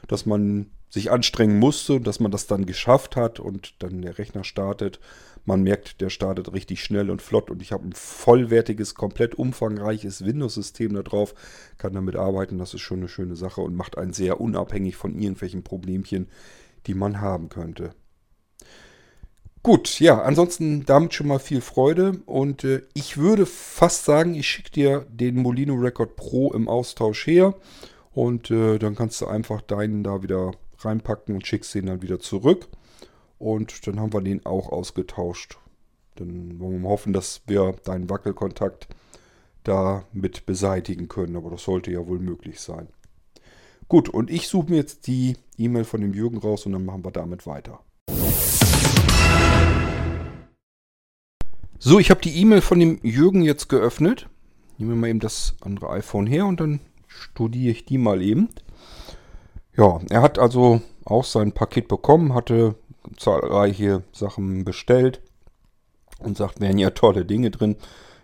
dass 0.08 0.26
man 0.26 0.70
sich 0.88 1.10
anstrengen 1.10 1.58
musste, 1.58 2.00
dass 2.00 2.20
man 2.20 2.30
das 2.30 2.46
dann 2.46 2.66
geschafft 2.66 3.16
hat 3.16 3.40
und 3.40 3.74
dann 3.82 4.02
der 4.02 4.18
Rechner 4.18 4.44
startet 4.44 5.00
man 5.46 5.62
merkt, 5.62 6.00
der 6.00 6.10
startet 6.10 6.52
richtig 6.52 6.82
schnell 6.82 7.08
und 7.08 7.22
flott 7.22 7.50
und 7.50 7.62
ich 7.62 7.72
habe 7.72 7.86
ein 7.86 7.92
vollwertiges, 7.92 8.94
komplett 8.94 9.36
umfangreiches 9.36 10.24
Windows-System 10.24 10.92
da 10.94 11.02
drauf, 11.02 11.34
kann 11.78 11.94
damit 11.94 12.16
arbeiten, 12.16 12.58
das 12.58 12.74
ist 12.74 12.80
schon 12.80 12.98
eine 12.98 13.08
schöne 13.08 13.36
Sache 13.36 13.60
und 13.60 13.76
macht 13.76 13.96
einen 13.96 14.12
sehr 14.12 14.40
unabhängig 14.40 14.96
von 14.96 15.14
irgendwelchen 15.14 15.62
Problemchen, 15.62 16.28
die 16.86 16.94
man 16.94 17.20
haben 17.20 17.48
könnte. 17.48 17.94
Gut, 19.66 19.98
ja, 19.98 20.22
ansonsten 20.22 20.86
damit 20.86 21.12
schon 21.12 21.26
mal 21.26 21.40
viel 21.40 21.60
Freude 21.60 22.20
und 22.26 22.62
äh, 22.62 22.82
ich 22.94 23.16
würde 23.16 23.46
fast 23.46 24.04
sagen, 24.04 24.36
ich 24.36 24.46
schicke 24.46 24.70
dir 24.70 25.06
den 25.10 25.42
Molino 25.42 25.74
Record 25.74 26.14
Pro 26.14 26.52
im 26.52 26.68
Austausch 26.68 27.26
her 27.26 27.52
und 28.12 28.48
äh, 28.52 28.78
dann 28.78 28.94
kannst 28.94 29.20
du 29.20 29.26
einfach 29.26 29.60
deinen 29.62 30.04
da 30.04 30.22
wieder 30.22 30.52
reinpacken 30.78 31.34
und 31.34 31.48
schickst 31.48 31.74
den 31.74 31.86
dann 31.86 32.00
wieder 32.00 32.20
zurück. 32.20 32.68
Und 33.40 33.88
dann 33.88 33.98
haben 33.98 34.12
wir 34.12 34.20
den 34.20 34.46
auch 34.46 34.70
ausgetauscht. 34.70 35.58
Dann 36.14 36.60
wollen 36.60 36.74
wir 36.74 36.78
mal 36.78 36.90
hoffen, 36.90 37.12
dass 37.12 37.42
wir 37.48 37.74
deinen 37.82 38.08
Wackelkontakt 38.08 38.86
da 39.64 40.04
mit 40.12 40.46
beseitigen 40.46 41.08
können. 41.08 41.34
Aber 41.34 41.50
das 41.50 41.64
sollte 41.64 41.90
ja 41.90 42.06
wohl 42.06 42.20
möglich 42.20 42.60
sein. 42.60 42.86
Gut, 43.88 44.10
und 44.10 44.30
ich 44.30 44.46
suche 44.46 44.70
mir 44.70 44.76
jetzt 44.76 45.08
die 45.08 45.36
E-Mail 45.58 45.82
von 45.82 46.02
dem 46.02 46.14
Jürgen 46.14 46.38
raus 46.38 46.66
und 46.66 46.72
dann 46.72 46.84
machen 46.84 47.04
wir 47.04 47.10
damit 47.10 47.48
weiter. 47.48 47.80
So, 51.78 51.98
ich 51.98 52.10
habe 52.10 52.22
die 52.22 52.40
E-Mail 52.40 52.62
von 52.62 52.78
dem 52.80 52.98
Jürgen 53.02 53.42
jetzt 53.42 53.68
geöffnet. 53.68 54.28
Nehmen 54.78 54.92
wir 54.92 54.96
mal 54.96 55.08
eben 55.08 55.20
das 55.20 55.54
andere 55.60 55.90
iPhone 55.90 56.26
her 56.26 56.46
und 56.46 56.58
dann 56.58 56.80
studiere 57.06 57.72
ich 57.72 57.84
die 57.84 57.98
mal 57.98 58.22
eben. 58.22 58.48
Ja, 59.76 60.00
er 60.08 60.22
hat 60.22 60.38
also 60.38 60.80
auch 61.04 61.24
sein 61.24 61.52
Paket 61.52 61.86
bekommen, 61.88 62.32
hatte 62.32 62.76
zahlreiche 63.18 64.02
Sachen 64.12 64.64
bestellt 64.64 65.20
und 66.18 66.38
sagt, 66.38 66.60
wären 66.60 66.78
ja 66.78 66.90
tolle 66.90 67.26
Dinge 67.26 67.50
drin. 67.50 67.76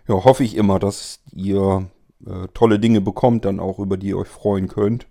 Ja, 0.07 0.15
hoffe 0.23 0.43
ich 0.43 0.55
immer, 0.55 0.79
dass 0.79 1.19
ihr 1.31 1.87
äh, 2.25 2.47
tolle 2.55 2.79
Dinge 2.79 3.01
bekommt, 3.01 3.45
dann 3.45 3.59
auch 3.59 3.77
über 3.77 3.97
die 3.97 4.07
ihr 4.07 4.17
euch 4.17 4.27
freuen 4.27 4.67
könnt. 4.67 5.05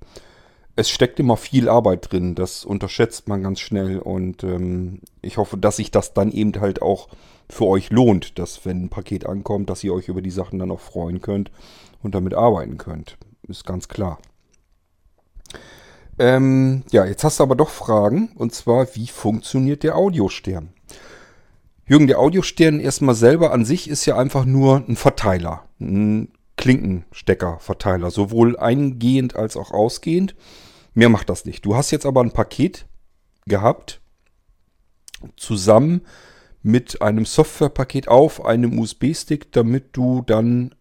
Es 0.75 0.89
steckt 0.89 1.21
immer 1.21 1.37
viel 1.37 1.69
Arbeit 1.69 2.11
drin, 2.11 2.35
das 2.35 2.65
unterschätzt 2.65 3.29
man 3.29 3.43
ganz 3.43 3.61
schnell 3.61 3.99
und 3.99 4.43
ähm, 4.43 5.01
ich 5.21 5.37
hoffe, 5.37 5.59
dass 5.59 5.77
sich 5.77 5.91
das 5.91 6.15
dann 6.15 6.33
eben 6.33 6.59
halt 6.61 6.81
auch 6.81 7.09
für 7.49 7.67
euch 7.67 7.91
lohnt, 7.91 8.39
dass 8.39 8.65
wenn 8.65 8.85
ein 8.85 8.89
Paket 8.89 9.27
ankommt, 9.27 9.69
dass 9.69 9.85
ihr 9.85 9.93
euch 9.93 10.09
über 10.09 10.23
die 10.23 10.31
Sachen 10.31 10.59
dann 10.59 10.71
auch 10.71 10.81
freuen 10.81 11.21
könnt 11.21 11.51
und 12.03 12.15
damit 12.15 12.33
arbeiten 12.33 12.79
könnt. 12.79 13.19
Ist 13.47 13.67
ganz 13.67 13.89
klar. 13.89 14.19
Ähm, 16.19 16.85
ja, 16.91 17.05
jetzt 17.05 17.25
hast 17.25 17.41
du 17.41 17.43
aber 17.43 17.57
doch 17.57 17.71
Fragen. 17.71 18.31
Und 18.37 18.55
zwar, 18.55 18.95
wie 18.95 19.09
funktioniert 19.09 19.83
der 19.83 19.97
Audiostern? 19.97 20.73
Jürgen, 21.85 22.07
der 22.07 22.19
Audiostern 22.19 22.81
erstmal 22.81 23.15
selber 23.15 23.53
an 23.53 23.65
sich 23.65 23.89
ist 23.91 24.07
ja 24.07 24.17
einfach 24.17 24.45
nur 24.45 24.85
ein 24.89 24.97
Verteiler. 24.97 25.65
Ein 25.81 26.29
Klinkensteckerverteiler. 26.57 28.11
Sowohl 28.11 28.59
eingehend 28.59 29.37
als 29.37 29.57
auch 29.57 29.71
ausgehend. 29.71 30.35
Mehr 30.95 31.09
macht 31.09 31.29
das 31.29 31.45
nicht. 31.45 31.65
Du 31.65 31.75
hast 31.75 31.91
jetzt 31.91 32.07
aber 32.07 32.23
ein 32.23 32.33
Paket 32.33 32.87
gehabt. 33.47 34.01
Zusammen 35.37 36.03
mit 36.63 37.03
einem 37.03 37.25
Softwarepaket 37.25 38.09
auf 38.09 38.45
einem 38.45 38.79
USB-Stick, 38.79 39.53
damit 39.53 39.97
du 39.97 40.23
dann 40.23 40.75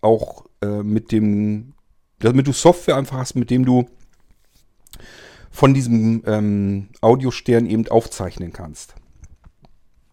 auch 0.00 0.44
äh, 0.62 0.82
mit 0.82 1.12
dem, 1.12 1.74
damit 2.18 2.46
du 2.46 2.52
Software 2.52 2.96
einfach 2.96 3.18
hast, 3.18 3.34
mit 3.34 3.50
dem 3.50 3.64
du 3.64 3.86
von 5.50 5.72
diesem 5.72 6.22
ähm, 6.26 6.88
Audiostern 7.00 7.66
eben 7.66 7.86
aufzeichnen 7.88 8.52
kannst. 8.52 8.94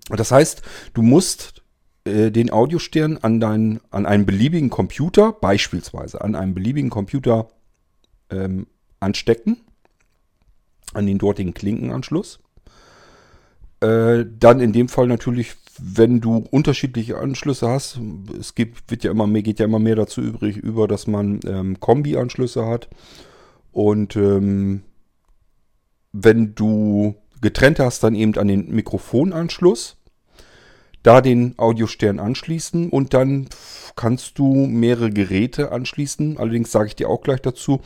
Das 0.09 0.31
heißt, 0.31 0.61
du 0.93 1.01
musst 1.01 1.60
äh, 2.05 2.31
den 2.31 2.51
Audiostern 2.51 3.17
an, 3.17 3.39
dein, 3.39 3.79
an 3.91 4.05
einen 4.05 4.25
beliebigen 4.25 4.69
Computer, 4.69 5.31
beispielsweise 5.33 6.21
an 6.21 6.35
einem 6.35 6.53
beliebigen 6.53 6.89
Computer 6.89 7.49
ähm, 8.29 8.67
anstecken, 8.99 9.57
an 10.93 11.05
den 11.05 11.17
dortigen 11.17 11.53
Klinkenanschluss. 11.53 12.39
Äh, 13.81 14.25
dann 14.39 14.59
in 14.59 14.73
dem 14.73 14.89
Fall 14.89 15.07
natürlich, 15.07 15.55
wenn 15.79 16.21
du 16.21 16.37
unterschiedliche 16.51 17.17
Anschlüsse 17.17 17.67
hast, 17.67 17.99
es 18.39 18.55
gibt, 18.55 18.89
wird 18.91 19.03
ja 19.03 19.11
immer 19.11 19.27
mehr, 19.27 19.41
geht 19.41 19.59
ja 19.59 19.65
immer 19.65 19.79
mehr 19.79 19.95
dazu 19.95 20.21
übrig, 20.21 20.57
über, 20.57 20.87
dass 20.87 21.07
man 21.07 21.39
ähm, 21.45 21.79
Kombi-Anschlüsse 21.79 22.65
hat. 22.67 22.89
Und 23.71 24.15
ähm, 24.15 24.83
wenn 26.11 26.55
du 26.55 27.15
getrennt 27.41 27.79
hast, 27.79 28.03
dann 28.03 28.15
eben 28.15 28.35
an 28.37 28.47
den 28.47 28.69
Mikrofonanschluss, 28.69 29.97
da 31.03 31.21
den 31.21 31.57
Audiostern 31.57 32.19
anschließen 32.19 32.89
und 32.89 33.13
dann 33.13 33.47
kannst 33.95 34.37
du 34.37 34.53
mehrere 34.67 35.11
Geräte 35.11 35.71
anschließen. 35.71 36.37
Allerdings 36.37 36.71
sage 36.71 36.87
ich 36.87 36.95
dir 36.95 37.09
auch 37.09 37.21
gleich 37.21 37.41
dazu, 37.41 37.81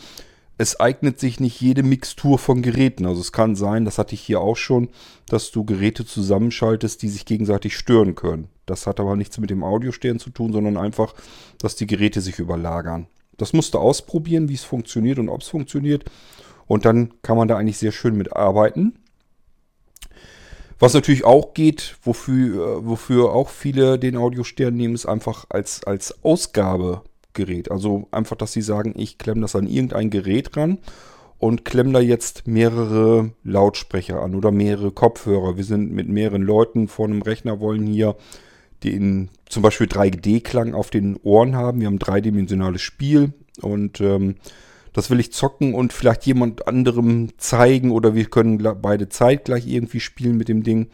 es 0.57 0.79
eignet 0.79 1.19
sich 1.19 1.39
nicht 1.39 1.59
jede 1.59 1.83
Mixtur 1.83 2.39
von 2.39 2.61
Geräten. 2.61 3.05
Also 3.05 3.21
es 3.21 3.31
kann 3.31 3.55
sein, 3.55 3.83
das 3.83 3.97
hatte 3.97 4.15
ich 4.15 4.21
hier 4.21 4.39
auch 4.39 4.55
schon, 4.55 4.89
dass 5.27 5.51
du 5.51 5.65
Geräte 5.65 6.05
zusammenschaltest, 6.05 7.01
die 7.01 7.09
sich 7.09 7.25
gegenseitig 7.25 7.75
stören 7.75 8.15
können. 8.15 8.47
Das 8.65 8.87
hat 8.87 8.99
aber 8.99 9.15
nichts 9.15 9.37
mit 9.37 9.49
dem 9.49 9.63
Audiostern 9.63 10.19
zu 10.19 10.29
tun, 10.29 10.53
sondern 10.53 10.77
einfach, 10.77 11.13
dass 11.59 11.75
die 11.75 11.87
Geräte 11.87 12.21
sich 12.21 12.39
überlagern. 12.39 13.07
Das 13.37 13.51
musst 13.51 13.73
du 13.73 13.79
ausprobieren, 13.79 14.47
wie 14.47 14.53
es 14.53 14.63
funktioniert 14.63 15.19
und 15.19 15.27
ob 15.27 15.41
es 15.41 15.49
funktioniert. 15.49 16.05
Und 16.67 16.85
dann 16.85 17.13
kann 17.21 17.37
man 17.37 17.47
da 17.47 17.57
eigentlich 17.57 17.77
sehr 17.77 17.91
schön 17.91 18.15
mit 18.15 18.33
arbeiten. 18.33 18.93
Was 20.79 20.93
natürlich 20.93 21.23
auch 21.23 21.53
geht, 21.53 21.97
wofür, 22.03 22.79
äh, 22.79 22.85
wofür 22.85 23.31
auch 23.33 23.49
viele 23.49 23.97
den 23.97 24.17
Audiostern 24.17 24.75
nehmen, 24.75 24.95
ist 24.95 25.05
einfach 25.05 25.45
als, 25.49 25.83
als 25.83 26.23
Ausgabegerät. 26.23 27.71
Also 27.71 28.07
einfach, 28.11 28.35
dass 28.35 28.53
sie 28.53 28.61
sagen, 28.61 28.93
ich 28.97 29.17
klemme 29.17 29.41
das 29.41 29.55
an 29.55 29.67
irgendein 29.67 30.09
Gerät 30.09 30.55
ran 30.57 30.79
und 31.37 31.65
klemme 31.65 31.93
da 31.93 31.99
jetzt 31.99 32.47
mehrere 32.47 33.31
Lautsprecher 33.43 34.21
an 34.21 34.35
oder 34.35 34.51
mehrere 34.51 34.91
Kopfhörer. 34.91 35.57
Wir 35.57 35.63
sind 35.63 35.91
mit 35.91 36.09
mehreren 36.09 36.41
Leuten 36.41 36.87
vor 36.87 37.05
einem 37.05 37.21
Rechner, 37.21 37.59
wollen 37.59 37.85
hier 37.85 38.15
den 38.83 39.29
zum 39.47 39.63
Beispiel 39.63 39.87
3D-Klang 39.87 40.73
auf 40.73 40.89
den 40.89 41.17
Ohren 41.23 41.55
haben. 41.55 41.79
Wir 41.79 41.87
haben 41.87 41.95
ein 41.95 41.99
dreidimensionales 41.99 42.81
Spiel 42.81 43.33
und 43.61 44.01
ähm, 44.01 44.35
das 44.95 45.09
will 45.09 45.19
ich 45.19 45.33
zocken 45.33 45.73
und 45.73 45.91
vielleicht 45.91 46.25
jemand 46.25 46.69
anderem 46.69 47.37
zeigen 47.37 47.91
oder 47.91 48.15
wir 48.15 48.25
können 48.27 48.65
beide 48.81 49.09
zeitgleich 49.09 49.67
irgendwie 49.67 49.99
spielen 49.99 50.37
mit 50.37 50.47
dem 50.47 50.63
Ding. 50.63 50.87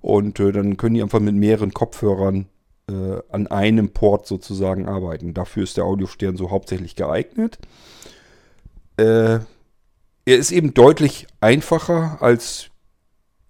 Und 0.00 0.38
äh, 0.38 0.52
dann 0.52 0.76
können 0.76 0.94
die 0.94 1.02
einfach 1.02 1.18
mit 1.18 1.34
mehreren 1.34 1.74
Kopfhörern 1.74 2.46
äh, 2.88 3.18
an 3.30 3.48
einem 3.48 3.90
Port 3.90 4.28
sozusagen 4.28 4.88
arbeiten. 4.88 5.34
Dafür 5.34 5.64
ist 5.64 5.76
der 5.76 5.82
Audiostern 5.82 6.36
so 6.36 6.52
hauptsächlich 6.52 6.94
geeignet. 6.94 7.58
Äh, 8.96 9.40
er 9.40 9.44
ist 10.24 10.52
eben 10.52 10.72
deutlich 10.72 11.26
einfacher 11.40 12.22
als 12.22 12.70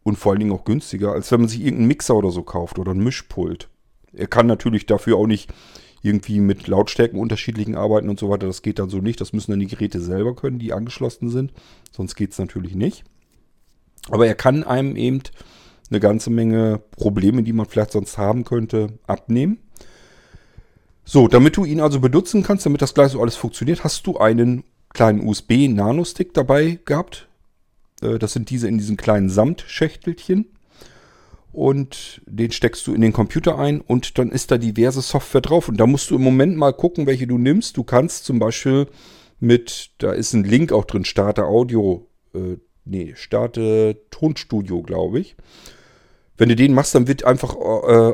und 0.05 0.16
vor 0.16 0.32
allen 0.32 0.40
Dingen 0.40 0.53
auch 0.53 0.64
günstiger, 0.64 1.12
als 1.12 1.30
wenn 1.30 1.40
man 1.40 1.51
sich 1.51 1.61
irgendeinen 1.61 1.88
Mixer 1.88 2.16
oder 2.16 2.30
so 2.30 2.43
kauft 2.43 2.78
oder 2.78 2.93
ein 2.93 3.05
Mischpult. 3.05 3.68
Er 4.14 4.26
kann 4.26 4.47
natürlich 4.47 4.86
dafür 4.86 5.18
auch 5.18 5.26
nicht 5.26 5.53
irgendwie 6.03 6.41
mit 6.41 6.67
Lautstärken 6.67 7.19
unterschiedlichen 7.19 7.77
arbeiten 7.77 8.09
und 8.09 8.19
so 8.19 8.29
weiter. 8.29 8.47
Das 8.47 8.63
geht 8.63 8.79
dann 8.79 8.91
so 8.91 8.99
nicht. 8.99 9.21
Das 9.21 9.33
müssen 9.33 9.53
dann 9.53 9.61
die 9.61 9.69
Geräte 9.69 10.01
selber 10.01 10.35
können, 10.35 10.59
die 10.59 10.73
angeschlossen 10.73 11.31
sind. 11.31 11.53
Sonst 11.93 12.17
geht 12.17 12.33
es 12.33 12.39
natürlich 12.39 12.75
nicht. 12.75 13.05
Aber 14.11 14.27
er 14.27 14.35
kann 14.35 14.65
einem 14.65 14.97
eben 14.97 15.23
eine 15.91 16.01
ganze 16.01 16.31
Menge 16.31 16.81
Probleme, 16.97 17.43
die 17.43 17.53
man 17.53 17.67
vielleicht 17.67 17.93
sonst 17.93 18.19
haben 18.19 18.45
könnte, 18.45 18.99
abnehmen. 19.07 19.59
So, 21.05 21.29
damit 21.29 21.57
du 21.57 21.65
ihn 21.65 21.81
also 21.81 22.01
benutzen 22.01 22.43
kannst, 22.43 22.67
damit 22.67 22.83
das 22.83 22.95
gleich 22.95 23.13
so 23.13 23.21
alles 23.21 23.37
funktioniert, 23.37 23.85
hast 23.85 24.07
du 24.07 24.19
einen 24.19 24.65
kleinen 24.93 25.27
USB-Nano-Stick 25.27 26.35
dabei 26.35 26.79
gehabt. 26.85 27.29
Äh, 28.03 28.19
das 28.19 28.33
sind 28.33 28.51
diese 28.51 28.69
in 28.69 28.79
diesen 28.79 28.97
kleinen 28.97 29.29
Samtschächtelchen 29.29 30.47
und 31.53 32.23
den 32.27 32.51
steckst 32.51 32.87
du 32.87 32.95
in 32.95 33.03
den 33.03 33.13
Computer 33.13 33.59
ein 33.59 33.81
und 33.81 34.19
dann 34.19 34.31
ist 34.31 34.51
da 34.51 34.59
diverse 34.59 35.03
Software 35.03 35.43
drauf. 35.43 35.69
Und 35.69 35.79
da 35.79 35.87
musst 35.87 36.11
du 36.11 36.17
im 36.17 36.23
Moment 36.23 36.57
mal 36.57 36.73
gucken, 36.73 37.07
welche 37.07 37.27
du 37.27 37.39
nimmst. 37.39 37.77
Du 37.77 37.85
kannst 37.85 38.25
zum 38.25 38.39
Beispiel 38.39 38.87
mit, 39.39 39.91
da 39.99 40.13
ist 40.13 40.33
ein 40.33 40.45
Link 40.45 40.73
auch 40.73 40.87
drin, 40.87 41.05
Starte 41.05 41.45
Audio, 41.45 42.09
äh, 42.35 42.57
nee, 42.85 43.13
Starte 43.17 44.01
Tonstudio, 44.11 44.83
glaube 44.83 45.21
ich. 45.21 45.37
Wenn 46.39 46.49
du 46.49 46.57
den 46.57 46.73
machst, 46.73 46.95
dann 46.95 47.07
wird 47.07 47.25
einfach 47.25 47.55
äh, 47.55 47.59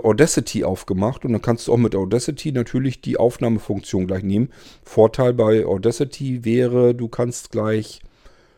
Audacity 0.05 0.65
aufgemacht 0.65 1.25
und 1.25 1.33
dann 1.33 1.41
kannst 1.41 1.69
du 1.69 1.73
auch 1.73 1.79
mit 1.79 1.95
Audacity 1.95 2.51
natürlich 2.51 3.01
die 3.01 3.17
Aufnahmefunktion 3.17 4.09
gleich 4.09 4.25
nehmen. 4.25 4.51
Vorteil 4.83 5.33
bei 5.33 5.65
Audacity 5.65 6.45
wäre, 6.45 6.95
du 6.95 7.09
kannst 7.09 7.53
gleich 7.53 8.01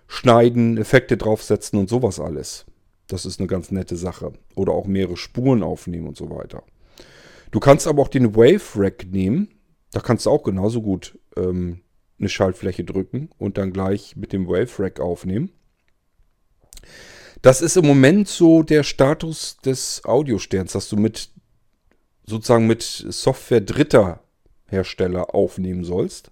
schneiden, 0.08 0.78
Effekte 0.78 1.18
draufsetzen 1.18 1.78
und 1.78 1.88
sowas 1.88 2.18
alles. 2.18 2.64
Das 3.12 3.26
ist 3.26 3.40
eine 3.40 3.48
ganz 3.48 3.70
nette 3.70 3.96
Sache. 3.96 4.32
Oder 4.54 4.72
auch 4.72 4.86
mehrere 4.86 5.16
Spuren 5.16 5.62
aufnehmen 5.62 6.06
und 6.06 6.16
so 6.16 6.30
weiter. 6.30 6.62
Du 7.50 7.58
kannst 7.58 7.86
aber 7.86 8.02
auch 8.02 8.08
den 8.08 8.36
Wave 8.36 8.62
Rack 8.76 9.06
nehmen. 9.10 9.48
Da 9.92 10.00
kannst 10.00 10.26
du 10.26 10.30
auch 10.30 10.44
genauso 10.44 10.82
gut 10.82 11.18
ähm, 11.36 11.80
eine 12.18 12.28
Schaltfläche 12.28 12.84
drücken 12.84 13.30
und 13.38 13.58
dann 13.58 13.72
gleich 13.72 14.14
mit 14.16 14.32
dem 14.32 14.46
Wave 14.46 14.70
Rack 14.78 15.00
aufnehmen. 15.00 15.50
Das 17.42 17.62
ist 17.62 17.76
im 17.76 17.86
Moment 17.86 18.28
so 18.28 18.62
der 18.62 18.84
Status 18.84 19.56
des 19.64 20.04
Audiosterns, 20.04 20.72
dass 20.72 20.88
du 20.88 20.96
mit 20.96 21.30
sozusagen 22.26 22.66
mit 22.66 22.82
Software 22.82 23.62
dritter 23.62 24.22
Hersteller 24.68 25.34
aufnehmen 25.34 25.82
sollst. 25.82 26.30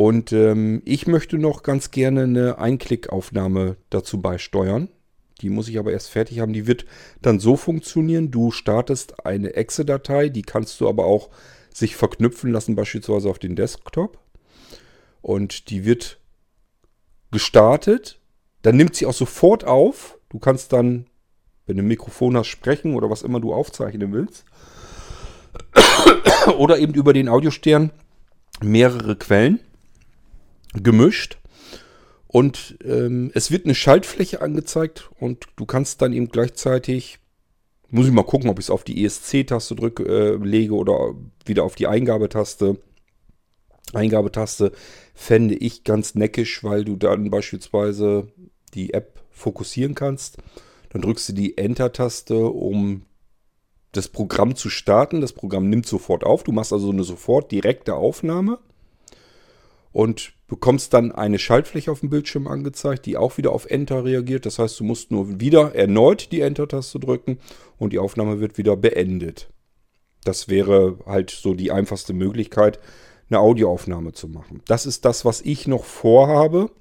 Und 0.00 0.32
ähm, 0.32 0.80
ich 0.86 1.06
möchte 1.06 1.36
noch 1.36 1.62
ganz 1.62 1.90
gerne 1.90 2.22
eine 2.22 2.56
Einklickaufnahme 2.56 3.76
dazu 3.90 4.22
beisteuern. 4.22 4.88
Die 5.42 5.50
muss 5.50 5.68
ich 5.68 5.78
aber 5.78 5.92
erst 5.92 6.08
fertig 6.08 6.40
haben. 6.40 6.54
Die 6.54 6.66
wird 6.66 6.86
dann 7.20 7.38
so 7.38 7.54
funktionieren. 7.54 8.30
Du 8.30 8.50
startest 8.50 9.26
eine 9.26 9.52
Exe-Datei, 9.56 10.30
die 10.30 10.40
kannst 10.40 10.80
du 10.80 10.88
aber 10.88 11.04
auch 11.04 11.28
sich 11.70 11.96
verknüpfen 11.96 12.50
lassen, 12.50 12.76
beispielsweise 12.76 13.28
auf 13.28 13.38
den 13.38 13.56
Desktop. 13.56 14.18
Und 15.20 15.68
die 15.68 15.84
wird 15.84 16.18
gestartet. 17.30 18.20
Dann 18.62 18.78
nimmt 18.78 18.96
sie 18.96 19.04
auch 19.04 19.12
sofort 19.12 19.64
auf. 19.64 20.18
Du 20.30 20.38
kannst 20.38 20.72
dann, 20.72 21.10
wenn 21.66 21.76
du 21.76 21.82
ein 21.82 21.88
Mikrofon 21.88 22.38
hast, 22.38 22.48
sprechen 22.48 22.94
oder 22.94 23.10
was 23.10 23.20
immer 23.20 23.38
du 23.38 23.52
aufzeichnen 23.52 24.14
willst. 24.14 24.46
oder 26.56 26.78
eben 26.78 26.94
über 26.94 27.12
den 27.12 27.28
Audiostern 27.28 27.90
mehrere 28.62 29.16
Quellen 29.16 29.60
gemischt. 30.74 31.38
Und 32.26 32.78
ähm, 32.84 33.32
es 33.34 33.50
wird 33.50 33.64
eine 33.64 33.74
Schaltfläche 33.74 34.40
angezeigt 34.40 35.10
und 35.18 35.46
du 35.56 35.66
kannst 35.66 36.00
dann 36.00 36.12
eben 36.12 36.28
gleichzeitig, 36.28 37.18
muss 37.88 38.06
ich 38.06 38.12
mal 38.12 38.22
gucken, 38.22 38.50
ob 38.50 38.60
ich 38.60 38.66
es 38.66 38.70
auf 38.70 38.84
die 38.84 39.04
ESC-Taste 39.04 39.74
drücke, 39.74 40.04
äh, 40.04 40.36
lege 40.36 40.74
oder 40.74 41.14
wieder 41.44 41.64
auf 41.64 41.74
die 41.74 41.88
Eingabetaste. 41.88 42.78
Eingabetaste 43.92 44.70
fände 45.12 45.56
ich 45.56 45.82
ganz 45.82 46.14
neckisch, 46.14 46.62
weil 46.62 46.84
du 46.84 46.94
dann 46.94 47.30
beispielsweise 47.30 48.28
die 48.74 48.94
App 48.94 49.24
fokussieren 49.32 49.96
kannst. 49.96 50.38
Dann 50.90 51.02
drückst 51.02 51.30
du 51.30 51.32
die 51.32 51.58
Enter-Taste, 51.58 52.36
um 52.36 53.02
das 53.90 54.08
Programm 54.08 54.54
zu 54.54 54.70
starten. 54.70 55.20
Das 55.20 55.32
Programm 55.32 55.68
nimmt 55.68 55.86
sofort 55.86 56.22
auf. 56.22 56.44
Du 56.44 56.52
machst 56.52 56.72
also 56.72 56.90
eine 56.90 57.02
sofort 57.02 57.50
direkte 57.50 57.94
Aufnahme 57.94 58.60
und 59.92 60.32
bekommst 60.50 60.92
dann 60.92 61.12
eine 61.12 61.38
Schaltfläche 61.38 61.92
auf 61.92 62.00
dem 62.00 62.10
Bildschirm 62.10 62.48
angezeigt, 62.48 63.06
die 63.06 63.16
auch 63.16 63.38
wieder 63.38 63.52
auf 63.52 63.66
Enter 63.66 64.04
reagiert. 64.04 64.44
Das 64.44 64.58
heißt, 64.58 64.80
du 64.80 64.84
musst 64.84 65.12
nur 65.12 65.40
wieder 65.40 65.76
erneut 65.76 66.32
die 66.32 66.40
Enter-Taste 66.40 66.98
drücken 66.98 67.38
und 67.78 67.92
die 67.92 68.00
Aufnahme 68.00 68.40
wird 68.40 68.58
wieder 68.58 68.76
beendet. 68.76 69.48
Das 70.24 70.48
wäre 70.48 70.98
halt 71.06 71.30
so 71.30 71.54
die 71.54 71.70
einfachste 71.70 72.12
Möglichkeit, 72.12 72.80
eine 73.30 73.38
Audioaufnahme 73.38 74.12
zu 74.12 74.26
machen. 74.26 74.60
Das 74.66 74.86
ist 74.86 75.04
das, 75.04 75.24
was 75.24 75.40
ich 75.40 75.68
noch 75.68 75.84
vorhabe 75.84 76.72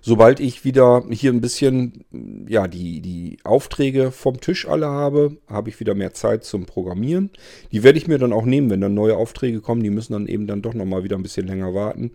sobald 0.00 0.40
ich 0.40 0.64
wieder 0.64 1.04
hier 1.10 1.32
ein 1.32 1.40
bisschen, 1.40 2.04
ja, 2.48 2.68
die, 2.68 3.00
die 3.00 3.38
Aufträge 3.44 4.10
vom 4.10 4.40
Tisch 4.40 4.66
alle 4.66 4.86
habe, 4.86 5.36
habe 5.46 5.68
ich 5.68 5.80
wieder 5.80 5.94
mehr 5.94 6.12
Zeit 6.12 6.44
zum 6.44 6.66
Programmieren. 6.66 7.30
Die 7.72 7.82
werde 7.82 7.98
ich 7.98 8.08
mir 8.08 8.18
dann 8.18 8.32
auch 8.32 8.44
nehmen, 8.44 8.70
wenn 8.70 8.80
dann 8.80 8.94
neue 8.94 9.16
Aufträge 9.16 9.60
kommen. 9.60 9.82
Die 9.82 9.90
müssen 9.90 10.12
dann 10.12 10.26
eben 10.26 10.46
dann 10.46 10.62
doch 10.62 10.74
nochmal 10.74 11.04
wieder 11.04 11.16
ein 11.16 11.22
bisschen 11.22 11.46
länger 11.46 11.74
warten, 11.74 12.12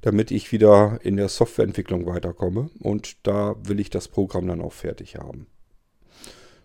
damit 0.00 0.30
ich 0.30 0.52
wieder 0.52 0.98
in 1.02 1.16
der 1.16 1.28
Softwareentwicklung 1.28 2.06
weiterkomme. 2.06 2.70
Und 2.80 3.16
da 3.26 3.56
will 3.62 3.80
ich 3.80 3.90
das 3.90 4.08
Programm 4.08 4.46
dann 4.46 4.60
auch 4.60 4.72
fertig 4.72 5.16
haben. 5.16 5.46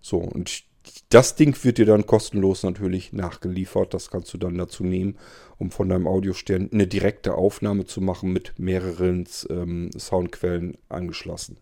So, 0.01 0.17
und 0.17 0.63
das 1.09 1.35
Ding 1.35 1.55
wird 1.63 1.77
dir 1.77 1.85
dann 1.85 2.05
kostenlos 2.05 2.63
natürlich 2.63 3.13
nachgeliefert. 3.13 3.93
Das 3.93 4.09
kannst 4.09 4.33
du 4.33 4.37
dann 4.37 4.57
dazu 4.57 4.83
nehmen, 4.83 5.17
um 5.57 5.71
von 5.71 5.89
deinem 5.89 6.07
Audiostern 6.07 6.69
eine 6.71 6.87
direkte 6.87 7.35
Aufnahme 7.35 7.85
zu 7.85 8.01
machen 8.01 8.31
mit 8.33 8.57
mehreren 8.57 9.27
ähm, 9.49 9.91
Soundquellen 9.97 10.77
angeschlossen. 10.89 11.57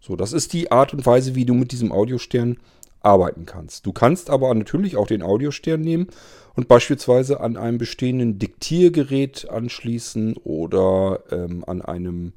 So, 0.00 0.16
das 0.16 0.32
ist 0.32 0.52
die 0.52 0.70
Art 0.70 0.92
und 0.92 1.06
Weise, 1.06 1.34
wie 1.34 1.46
du 1.46 1.54
mit 1.54 1.72
diesem 1.72 1.90
Audiostern 1.92 2.58
arbeiten 3.00 3.46
kannst. 3.46 3.86
Du 3.86 3.92
kannst 3.92 4.30
aber 4.30 4.54
natürlich 4.54 4.96
auch 4.96 5.06
den 5.06 5.22
Audiostern 5.22 5.80
nehmen 5.80 6.08
und 6.54 6.68
beispielsweise 6.68 7.40
an 7.40 7.56
einem 7.56 7.78
bestehenden 7.78 8.38
Diktiergerät 8.38 9.48
anschließen 9.48 10.36
oder 10.38 11.22
ähm, 11.30 11.64
an 11.66 11.82
einem 11.82 12.32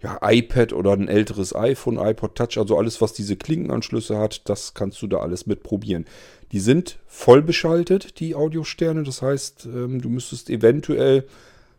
ja, 0.00 0.18
iPad 0.22 0.72
oder 0.72 0.92
ein 0.92 1.08
älteres 1.08 1.54
iPhone, 1.54 1.98
iPod 1.98 2.36
Touch, 2.36 2.56
also 2.56 2.78
alles, 2.78 3.00
was 3.00 3.12
diese 3.12 3.36
Klinkenanschlüsse 3.36 4.16
hat, 4.16 4.48
das 4.48 4.74
kannst 4.74 5.02
du 5.02 5.08
da 5.08 5.18
alles 5.18 5.46
mit 5.46 5.62
probieren. 5.62 6.04
Die 6.52 6.60
sind 6.60 6.98
voll 7.06 7.42
beschaltet, 7.42 8.20
die 8.20 8.34
Audiosterne. 8.34 9.02
Das 9.02 9.22
heißt, 9.22 9.66
ähm, 9.66 10.00
du 10.00 10.08
müsstest 10.08 10.50
eventuell 10.50 11.26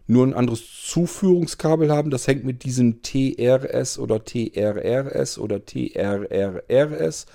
nur 0.05 0.25
ein 0.25 0.33
anderes 0.33 0.63
Zuführungskabel 0.85 1.91
haben. 1.91 2.09
Das 2.09 2.27
hängt 2.27 2.43
mit 2.43 2.63
diesem 2.63 3.01
TRS 3.01 3.97
oder 3.99 4.23
TRRS 4.23 5.37
oder 5.37 5.65
TRRRS. 5.65 7.25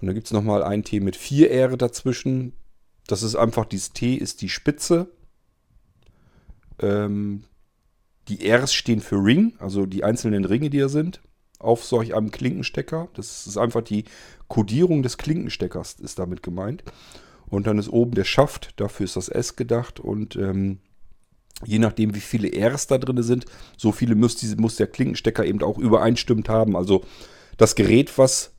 Und 0.00 0.06
da 0.06 0.12
gibt 0.12 0.26
es 0.26 0.32
nochmal 0.32 0.62
ein 0.62 0.82
T 0.82 1.00
mit 1.00 1.14
4 1.16 1.50
R 1.50 1.76
dazwischen. 1.76 2.54
Das 3.06 3.22
ist 3.22 3.36
einfach, 3.36 3.66
dieses 3.66 3.92
T 3.92 4.14
ist 4.14 4.40
die 4.40 4.48
Spitze. 4.48 5.08
Ähm, 6.80 7.44
die 8.28 8.48
Rs 8.48 8.72
stehen 8.72 9.00
für 9.00 9.16
Ring, 9.16 9.54
also 9.58 9.86
die 9.86 10.04
einzelnen 10.04 10.44
Ringe, 10.44 10.70
die 10.70 10.78
da 10.78 10.88
sind, 10.88 11.20
auf 11.58 11.84
solch 11.84 12.14
einem 12.14 12.30
Klinkenstecker. 12.30 13.08
Das 13.14 13.46
ist 13.46 13.56
einfach 13.56 13.82
die 13.82 14.04
Kodierung 14.48 15.02
des 15.02 15.18
Klinkensteckers, 15.18 15.94
ist 15.94 16.18
damit 16.18 16.42
gemeint. 16.42 16.84
Und 17.48 17.66
dann 17.66 17.78
ist 17.78 17.88
oben 17.88 18.12
der 18.14 18.24
Schaft, 18.24 18.80
dafür 18.80 19.04
ist 19.04 19.16
das 19.16 19.28
S 19.28 19.56
gedacht. 19.56 20.00
Und 20.00 20.36
ähm, 20.36 20.78
je 21.64 21.78
nachdem, 21.78 22.14
wie 22.14 22.20
viele 22.20 22.48
Rs 22.48 22.86
da 22.86 22.98
drin 22.98 23.22
sind, 23.22 23.46
so 23.76 23.92
viele 23.92 24.14
muss, 24.14 24.36
die, 24.36 24.54
muss 24.56 24.76
der 24.76 24.86
Klinkenstecker 24.86 25.44
eben 25.44 25.62
auch 25.62 25.78
übereinstimmt 25.78 26.48
haben. 26.48 26.76
Also 26.76 27.04
das 27.56 27.74
Gerät, 27.74 28.16
was 28.18 28.52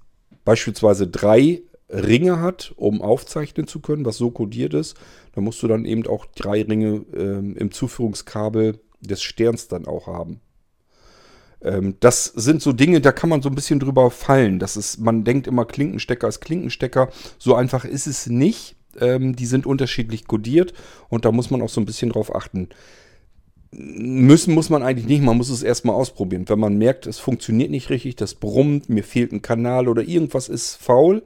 beispielsweise 0.46 1.08
drei 1.08 1.64
Ringe 1.90 2.40
hat, 2.40 2.74
um 2.76 3.02
aufzeichnen 3.02 3.68
zu 3.68 3.80
können, 3.80 4.06
was 4.06 4.18
so 4.18 4.32
kodiert 4.32 4.74
ist, 4.74 4.98
da 5.34 5.42
musst 5.42 5.62
du 5.62 5.68
dann 5.68 5.86
eben 5.86 6.06
auch 6.08 6.26
drei 6.26 6.62
Ringe 6.64 7.06
ähm, 7.16 7.56
im 7.56 7.72
Zuführungskabel 7.72 8.80
des 9.04 9.22
Sterns 9.22 9.68
dann 9.68 9.86
auch 9.86 10.08
haben. 10.08 10.42
Ähm, 11.64 11.96
das 12.00 12.26
sind 12.26 12.62
so 12.62 12.74
Dinge, 12.74 13.02
da 13.02 13.12
kann 13.12 13.30
man 13.30 13.42
so 13.42 13.50
ein 13.50 13.56
bisschen 13.56 13.80
drüber 13.80 14.12
fallen. 14.12 14.60
Das 14.60 14.78
ist, 14.78 15.00
man 15.00 15.24
denkt 15.24 15.48
immer, 15.48 15.66
Klinkenstecker 15.66 16.28
ist 16.28 16.42
Klinkenstecker. 16.42 17.10
So 17.40 17.56
einfach 17.56 17.86
ist 17.86 18.08
es 18.08 18.28
nicht. 18.28 18.76
Ähm, 19.00 19.36
die 19.36 19.48
sind 19.48 19.66
unterschiedlich 19.66 20.28
kodiert 20.28 20.74
und 21.10 21.26
da 21.26 21.32
muss 21.32 21.50
man 21.50 21.64
auch 21.64 21.70
so 21.70 21.82
ein 21.82 21.86
bisschen 21.86 22.12
drauf 22.12 22.36
achten. 22.36 22.70
Müssen 23.72 24.54
muss 24.54 24.70
man 24.70 24.84
eigentlich 24.84 25.08
nicht, 25.08 25.24
man 25.24 25.38
muss 25.38 25.50
es 25.50 25.64
erstmal 25.64 25.96
ausprobieren. 25.96 26.48
Wenn 26.48 26.60
man 26.60 26.78
merkt, 26.78 27.08
es 27.08 27.18
funktioniert 27.18 27.72
nicht 27.72 27.90
richtig, 27.90 28.18
das 28.18 28.36
brummt, 28.36 28.90
mir 28.90 29.04
fehlt 29.04 29.32
ein 29.32 29.42
Kanal 29.42 29.88
oder 29.88 30.04
irgendwas 30.04 30.48
ist 30.48 30.76
faul, 30.76 31.24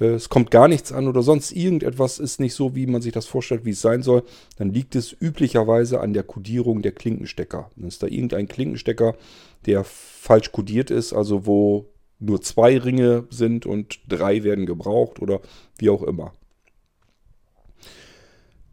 es 0.00 0.28
kommt 0.30 0.50
gar 0.50 0.66
nichts 0.66 0.92
an 0.92 1.08
oder 1.08 1.22
sonst 1.22 1.52
irgendetwas 1.52 2.18
ist 2.18 2.40
nicht 2.40 2.54
so, 2.54 2.74
wie 2.74 2.86
man 2.86 3.02
sich 3.02 3.12
das 3.12 3.26
vorstellt, 3.26 3.64
wie 3.64 3.70
es 3.70 3.82
sein 3.82 4.02
soll, 4.02 4.22
dann 4.56 4.72
liegt 4.72 4.96
es 4.96 5.12
üblicherweise 5.12 6.00
an 6.00 6.14
der 6.14 6.22
Kodierung 6.22 6.80
der 6.82 6.92
Klinkenstecker. 6.92 7.70
Dann 7.76 7.86
ist 7.86 8.02
da 8.02 8.06
irgendein 8.06 8.48
Klinkenstecker, 8.48 9.14
der 9.66 9.84
falsch 9.84 10.52
kodiert 10.52 10.90
ist, 10.90 11.12
also 11.12 11.46
wo 11.46 11.86
nur 12.18 12.40
zwei 12.40 12.78
Ringe 12.78 13.24
sind 13.30 13.66
und 13.66 14.00
drei 14.08 14.42
werden 14.42 14.66
gebraucht 14.66 15.20
oder 15.20 15.40
wie 15.78 15.90
auch 15.90 16.02
immer. 16.02 16.32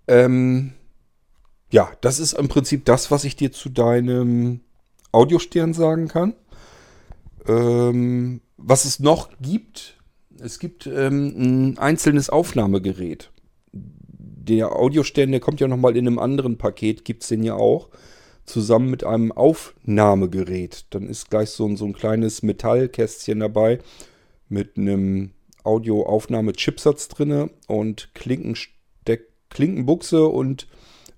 Ähm, 0.07 0.73
ja, 1.71 1.91
das 2.01 2.19
ist 2.19 2.33
im 2.33 2.47
Prinzip 2.47 2.85
das, 2.85 3.11
was 3.11 3.25
ich 3.25 3.35
dir 3.35 3.51
zu 3.51 3.69
deinem 3.69 4.61
Audiostern 5.11 5.73
sagen 5.73 6.07
kann. 6.07 6.33
Ähm, 7.45 8.41
was 8.57 8.85
es 8.85 8.99
noch 8.99 9.29
gibt, 9.41 9.96
es 10.41 10.59
gibt 10.59 10.87
ähm, 10.87 11.33
ein 11.37 11.77
einzelnes 11.77 12.29
Aufnahmegerät. 12.29 13.31
Der 13.71 14.75
Audioständer 14.75 15.33
der 15.33 15.39
kommt 15.39 15.59
ja 15.59 15.67
nochmal 15.67 15.97
in 15.97 16.07
einem 16.07 16.19
anderen 16.19 16.57
Paket, 16.57 17.05
gibt 17.05 17.23
es 17.23 17.29
den 17.29 17.43
ja 17.43 17.55
auch. 17.55 17.89
Zusammen 18.45 18.89
mit 18.89 19.03
einem 19.03 19.33
Aufnahmegerät. 19.33 20.85
Dann 20.91 21.09
ist 21.09 21.29
gleich 21.29 21.49
so 21.49 21.65
ein, 21.65 21.75
so 21.75 21.85
ein 21.85 21.93
kleines 21.93 22.43
Metallkästchen 22.43 23.41
dabei 23.41 23.79
mit 24.47 24.77
einem 24.77 25.31
Audioaufnahme-Chipsatz 25.63 27.09
drin 27.09 27.49
und 27.67 28.09
Klinkensteck, 28.13 29.27
Klinkenbuchse 29.49 30.25
und 30.25 30.67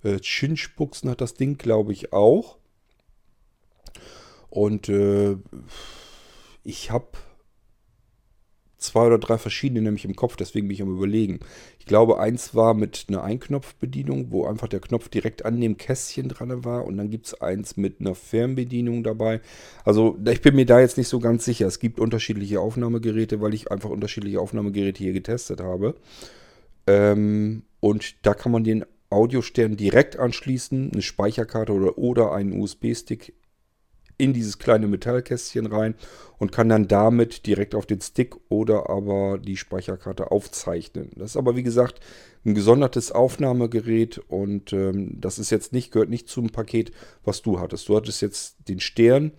äh, 0.02 0.18
Chinchbuchsen 0.18 1.08
hat 1.08 1.20
das 1.20 1.34
Ding, 1.34 1.56
glaube 1.56 1.92
ich, 1.92 2.12
auch. 2.12 2.56
Und 4.48 4.88
äh, 4.88 5.36
ich 6.64 6.90
habe 6.90 7.06
zwei 8.80 9.06
oder 9.06 9.18
drei 9.18 9.38
verschiedene 9.38 9.82
nämlich 9.82 10.04
im 10.04 10.16
Kopf, 10.16 10.36
deswegen 10.36 10.68
bin 10.68 10.74
ich 10.74 10.82
am 10.82 10.96
überlegen. 10.96 11.40
Ich 11.78 11.86
glaube, 11.86 12.18
eins 12.18 12.54
war 12.54 12.74
mit 12.74 13.06
einer 13.08 13.22
Einknopfbedienung, 13.22 14.30
wo 14.30 14.46
einfach 14.46 14.68
der 14.68 14.80
Knopf 14.80 15.08
direkt 15.08 15.44
an 15.44 15.60
dem 15.60 15.76
Kästchen 15.76 16.28
dran 16.28 16.64
war 16.64 16.84
und 16.84 16.96
dann 16.96 17.10
gibt 17.10 17.26
es 17.26 17.40
eins 17.40 17.76
mit 17.76 18.00
einer 18.00 18.14
Fernbedienung 18.14 19.02
dabei. 19.02 19.40
Also 19.84 20.18
ich 20.28 20.40
bin 20.40 20.56
mir 20.56 20.66
da 20.66 20.80
jetzt 20.80 20.98
nicht 20.98 21.08
so 21.08 21.20
ganz 21.20 21.44
sicher. 21.44 21.66
Es 21.66 21.78
gibt 21.78 22.00
unterschiedliche 22.00 22.60
Aufnahmegeräte, 22.60 23.40
weil 23.40 23.54
ich 23.54 23.70
einfach 23.70 23.90
unterschiedliche 23.90 24.40
Aufnahmegeräte 24.40 25.02
hier 25.02 25.12
getestet 25.12 25.60
habe. 25.60 25.94
Ähm, 26.86 27.62
und 27.80 28.14
da 28.26 28.34
kann 28.34 28.52
man 28.52 28.64
den 28.64 28.84
Audiostern 29.10 29.76
direkt 29.76 30.18
anschließen, 30.18 30.92
eine 30.92 31.02
Speicherkarte 31.02 31.72
oder, 31.72 31.98
oder 31.98 32.32
einen 32.32 32.60
USB-Stick 32.60 33.34
in 34.20 34.32
dieses 34.32 34.58
kleine 34.58 34.86
Metallkästchen 34.86 35.66
rein 35.66 35.94
und 36.38 36.52
kann 36.52 36.68
dann 36.68 36.88
damit 36.88 37.46
direkt 37.46 37.74
auf 37.74 37.86
den 37.86 38.00
Stick 38.00 38.36
oder 38.48 38.88
aber 38.88 39.38
die 39.38 39.56
Speicherkarte 39.56 40.30
aufzeichnen. 40.30 41.10
Das 41.16 41.32
ist 41.32 41.36
aber 41.36 41.56
wie 41.56 41.62
gesagt 41.62 42.00
ein 42.44 42.54
gesondertes 42.54 43.12
Aufnahmegerät 43.12 44.18
und 44.28 44.72
ähm, 44.72 45.20
das 45.20 45.38
ist 45.38 45.50
jetzt 45.50 45.72
nicht, 45.72 45.92
gehört 45.92 46.10
nicht 46.10 46.28
zum 46.28 46.50
Paket, 46.50 46.92
was 47.24 47.42
du 47.42 47.60
hattest. 47.60 47.88
Du 47.88 47.96
hattest 47.96 48.22
jetzt 48.22 48.56
den 48.68 48.80
Stern 48.80 49.32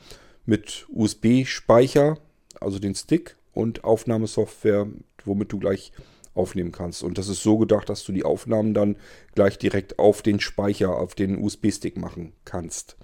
mit 0.45 0.85
USB-Speicher, 0.89 2.17
also 2.59 2.79
den 2.79 2.95
Stick 2.95 3.37
und 3.53 3.83
Aufnahmesoftware, 3.83 4.87
womit 5.25 5.51
du 5.51 5.59
gleich 5.59 5.91
aufnehmen 6.33 6.71
kannst. 6.71 7.03
Und 7.03 7.17
das 7.17 7.27
ist 7.27 7.43
so 7.43 7.57
gedacht, 7.57 7.89
dass 7.89 8.03
du 8.03 8.11
die 8.11 8.23
Aufnahmen 8.23 8.73
dann 8.73 8.95
gleich 9.35 9.57
direkt 9.57 9.99
auf 9.99 10.21
den 10.21 10.39
Speicher, 10.39 10.97
auf 10.97 11.15
den 11.15 11.37
USB-Stick 11.37 11.97
machen 11.97 12.33
kannst. 12.45 12.97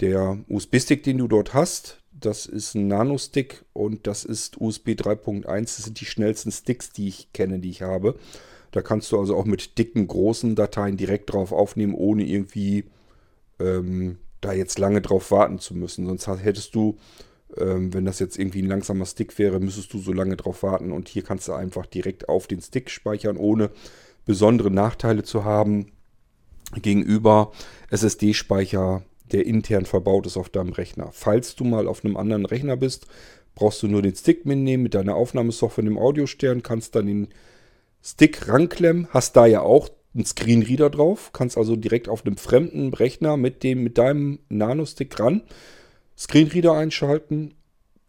Der 0.00 0.38
USB-Stick, 0.48 1.02
den 1.02 1.18
du 1.18 1.28
dort 1.28 1.54
hast, 1.54 2.02
das 2.12 2.46
ist 2.46 2.74
ein 2.74 2.88
Nano-Stick 2.88 3.64
und 3.72 4.06
das 4.06 4.24
ist 4.24 4.60
USB 4.60 4.90
3.1. 4.90 5.44
Das 5.46 5.76
sind 5.76 6.00
die 6.00 6.06
schnellsten 6.06 6.50
Sticks, 6.50 6.90
die 6.90 7.08
ich 7.08 7.32
kenne, 7.32 7.58
die 7.58 7.70
ich 7.70 7.82
habe. 7.82 8.18
Da 8.72 8.82
kannst 8.82 9.12
du 9.12 9.18
also 9.18 9.36
auch 9.36 9.44
mit 9.44 9.78
dicken, 9.78 10.06
großen 10.06 10.54
Dateien 10.54 10.96
direkt 10.96 11.32
drauf 11.32 11.52
aufnehmen, 11.52 11.94
ohne 11.94 12.24
irgendwie 12.24 12.84
ähm, 13.58 14.18
da 14.40 14.52
jetzt 14.52 14.78
lange 14.78 15.00
drauf 15.00 15.30
warten 15.30 15.58
zu 15.58 15.74
müssen. 15.74 16.06
Sonst 16.06 16.26
hättest 16.26 16.74
du, 16.74 16.98
ähm, 17.56 17.94
wenn 17.94 18.04
das 18.04 18.18
jetzt 18.18 18.38
irgendwie 18.38 18.62
ein 18.62 18.68
langsamer 18.68 19.06
Stick 19.06 19.38
wäre, 19.38 19.60
müsstest 19.60 19.92
du 19.92 19.98
so 19.98 20.12
lange 20.12 20.36
drauf 20.36 20.62
warten. 20.62 20.92
Und 20.92 21.08
hier 21.08 21.22
kannst 21.22 21.48
du 21.48 21.52
einfach 21.52 21.86
direkt 21.86 22.28
auf 22.28 22.46
den 22.46 22.60
Stick 22.60 22.90
speichern, 22.90 23.36
ohne 23.36 23.70
besondere 24.24 24.70
Nachteile 24.70 25.22
zu 25.22 25.44
haben 25.44 25.92
gegenüber 26.74 27.52
SSD-Speicher 27.90 29.04
der 29.32 29.46
intern 29.46 29.86
verbaut 29.86 30.26
ist 30.26 30.36
auf 30.36 30.48
deinem 30.48 30.72
Rechner. 30.72 31.10
Falls 31.12 31.56
du 31.56 31.64
mal 31.64 31.88
auf 31.88 32.04
einem 32.04 32.16
anderen 32.16 32.46
Rechner 32.46 32.76
bist, 32.76 33.06
brauchst 33.54 33.82
du 33.82 33.88
nur 33.88 34.02
den 34.02 34.14
Stick 34.14 34.46
mitnehmen 34.46 34.82
mit 34.82 34.94
deiner 34.94 35.16
Aufnahmesoftware 35.16 35.84
dem 35.84 35.98
Audiostern, 35.98 36.62
kannst 36.62 36.94
dann 36.94 37.06
den 37.06 37.28
Stick 38.02 38.48
ranklemmen, 38.48 39.08
hast 39.10 39.36
da 39.36 39.46
ja 39.46 39.62
auch 39.62 39.88
einen 40.14 40.24
Screenreader 40.24 40.90
drauf, 40.90 41.30
kannst 41.32 41.58
also 41.58 41.76
direkt 41.76 42.08
auf 42.08 42.24
einem 42.24 42.36
fremden 42.36 42.94
Rechner 42.94 43.36
mit 43.36 43.62
dem 43.62 43.82
mit 43.82 43.98
deinem 43.98 44.38
Nano-Stick 44.48 45.18
ran, 45.18 45.42
Screenreader 46.16 46.72
einschalten, 46.72 47.54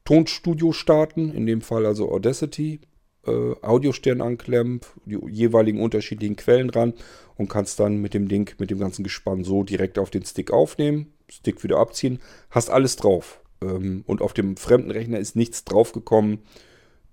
Tonstudio 0.06 0.72
starten, 0.72 1.34
in 1.34 1.46
dem 1.46 1.62
Fall 1.62 1.86
also 1.86 2.10
Audacity, 2.12 2.80
äh, 3.28 3.56
Audiostern 3.62 4.22
anklemmen, 4.22 4.82
die 5.06 5.20
jeweiligen 5.30 5.82
unterschiedlichen 5.82 6.36
Quellen 6.36 6.70
ran 6.70 6.94
und 7.36 7.50
kannst 7.50 7.80
dann 7.80 7.98
mit 7.98 8.14
dem 8.14 8.28
Ding, 8.28 8.54
mit 8.58 8.72
dem 8.72 8.80
ganzen 8.80 9.04
Gespann 9.04 9.44
so 9.44 9.64
direkt 9.64 10.00
auf 10.00 10.10
den 10.10 10.26
Stick 10.26 10.52
aufnehmen, 10.52 11.14
Stick 11.30 11.64
wieder 11.64 11.78
abziehen, 11.78 12.20
hast 12.50 12.70
alles 12.70 12.96
drauf. 12.96 13.42
Ähm, 13.62 14.04
und 14.08 14.22
auf 14.22 14.34
dem 14.34 14.58
fremden 14.58 14.92
Rechner 14.92 15.20
ist 15.20 15.36
nichts 15.36 15.64
draufgekommen. 15.64 16.40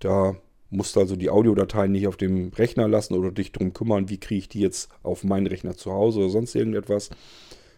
Da 0.00 0.36
musst 0.70 0.96
du 0.96 1.00
also 1.00 1.16
die 1.16 1.30
Audiodateien 1.30 1.92
nicht 1.92 2.06
auf 2.06 2.16
dem 2.16 2.48
Rechner 2.48 2.88
lassen 2.88 3.14
oder 3.14 3.30
dich 3.30 3.52
darum 3.52 3.72
kümmern, 3.72 4.08
wie 4.08 4.18
kriege 4.18 4.38
ich 4.38 4.48
die 4.48 4.60
jetzt 4.60 4.90
auf 5.02 5.24
meinen 5.24 5.46
Rechner 5.46 5.76
zu 5.76 5.92
Hause 5.92 6.20
oder 6.20 6.30
sonst 6.30 6.54
irgendetwas. 6.54 7.10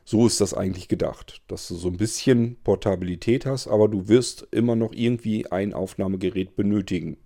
So 0.05 0.27
ist 0.27 0.41
das 0.41 0.55
eigentlich 0.55 0.89
gedacht, 0.89 1.43
dass 1.49 1.67
du 1.67 1.75
so 1.75 1.89
ein 1.89 1.97
bisschen 1.97 2.57
Portabilität 2.63 3.45
hast, 3.45 3.67
aber 3.67 3.89
du 3.89 4.09
wirst 4.09 4.47
immer 4.53 4.77
noch 4.77 4.93
irgendwie 4.93 5.51
ein 5.51 5.75
Aufnahmegerät 5.75 6.55
benötigen. 6.55 7.17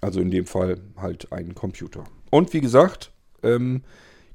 Also 0.00 0.20
in 0.20 0.30
dem 0.30 0.46
Fall 0.46 0.80
halt 0.96 1.32
ein 1.32 1.54
Computer. 1.54 2.04
Und 2.30 2.52
wie 2.52 2.60
gesagt, 2.60 3.12
ähm, 3.42 3.82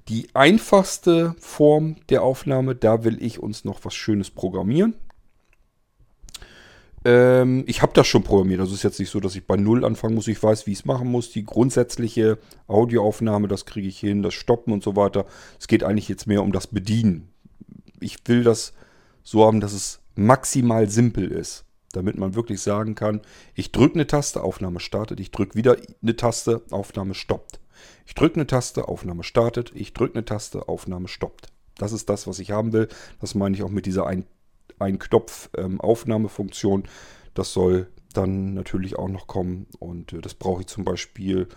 die 0.08 0.30
einfachste 0.34 1.36
Form 1.40 1.98
der 2.10 2.24
Aufnahme, 2.24 2.76
da 2.76 3.04
will 3.04 3.22
ich 3.22 3.40
uns 3.40 3.64
noch 3.64 3.84
was 3.84 3.94
Schönes 3.94 4.32
programmieren. 4.32 4.96
Ähm, 7.04 7.64
ich 7.68 7.82
habe 7.82 7.94
das 7.94 8.08
schon 8.08 8.24
programmiert. 8.24 8.60
Also 8.60 8.74
ist 8.74 8.84
jetzt 8.84 9.00
nicht 9.00 9.10
so, 9.10 9.20
dass 9.20 9.36
ich 9.36 9.46
bei 9.46 9.58
Null 9.58 9.86
anfangen 9.86 10.16
muss. 10.16 10.28
Ich 10.28 10.42
weiß, 10.42 10.68
wie 10.68 10.72
ich 10.72 10.80
es 10.80 10.86
machen 10.86 11.08
muss. 11.08 11.32
Die 11.32 11.46
grundsätzliche 11.46 12.38
Audioaufnahme, 12.68 13.48
das 13.48 13.66
kriege 13.66 13.88
ich 13.88 14.00
hin. 14.00 14.24
Das 14.24 14.34
Stoppen 14.34 14.74
und 14.74 14.84
so 14.84 14.96
weiter. 14.96 15.26
Es 15.60 15.68
geht 15.68 15.84
eigentlich 15.84 16.10
jetzt 16.10 16.28
mehr 16.28 16.44
um 16.44 16.52
das 16.52 16.68
Bedienen. 16.68 17.30
Ich 18.00 18.18
will 18.26 18.44
das 18.44 18.74
so 19.24 19.46
haben, 19.46 19.60
dass 19.60 19.74
es 19.74 20.02
maximal 20.16 20.90
simpel 20.90 21.32
ist. 21.32 21.66
Damit 21.92 22.18
man 22.18 22.36
wirklich 22.36 22.62
sagen 22.62 22.96
kann, 22.96 23.22
ich 23.54 23.72
drücke 23.72 23.96
eine 23.96 24.08
Taste, 24.08 24.44
Aufnahme 24.44 24.80
startet. 24.80 25.20
Ich 25.20 25.32
drücke 25.32 25.56
wieder 25.56 25.78
eine 26.02 26.16
Taste, 26.16 26.62
Aufnahme 26.72 27.14
stoppt. 27.14 27.60
Ich 28.06 28.16
drücke 28.16 28.36
eine 28.36 28.48
Taste, 28.48 28.88
Aufnahme 28.88 29.24
startet. 29.24 29.72
Ich 29.76 29.94
drücke 29.94 30.16
eine 30.16 30.26
Taste, 30.26 30.68
Aufnahme 30.68 31.08
stoppt. 31.08 31.48
Das 31.78 31.92
ist 31.92 32.10
das, 32.10 32.28
was 32.28 32.40
ich 32.40 32.52
haben 32.52 32.74
will. 32.74 32.88
Das 33.20 33.36
meine 33.36 33.56
ich 33.56 33.64
auch 33.64 33.70
mit 33.70 33.86
dieser 33.86 34.06
ein 34.06 34.26
ein 34.82 35.00
Knopf 35.00 35.50
ähm. 35.58 35.80
Das 37.34 37.54
soll 37.54 37.88
dann 38.14 38.54
natürlich 38.54 38.98
auch 38.98 39.08
noch 39.08 39.28
kommen 39.28 39.68
und 39.80 40.12
äh, 40.12 40.20
das 40.20 40.34
brauche 40.34 40.62
ich 40.62 40.68
zum 40.68 40.84
Beispiel 40.84 41.48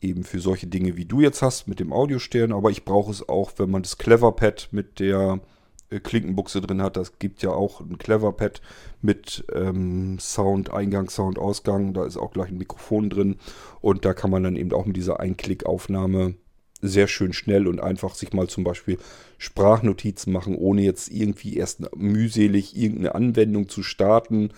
eben 0.00 0.24
für 0.24 0.40
solche 0.40 0.66
Dinge, 0.66 0.96
wie 0.96 1.04
du 1.04 1.20
jetzt 1.20 1.42
hast 1.42 1.68
mit 1.68 1.80
dem 1.80 1.92
Audiostern, 1.92 2.52
aber 2.52 2.70
ich 2.70 2.84
brauche 2.84 3.10
es 3.10 3.28
auch, 3.28 3.52
wenn 3.58 3.70
man 3.70 3.82
das 3.82 3.98
Cleverpad 3.98 4.68
mit 4.70 4.98
der 4.98 5.40
Klinkenbuchse 5.88 6.60
drin 6.60 6.82
hat. 6.82 6.96
Das 6.96 7.18
gibt 7.18 7.42
ja 7.42 7.50
auch 7.50 7.80
ein 7.80 7.98
Cleverpad 7.98 8.60
mit 9.02 9.44
ähm, 9.54 10.18
Sound, 10.18 10.72
Eingang, 10.72 11.10
Sound, 11.10 11.38
Ausgang. 11.38 11.94
Da 11.94 12.04
ist 12.04 12.16
auch 12.16 12.32
gleich 12.32 12.48
ein 12.48 12.58
Mikrofon 12.58 13.10
drin 13.10 13.36
und 13.80 14.04
da 14.04 14.14
kann 14.14 14.30
man 14.30 14.42
dann 14.42 14.56
eben 14.56 14.72
auch 14.72 14.86
mit 14.86 14.96
dieser 14.96 15.20
Einklickaufnahme 15.20 16.34
sehr 16.80 17.08
schön 17.08 17.32
schnell 17.32 17.66
und 17.66 17.80
einfach 17.80 18.14
sich 18.14 18.32
mal 18.32 18.48
zum 18.48 18.62
Beispiel 18.62 18.98
Sprachnotizen 19.38 20.32
machen, 20.32 20.56
ohne 20.56 20.82
jetzt 20.82 21.10
irgendwie 21.10 21.56
erst 21.56 21.94
mühselig 21.96 22.76
irgendeine 22.76 23.14
Anwendung 23.14 23.68
zu 23.68 23.82
starten, 23.82 24.50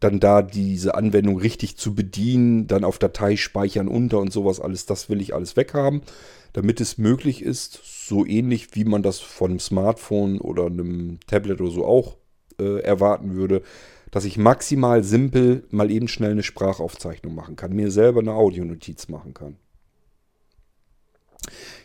dann 0.00 0.20
da 0.20 0.42
diese 0.42 0.94
Anwendung 0.94 1.38
richtig 1.38 1.76
zu 1.76 1.94
bedienen, 1.94 2.66
dann 2.66 2.84
auf 2.84 2.98
Datei 2.98 3.36
speichern 3.36 3.88
unter 3.88 4.18
und 4.18 4.32
sowas 4.32 4.60
alles, 4.60 4.86
das 4.86 5.08
will 5.08 5.20
ich 5.20 5.34
alles 5.34 5.56
weghaben, 5.56 6.02
damit 6.52 6.80
es 6.80 6.98
möglich 6.98 7.42
ist, 7.42 7.80
so 8.08 8.26
ähnlich 8.26 8.74
wie 8.74 8.84
man 8.84 9.02
das 9.02 9.20
von 9.20 9.52
einem 9.52 9.60
Smartphone 9.60 10.40
oder 10.40 10.66
einem 10.66 11.18
Tablet 11.26 11.60
oder 11.60 11.70
so 11.70 11.84
auch 11.84 12.16
äh, 12.58 12.80
erwarten 12.80 13.34
würde, 13.34 13.62
dass 14.10 14.24
ich 14.24 14.38
maximal 14.38 15.02
simpel 15.02 15.64
mal 15.70 15.90
eben 15.90 16.08
schnell 16.08 16.30
eine 16.30 16.42
Sprachaufzeichnung 16.42 17.34
machen 17.34 17.56
kann, 17.56 17.74
mir 17.74 17.90
selber 17.90 18.20
eine 18.20 18.32
Audionotiz 18.32 19.08
machen 19.08 19.34
kann. 19.34 19.56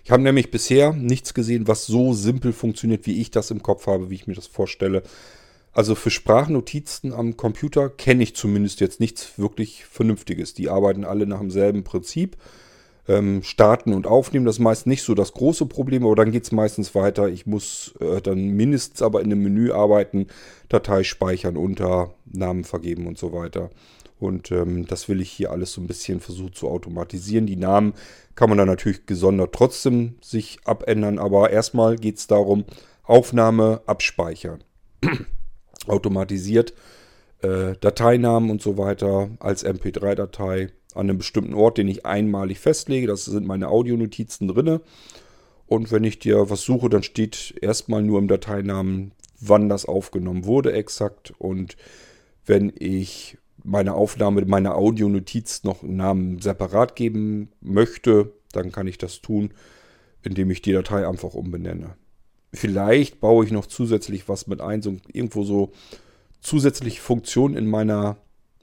Ich 0.03 0.12
habe 0.12 0.24
nämlich 0.24 0.51
bisher 0.51 0.93
nichts 0.93 1.34
gesehen, 1.34 1.68
was 1.68 1.86
so 1.86 2.14
simpel 2.14 2.53
funktioniert, 2.53 3.05
wie 3.05 3.22
ich 3.22 3.32
das 3.32 3.51
im 3.51 3.62
Kopf 3.62 3.88
habe, 3.88 4.09
wie 4.09 4.16
ich 4.16 4.28
mir 4.28 4.34
das 4.34 4.47
vorstelle. 4.47 5.03
Also 5.74 5.95
für 5.95 6.09
Sprachnotizen 6.09 7.13
am 7.13 7.38
Computer 7.38 7.89
kenne 7.89 8.24
ich 8.24 8.36
zumindest 8.36 8.82
jetzt 8.82 8.99
nichts 8.99 9.38
wirklich 9.39 9.86
Vernünftiges. 9.86 10.53
Die 10.53 10.69
arbeiten 10.69 11.05
alle 11.05 11.26
nach 11.26 11.39
demselben 11.39 11.84
Prinzip. 11.84 12.38
Ähm, 13.07 13.41
starten 13.41 13.93
und 13.93 14.05
aufnehmen, 14.05 14.45
das 14.45 14.57
ist 14.57 14.59
meist 14.59 14.86
nicht 14.86 15.01
so 15.01 15.15
das 15.15 15.34
große 15.34 15.65
Problem, 15.65 16.05
aber 16.05 16.15
dann 16.15 16.32
geht 16.32 16.43
es 16.43 16.51
meistens 16.51 16.93
weiter. 16.93 17.30
Ich 17.30 17.47
muss 17.47 17.95
äh, 17.99 18.22
dann 18.22 18.49
mindestens 18.49 19.01
aber 19.01 19.22
in 19.22 19.32
einem 19.32 19.41
Menü 19.41 19.72
arbeiten, 19.72 20.28
Datei 20.69 21.03
speichern, 21.03 21.57
unter, 21.57 22.13
Namen 22.26 22.63
vergeben 22.63 23.07
und 23.07 23.17
so 23.17 23.34
weiter. 23.34 23.72
Und 24.19 24.51
ähm, 24.51 24.86
das 24.86 25.09
will 25.09 25.19
ich 25.19 25.32
hier 25.32 25.51
alles 25.51 25.74
so 25.74 25.82
ein 25.82 25.88
bisschen 25.88 26.19
versuchen 26.19 26.53
zu 26.53 26.69
automatisieren. 26.69 27.47
Die 27.47 27.55
Namen 27.55 27.93
kann 28.36 28.49
man 28.49 28.59
dann 28.59 28.67
natürlich 28.67 29.07
gesondert 29.07 29.55
trotzdem 29.55 30.15
sich 30.22 30.59
abändern, 30.63 31.17
aber 31.17 31.49
erstmal 31.49 31.95
geht 31.95 32.17
es 32.17 32.28
darum, 32.28 32.65
Aufnahme 33.03 33.82
abspeichern. 33.88 34.63
Automatisiert 35.88 36.73
äh, 37.41 37.75
Dateinamen 37.79 38.49
und 38.49 38.61
so 38.61 38.77
weiter 38.77 39.29
als 39.39 39.65
MP3-Datei 39.65 40.69
an 40.93 41.09
einem 41.09 41.17
bestimmten 41.17 41.53
Ort, 41.53 41.77
den 41.77 41.88
ich 41.88 42.05
einmalig 42.05 42.59
festlege. 42.59 43.07
Das 43.07 43.25
sind 43.25 43.47
meine 43.47 43.69
Audionotizen 43.69 44.47
drinne. 44.47 44.82
Und 45.67 45.91
wenn 45.91 46.03
ich 46.03 46.19
dir 46.19 46.49
was 46.49 46.63
suche, 46.63 46.89
dann 46.89 47.03
steht 47.03 47.55
erstmal 47.61 48.01
nur 48.01 48.19
im 48.19 48.27
Dateinamen, 48.27 49.13
wann 49.39 49.69
das 49.69 49.86
aufgenommen 49.86 50.45
wurde 50.45 50.73
exakt. 50.73 51.34
Und 51.38 51.77
wenn 52.45 52.73
ich 52.77 53.38
meine 53.63 53.93
Aufnahme, 53.93 54.43
meine 54.45 54.75
Audionotiz 54.75 55.63
noch 55.63 55.84
einen 55.84 55.95
Namen 55.95 56.41
separat 56.41 56.95
geben 56.95 57.49
möchte, 57.61 58.34
dann 58.51 58.71
kann 58.71 58.88
ich 58.88 58.97
das 58.97 59.21
tun, 59.21 59.53
indem 60.23 60.51
ich 60.51 60.61
die 60.61 60.73
Datei 60.73 61.07
einfach 61.07 61.34
umbenenne. 61.34 61.95
Vielleicht 62.54 63.20
baue 63.20 63.45
ich 63.45 63.52
noch 63.52 63.66
zusätzlich 63.66 64.28
was 64.28 64.47
mit 64.47 64.62
ein, 64.62 64.82
so 64.82 64.97
irgendwo 65.12 65.43
so 65.43 65.72
zusätzliche 66.41 67.02
Funktionen 67.02 67.56
in 67.56 67.68
meiner 67.68 68.18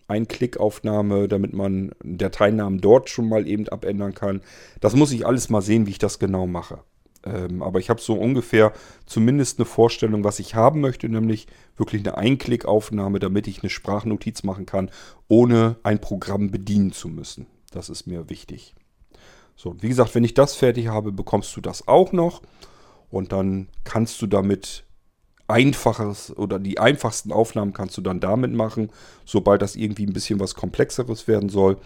Einklickaufnahme, 0.08 1.28
damit 1.28 1.52
man 1.52 1.92
Dateinamen 2.02 2.80
dort 2.80 3.10
schon 3.10 3.28
mal 3.28 3.46
eben 3.46 3.68
abändern 3.68 4.14
kann. 4.14 4.42
Das 4.80 4.94
muss 4.94 5.12
ich 5.12 5.26
alles 5.26 5.50
mal 5.50 5.62
sehen, 5.62 5.86
wie 5.86 5.92
ich 5.92 5.98
das 5.98 6.18
genau 6.18 6.46
mache. 6.46 6.80
Ähm, 7.24 7.62
aber 7.62 7.78
ich 7.78 7.90
habe 7.90 8.00
so 8.00 8.14
ungefähr 8.14 8.72
zumindest 9.06 9.58
eine 9.58 9.66
Vorstellung, 9.66 10.24
was 10.24 10.38
ich 10.38 10.54
haben 10.54 10.80
möchte, 10.80 11.08
nämlich 11.08 11.46
wirklich 11.76 12.02
eine 12.02 12.16
Einklickaufnahme, 12.16 13.18
damit 13.18 13.46
ich 13.48 13.62
eine 13.62 13.70
Sprachnotiz 13.70 14.44
machen 14.44 14.66
kann, 14.66 14.90
ohne 15.28 15.76
ein 15.82 16.00
Programm 16.00 16.50
bedienen 16.50 16.92
zu 16.92 17.08
müssen. 17.08 17.46
Das 17.70 17.88
ist 17.88 18.06
mir 18.06 18.30
wichtig. 18.30 18.74
So, 19.56 19.74
wie 19.80 19.88
gesagt, 19.88 20.14
wenn 20.14 20.24
ich 20.24 20.34
das 20.34 20.54
fertig 20.54 20.88
habe, 20.88 21.12
bekommst 21.12 21.54
du 21.56 21.60
das 21.60 21.86
auch 21.88 22.12
noch. 22.12 22.42
Und 23.10 23.32
dann 23.32 23.68
kannst 23.84 24.20
du 24.22 24.26
damit 24.26 24.84
einfaches 25.48 26.36
oder 26.36 26.58
die 26.58 26.78
einfachsten 26.78 27.32
Aufnahmen 27.32 27.72
kannst 27.72 27.96
du 27.96 28.02
dann 28.02 28.20
damit 28.20 28.52
machen. 28.52 28.90
Sobald 29.24 29.62
das 29.62 29.76
irgendwie 29.76 30.06
ein 30.06 30.12
bisschen 30.12 30.40
was 30.40 30.54
komplexeres 30.54 31.26
werden 31.26 31.48
soll, 31.48 31.78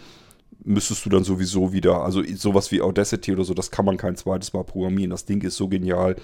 müsstest 0.64 1.05
du 1.07 1.11
dann 1.11 1.25
sowieso 1.25 1.73
wieder, 1.73 2.03
also 2.03 2.23
sowas 2.35 2.73
wie 2.73 2.83
Audacity 2.83 3.33
oder 3.33 3.45
so, 3.45 3.55
das 3.55 3.70
kann 3.70 3.85
man 3.85 3.97
kein 3.97 4.16
zweites 4.16 4.53
Mal 4.53 4.64
programmieren. 4.64 5.11
Das 5.11 5.25
Ding 5.25 5.43
ist 5.43 5.57
so 5.57 5.68
genial. 5.68 6.16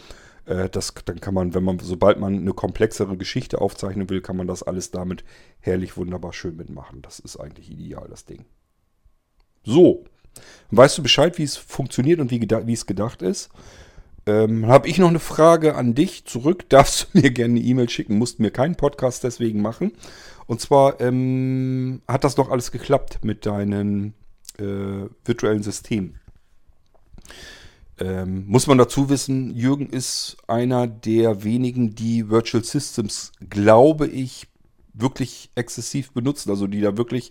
Äh, 0.47 0.69
das, 0.69 0.95
dann 1.05 1.21
kann 1.21 1.35
man, 1.35 1.55
wenn 1.55 1.65
man, 1.65 1.79
sobald 1.79 2.19
man 2.19 2.37
eine 2.37 2.53
komplexere 2.53 3.17
Geschichte 3.17 3.61
aufzeichnen 3.61 4.11
will, 4.11 4.21
kann 4.21 4.37
man 4.37 4.47
das 4.47 4.63
alles 4.63 4.91
damit 4.91 5.25
herrlich 5.61 5.97
wunderbar 5.97 6.33
schön 6.33 6.57
mitmachen. 6.57 7.03
Das 7.03 7.21
ist 7.21 7.37
eigentlich 7.37 7.71
ideal, 7.71 8.07
das 8.11 8.25
Ding. 8.25 8.45
So. 9.65 10.05
Weißt 10.71 10.99
du 10.99 11.03
Bescheid, 11.03 11.37
wie 11.39 11.43
es 11.43 11.57
funktioniert 11.57 12.21
und 12.21 12.31
wie, 12.31 12.41
wie 12.41 12.73
es 12.73 12.87
gedacht 12.87 13.23
ist? 13.23 13.51
Ähm, 14.29 14.67
habe 14.67 14.89
ich 14.89 14.99
noch 14.99 15.09
eine 15.09 15.21
Frage 15.21 15.75
an 15.75 15.95
dich 15.95 16.27
zurück. 16.27 16.65
Darfst 16.69 17.09
du 17.15 17.19
mir 17.19 17.31
gerne 17.31 17.59
eine 17.59 17.65
E-Mail 17.65 17.89
schicken, 17.89 18.19
musst 18.19 18.41
mir 18.41 18.51
keinen 18.51 18.77
Podcast 18.77 19.25
deswegen 19.25 19.63
machen. 19.63 19.93
Und 20.47 20.61
zwar 20.61 21.01
ähm, 21.01 22.03
hat 22.07 22.25
das 22.25 22.35
doch 22.35 22.51
alles 22.51 22.71
geklappt 22.71 23.21
mit 23.25 23.47
deinen 23.47 24.13
äh, 24.59 25.09
virtuellen 25.25 25.63
System. 25.63 26.17
Ähm, 27.99 28.45
muss 28.47 28.67
man 28.67 28.77
dazu 28.77 29.09
wissen, 29.09 29.57
Jürgen 29.57 29.89
ist 29.89 30.37
einer 30.47 30.87
der 30.87 31.43
wenigen, 31.43 31.95
die 31.95 32.29
Virtual 32.29 32.63
Systems, 32.63 33.33
glaube 33.49 34.09
ich, 34.09 34.47
wirklich 34.93 35.51
exzessiv 35.55 36.13
benutzen. 36.13 36.51
Also 36.51 36.67
die 36.67 36.83
da 36.83 36.99
wirklich 36.99 37.31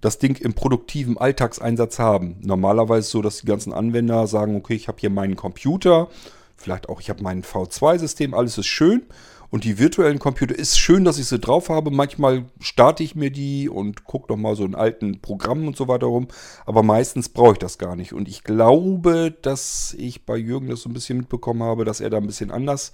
das 0.00 0.18
Ding 0.18 0.36
im 0.36 0.54
produktiven 0.54 1.18
Alltagseinsatz 1.18 1.98
haben. 1.98 2.36
Normalerweise 2.42 3.08
so, 3.08 3.22
dass 3.22 3.40
die 3.40 3.46
ganzen 3.46 3.72
Anwender 3.72 4.26
sagen, 4.26 4.56
okay, 4.56 4.74
ich 4.74 4.88
habe 4.88 4.98
hier 5.00 5.10
meinen 5.10 5.36
Computer, 5.36 6.08
vielleicht 6.56 6.88
auch 6.88 7.00
ich 7.00 7.10
habe 7.10 7.22
mein 7.22 7.42
V2-System, 7.42 8.34
alles 8.34 8.58
ist 8.58 8.66
schön. 8.66 9.02
Und 9.48 9.64
die 9.64 9.78
virtuellen 9.78 10.18
Computer 10.18 10.58
ist 10.58 10.78
schön, 10.78 11.04
dass 11.04 11.18
ich 11.18 11.26
sie 11.26 11.38
drauf 11.38 11.68
habe. 11.68 11.90
Manchmal 11.90 12.46
starte 12.60 13.04
ich 13.04 13.14
mir 13.14 13.30
die 13.30 13.68
und 13.68 14.04
gucke 14.04 14.32
noch 14.32 14.36
mal 14.36 14.56
so 14.56 14.64
in 14.64 14.74
alten 14.74 15.20
Programmen 15.20 15.68
und 15.68 15.76
so 15.76 15.86
weiter 15.86 16.06
rum. 16.06 16.26
Aber 16.66 16.82
meistens 16.82 17.28
brauche 17.28 17.52
ich 17.52 17.58
das 17.58 17.78
gar 17.78 17.94
nicht. 17.94 18.12
Und 18.12 18.28
ich 18.28 18.42
glaube, 18.42 19.34
dass 19.42 19.94
ich 19.98 20.26
bei 20.26 20.36
Jürgen 20.36 20.68
das 20.68 20.80
so 20.80 20.88
ein 20.88 20.94
bisschen 20.94 21.18
mitbekommen 21.18 21.62
habe, 21.62 21.84
dass 21.84 22.00
er 22.00 22.10
da 22.10 22.16
ein 22.16 22.26
bisschen 22.26 22.50
anders 22.50 22.90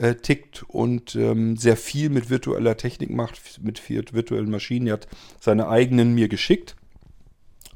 äh, 0.00 0.14
tickt 0.14 0.64
und 0.66 1.14
ähm, 1.14 1.56
sehr 1.56 1.76
viel 1.76 2.08
mit 2.08 2.30
virtueller 2.30 2.76
Technik 2.76 3.10
macht, 3.10 3.60
mit 3.62 3.90
virtuellen 3.90 4.50
Maschinen. 4.50 4.86
Er 4.86 4.94
hat 4.94 5.08
seine 5.38 5.68
eigenen 5.68 6.14
mir 6.14 6.28
geschickt. 6.28 6.74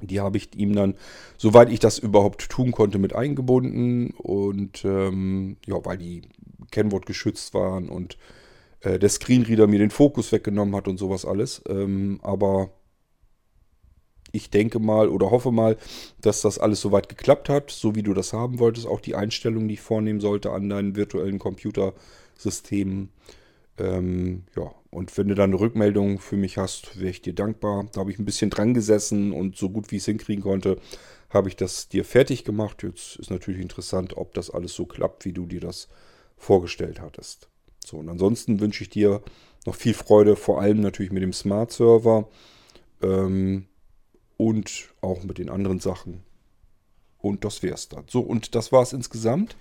Die 0.01 0.21
habe 0.21 0.39
ich 0.39 0.55
ihm 0.57 0.75
dann, 0.75 0.95
soweit 1.37 1.71
ich 1.71 1.81
das 1.81 1.99
überhaupt 1.99 2.49
tun 2.49 2.73
konnte, 2.73 2.99
mit 2.99 3.15
eingebunden. 3.15 4.11
Und 4.17 4.85
ähm, 4.85 5.57
ja, 5.67 5.77
weil 5.85 5.99
die 5.99 6.23
Kennwort 6.71 7.05
geschützt 7.05 7.53
waren 7.53 7.89
und 7.91 8.17
äh, 8.81 8.99
der 8.99 9.11
Screenreader 9.11 9.67
mir 9.67 9.79
den 9.79 9.91
Fokus 9.91 10.33
weggenommen 10.33 10.75
hat 10.75 10.89
und 10.89 10.99
sowas 10.99 11.27
alles. 11.27 11.63
Ähm, 11.69 12.21
aber 12.23 12.71
ich 14.35 14.51
denke 14.51 14.81
mal 14.81 15.09
oder 15.09 15.31
hoffe 15.31 15.53
mal, 15.53 15.77
dass 16.21 16.43
das 16.43 16.59
alles 16.59 16.81
soweit 16.81 17.09
geklappt 17.09 17.49
hat, 17.49 17.71
so 17.71 17.95
wie 17.95 18.03
du 18.03 18.15
das 18.15 18.33
haben 18.33 18.59
wolltest. 18.59 18.87
Auch 18.87 19.01
die 19.01 19.15
Einstellungen, 19.15 19.69
die 19.69 19.75
ich 19.75 19.81
vornehmen 19.81 20.21
sollte 20.21 20.51
an 20.51 20.69
deinen 20.69 20.97
virtuellen 20.97 21.39
Computersystemen. 21.39 23.11
Ähm, 23.79 24.43
ja, 24.57 24.75
und 24.91 25.17
wenn 25.17 25.29
du 25.29 25.35
dann 25.35 25.51
eine 25.51 25.61
Rückmeldung 25.61 26.19
für 26.19 26.37
mich 26.37 26.59
hast, 26.59 26.99
wäre 26.99 27.11
ich 27.11 27.23
dir 27.23 27.33
dankbar. 27.33 27.87
Da 27.93 28.01
habe 28.01 28.11
ich 28.11 28.19
ein 28.19 28.25
bisschen 28.25 28.51
dran 28.51 28.75
gesessen 28.75 29.33
und 29.33 29.57
so 29.57 29.71
gut 29.71 29.91
wie 29.91 29.97
ich 29.97 30.03
es 30.03 30.07
hinkriegen 30.07 30.43
konnte, 30.43 30.79
habe 31.31 31.49
ich 31.49 31.57
das 31.57 31.89
dir 31.89 32.05
fertig 32.05 32.45
gemacht. 32.45 32.83
Jetzt 32.83 33.17
ist 33.17 33.31
natürlich 33.31 33.61
interessant, 33.61 34.17
ob 34.17 34.35
das 34.35 34.51
alles 34.51 34.75
so 34.75 34.85
klappt, 34.85 35.25
wie 35.25 35.33
du 35.33 35.47
dir 35.47 35.61
das 35.61 35.89
vorgestellt 36.37 37.01
hattest. 37.01 37.49
So, 37.85 37.99
und 37.99 38.09
ansonsten 38.09 38.61
wünsche 38.61 38.83
ich 38.83 38.91
dir 38.91 39.23
noch 39.65 39.77
viel 39.77 39.95
Freude, 39.95 40.35
vor 40.37 40.61
allem 40.61 40.81
natürlich 40.81 41.13
mit 41.13 41.23
dem 41.23 41.33
Smart 41.33 41.71
Server 41.71 42.29
ähm, 43.03 43.67
und 44.37 44.89
auch 45.01 45.23
mit 45.23 45.39
den 45.39 45.51
anderen 45.51 45.81
Sachen. 45.81 46.23
Und 47.19 47.45
das 47.45 47.63
wäre 47.63 47.75
es 47.75 47.89
dann. 47.89 48.05
So, 48.09 48.21
und 48.21 48.55
das 48.55 48.73
war 48.73 48.83
es 48.83 48.93
insgesamt. 48.93 49.57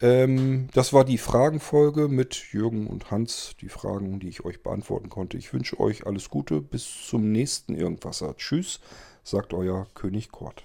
Ähm, 0.00 0.68
das 0.74 0.92
war 0.92 1.04
die 1.04 1.18
Fragenfolge 1.18 2.08
mit 2.08 2.52
Jürgen 2.52 2.86
und 2.86 3.10
Hans. 3.10 3.54
Die 3.60 3.68
Fragen, 3.68 4.20
die 4.20 4.28
ich 4.28 4.44
euch 4.44 4.62
beantworten 4.62 5.08
konnte. 5.08 5.36
Ich 5.36 5.52
wünsche 5.52 5.78
euch 5.80 6.06
alles 6.06 6.28
Gute. 6.28 6.60
Bis 6.60 7.06
zum 7.06 7.32
nächsten 7.32 7.74
Irgendwasser. 7.74 8.36
Tschüss, 8.36 8.80
sagt 9.24 9.54
euer 9.54 9.86
König 9.94 10.30
Kort. 10.30 10.64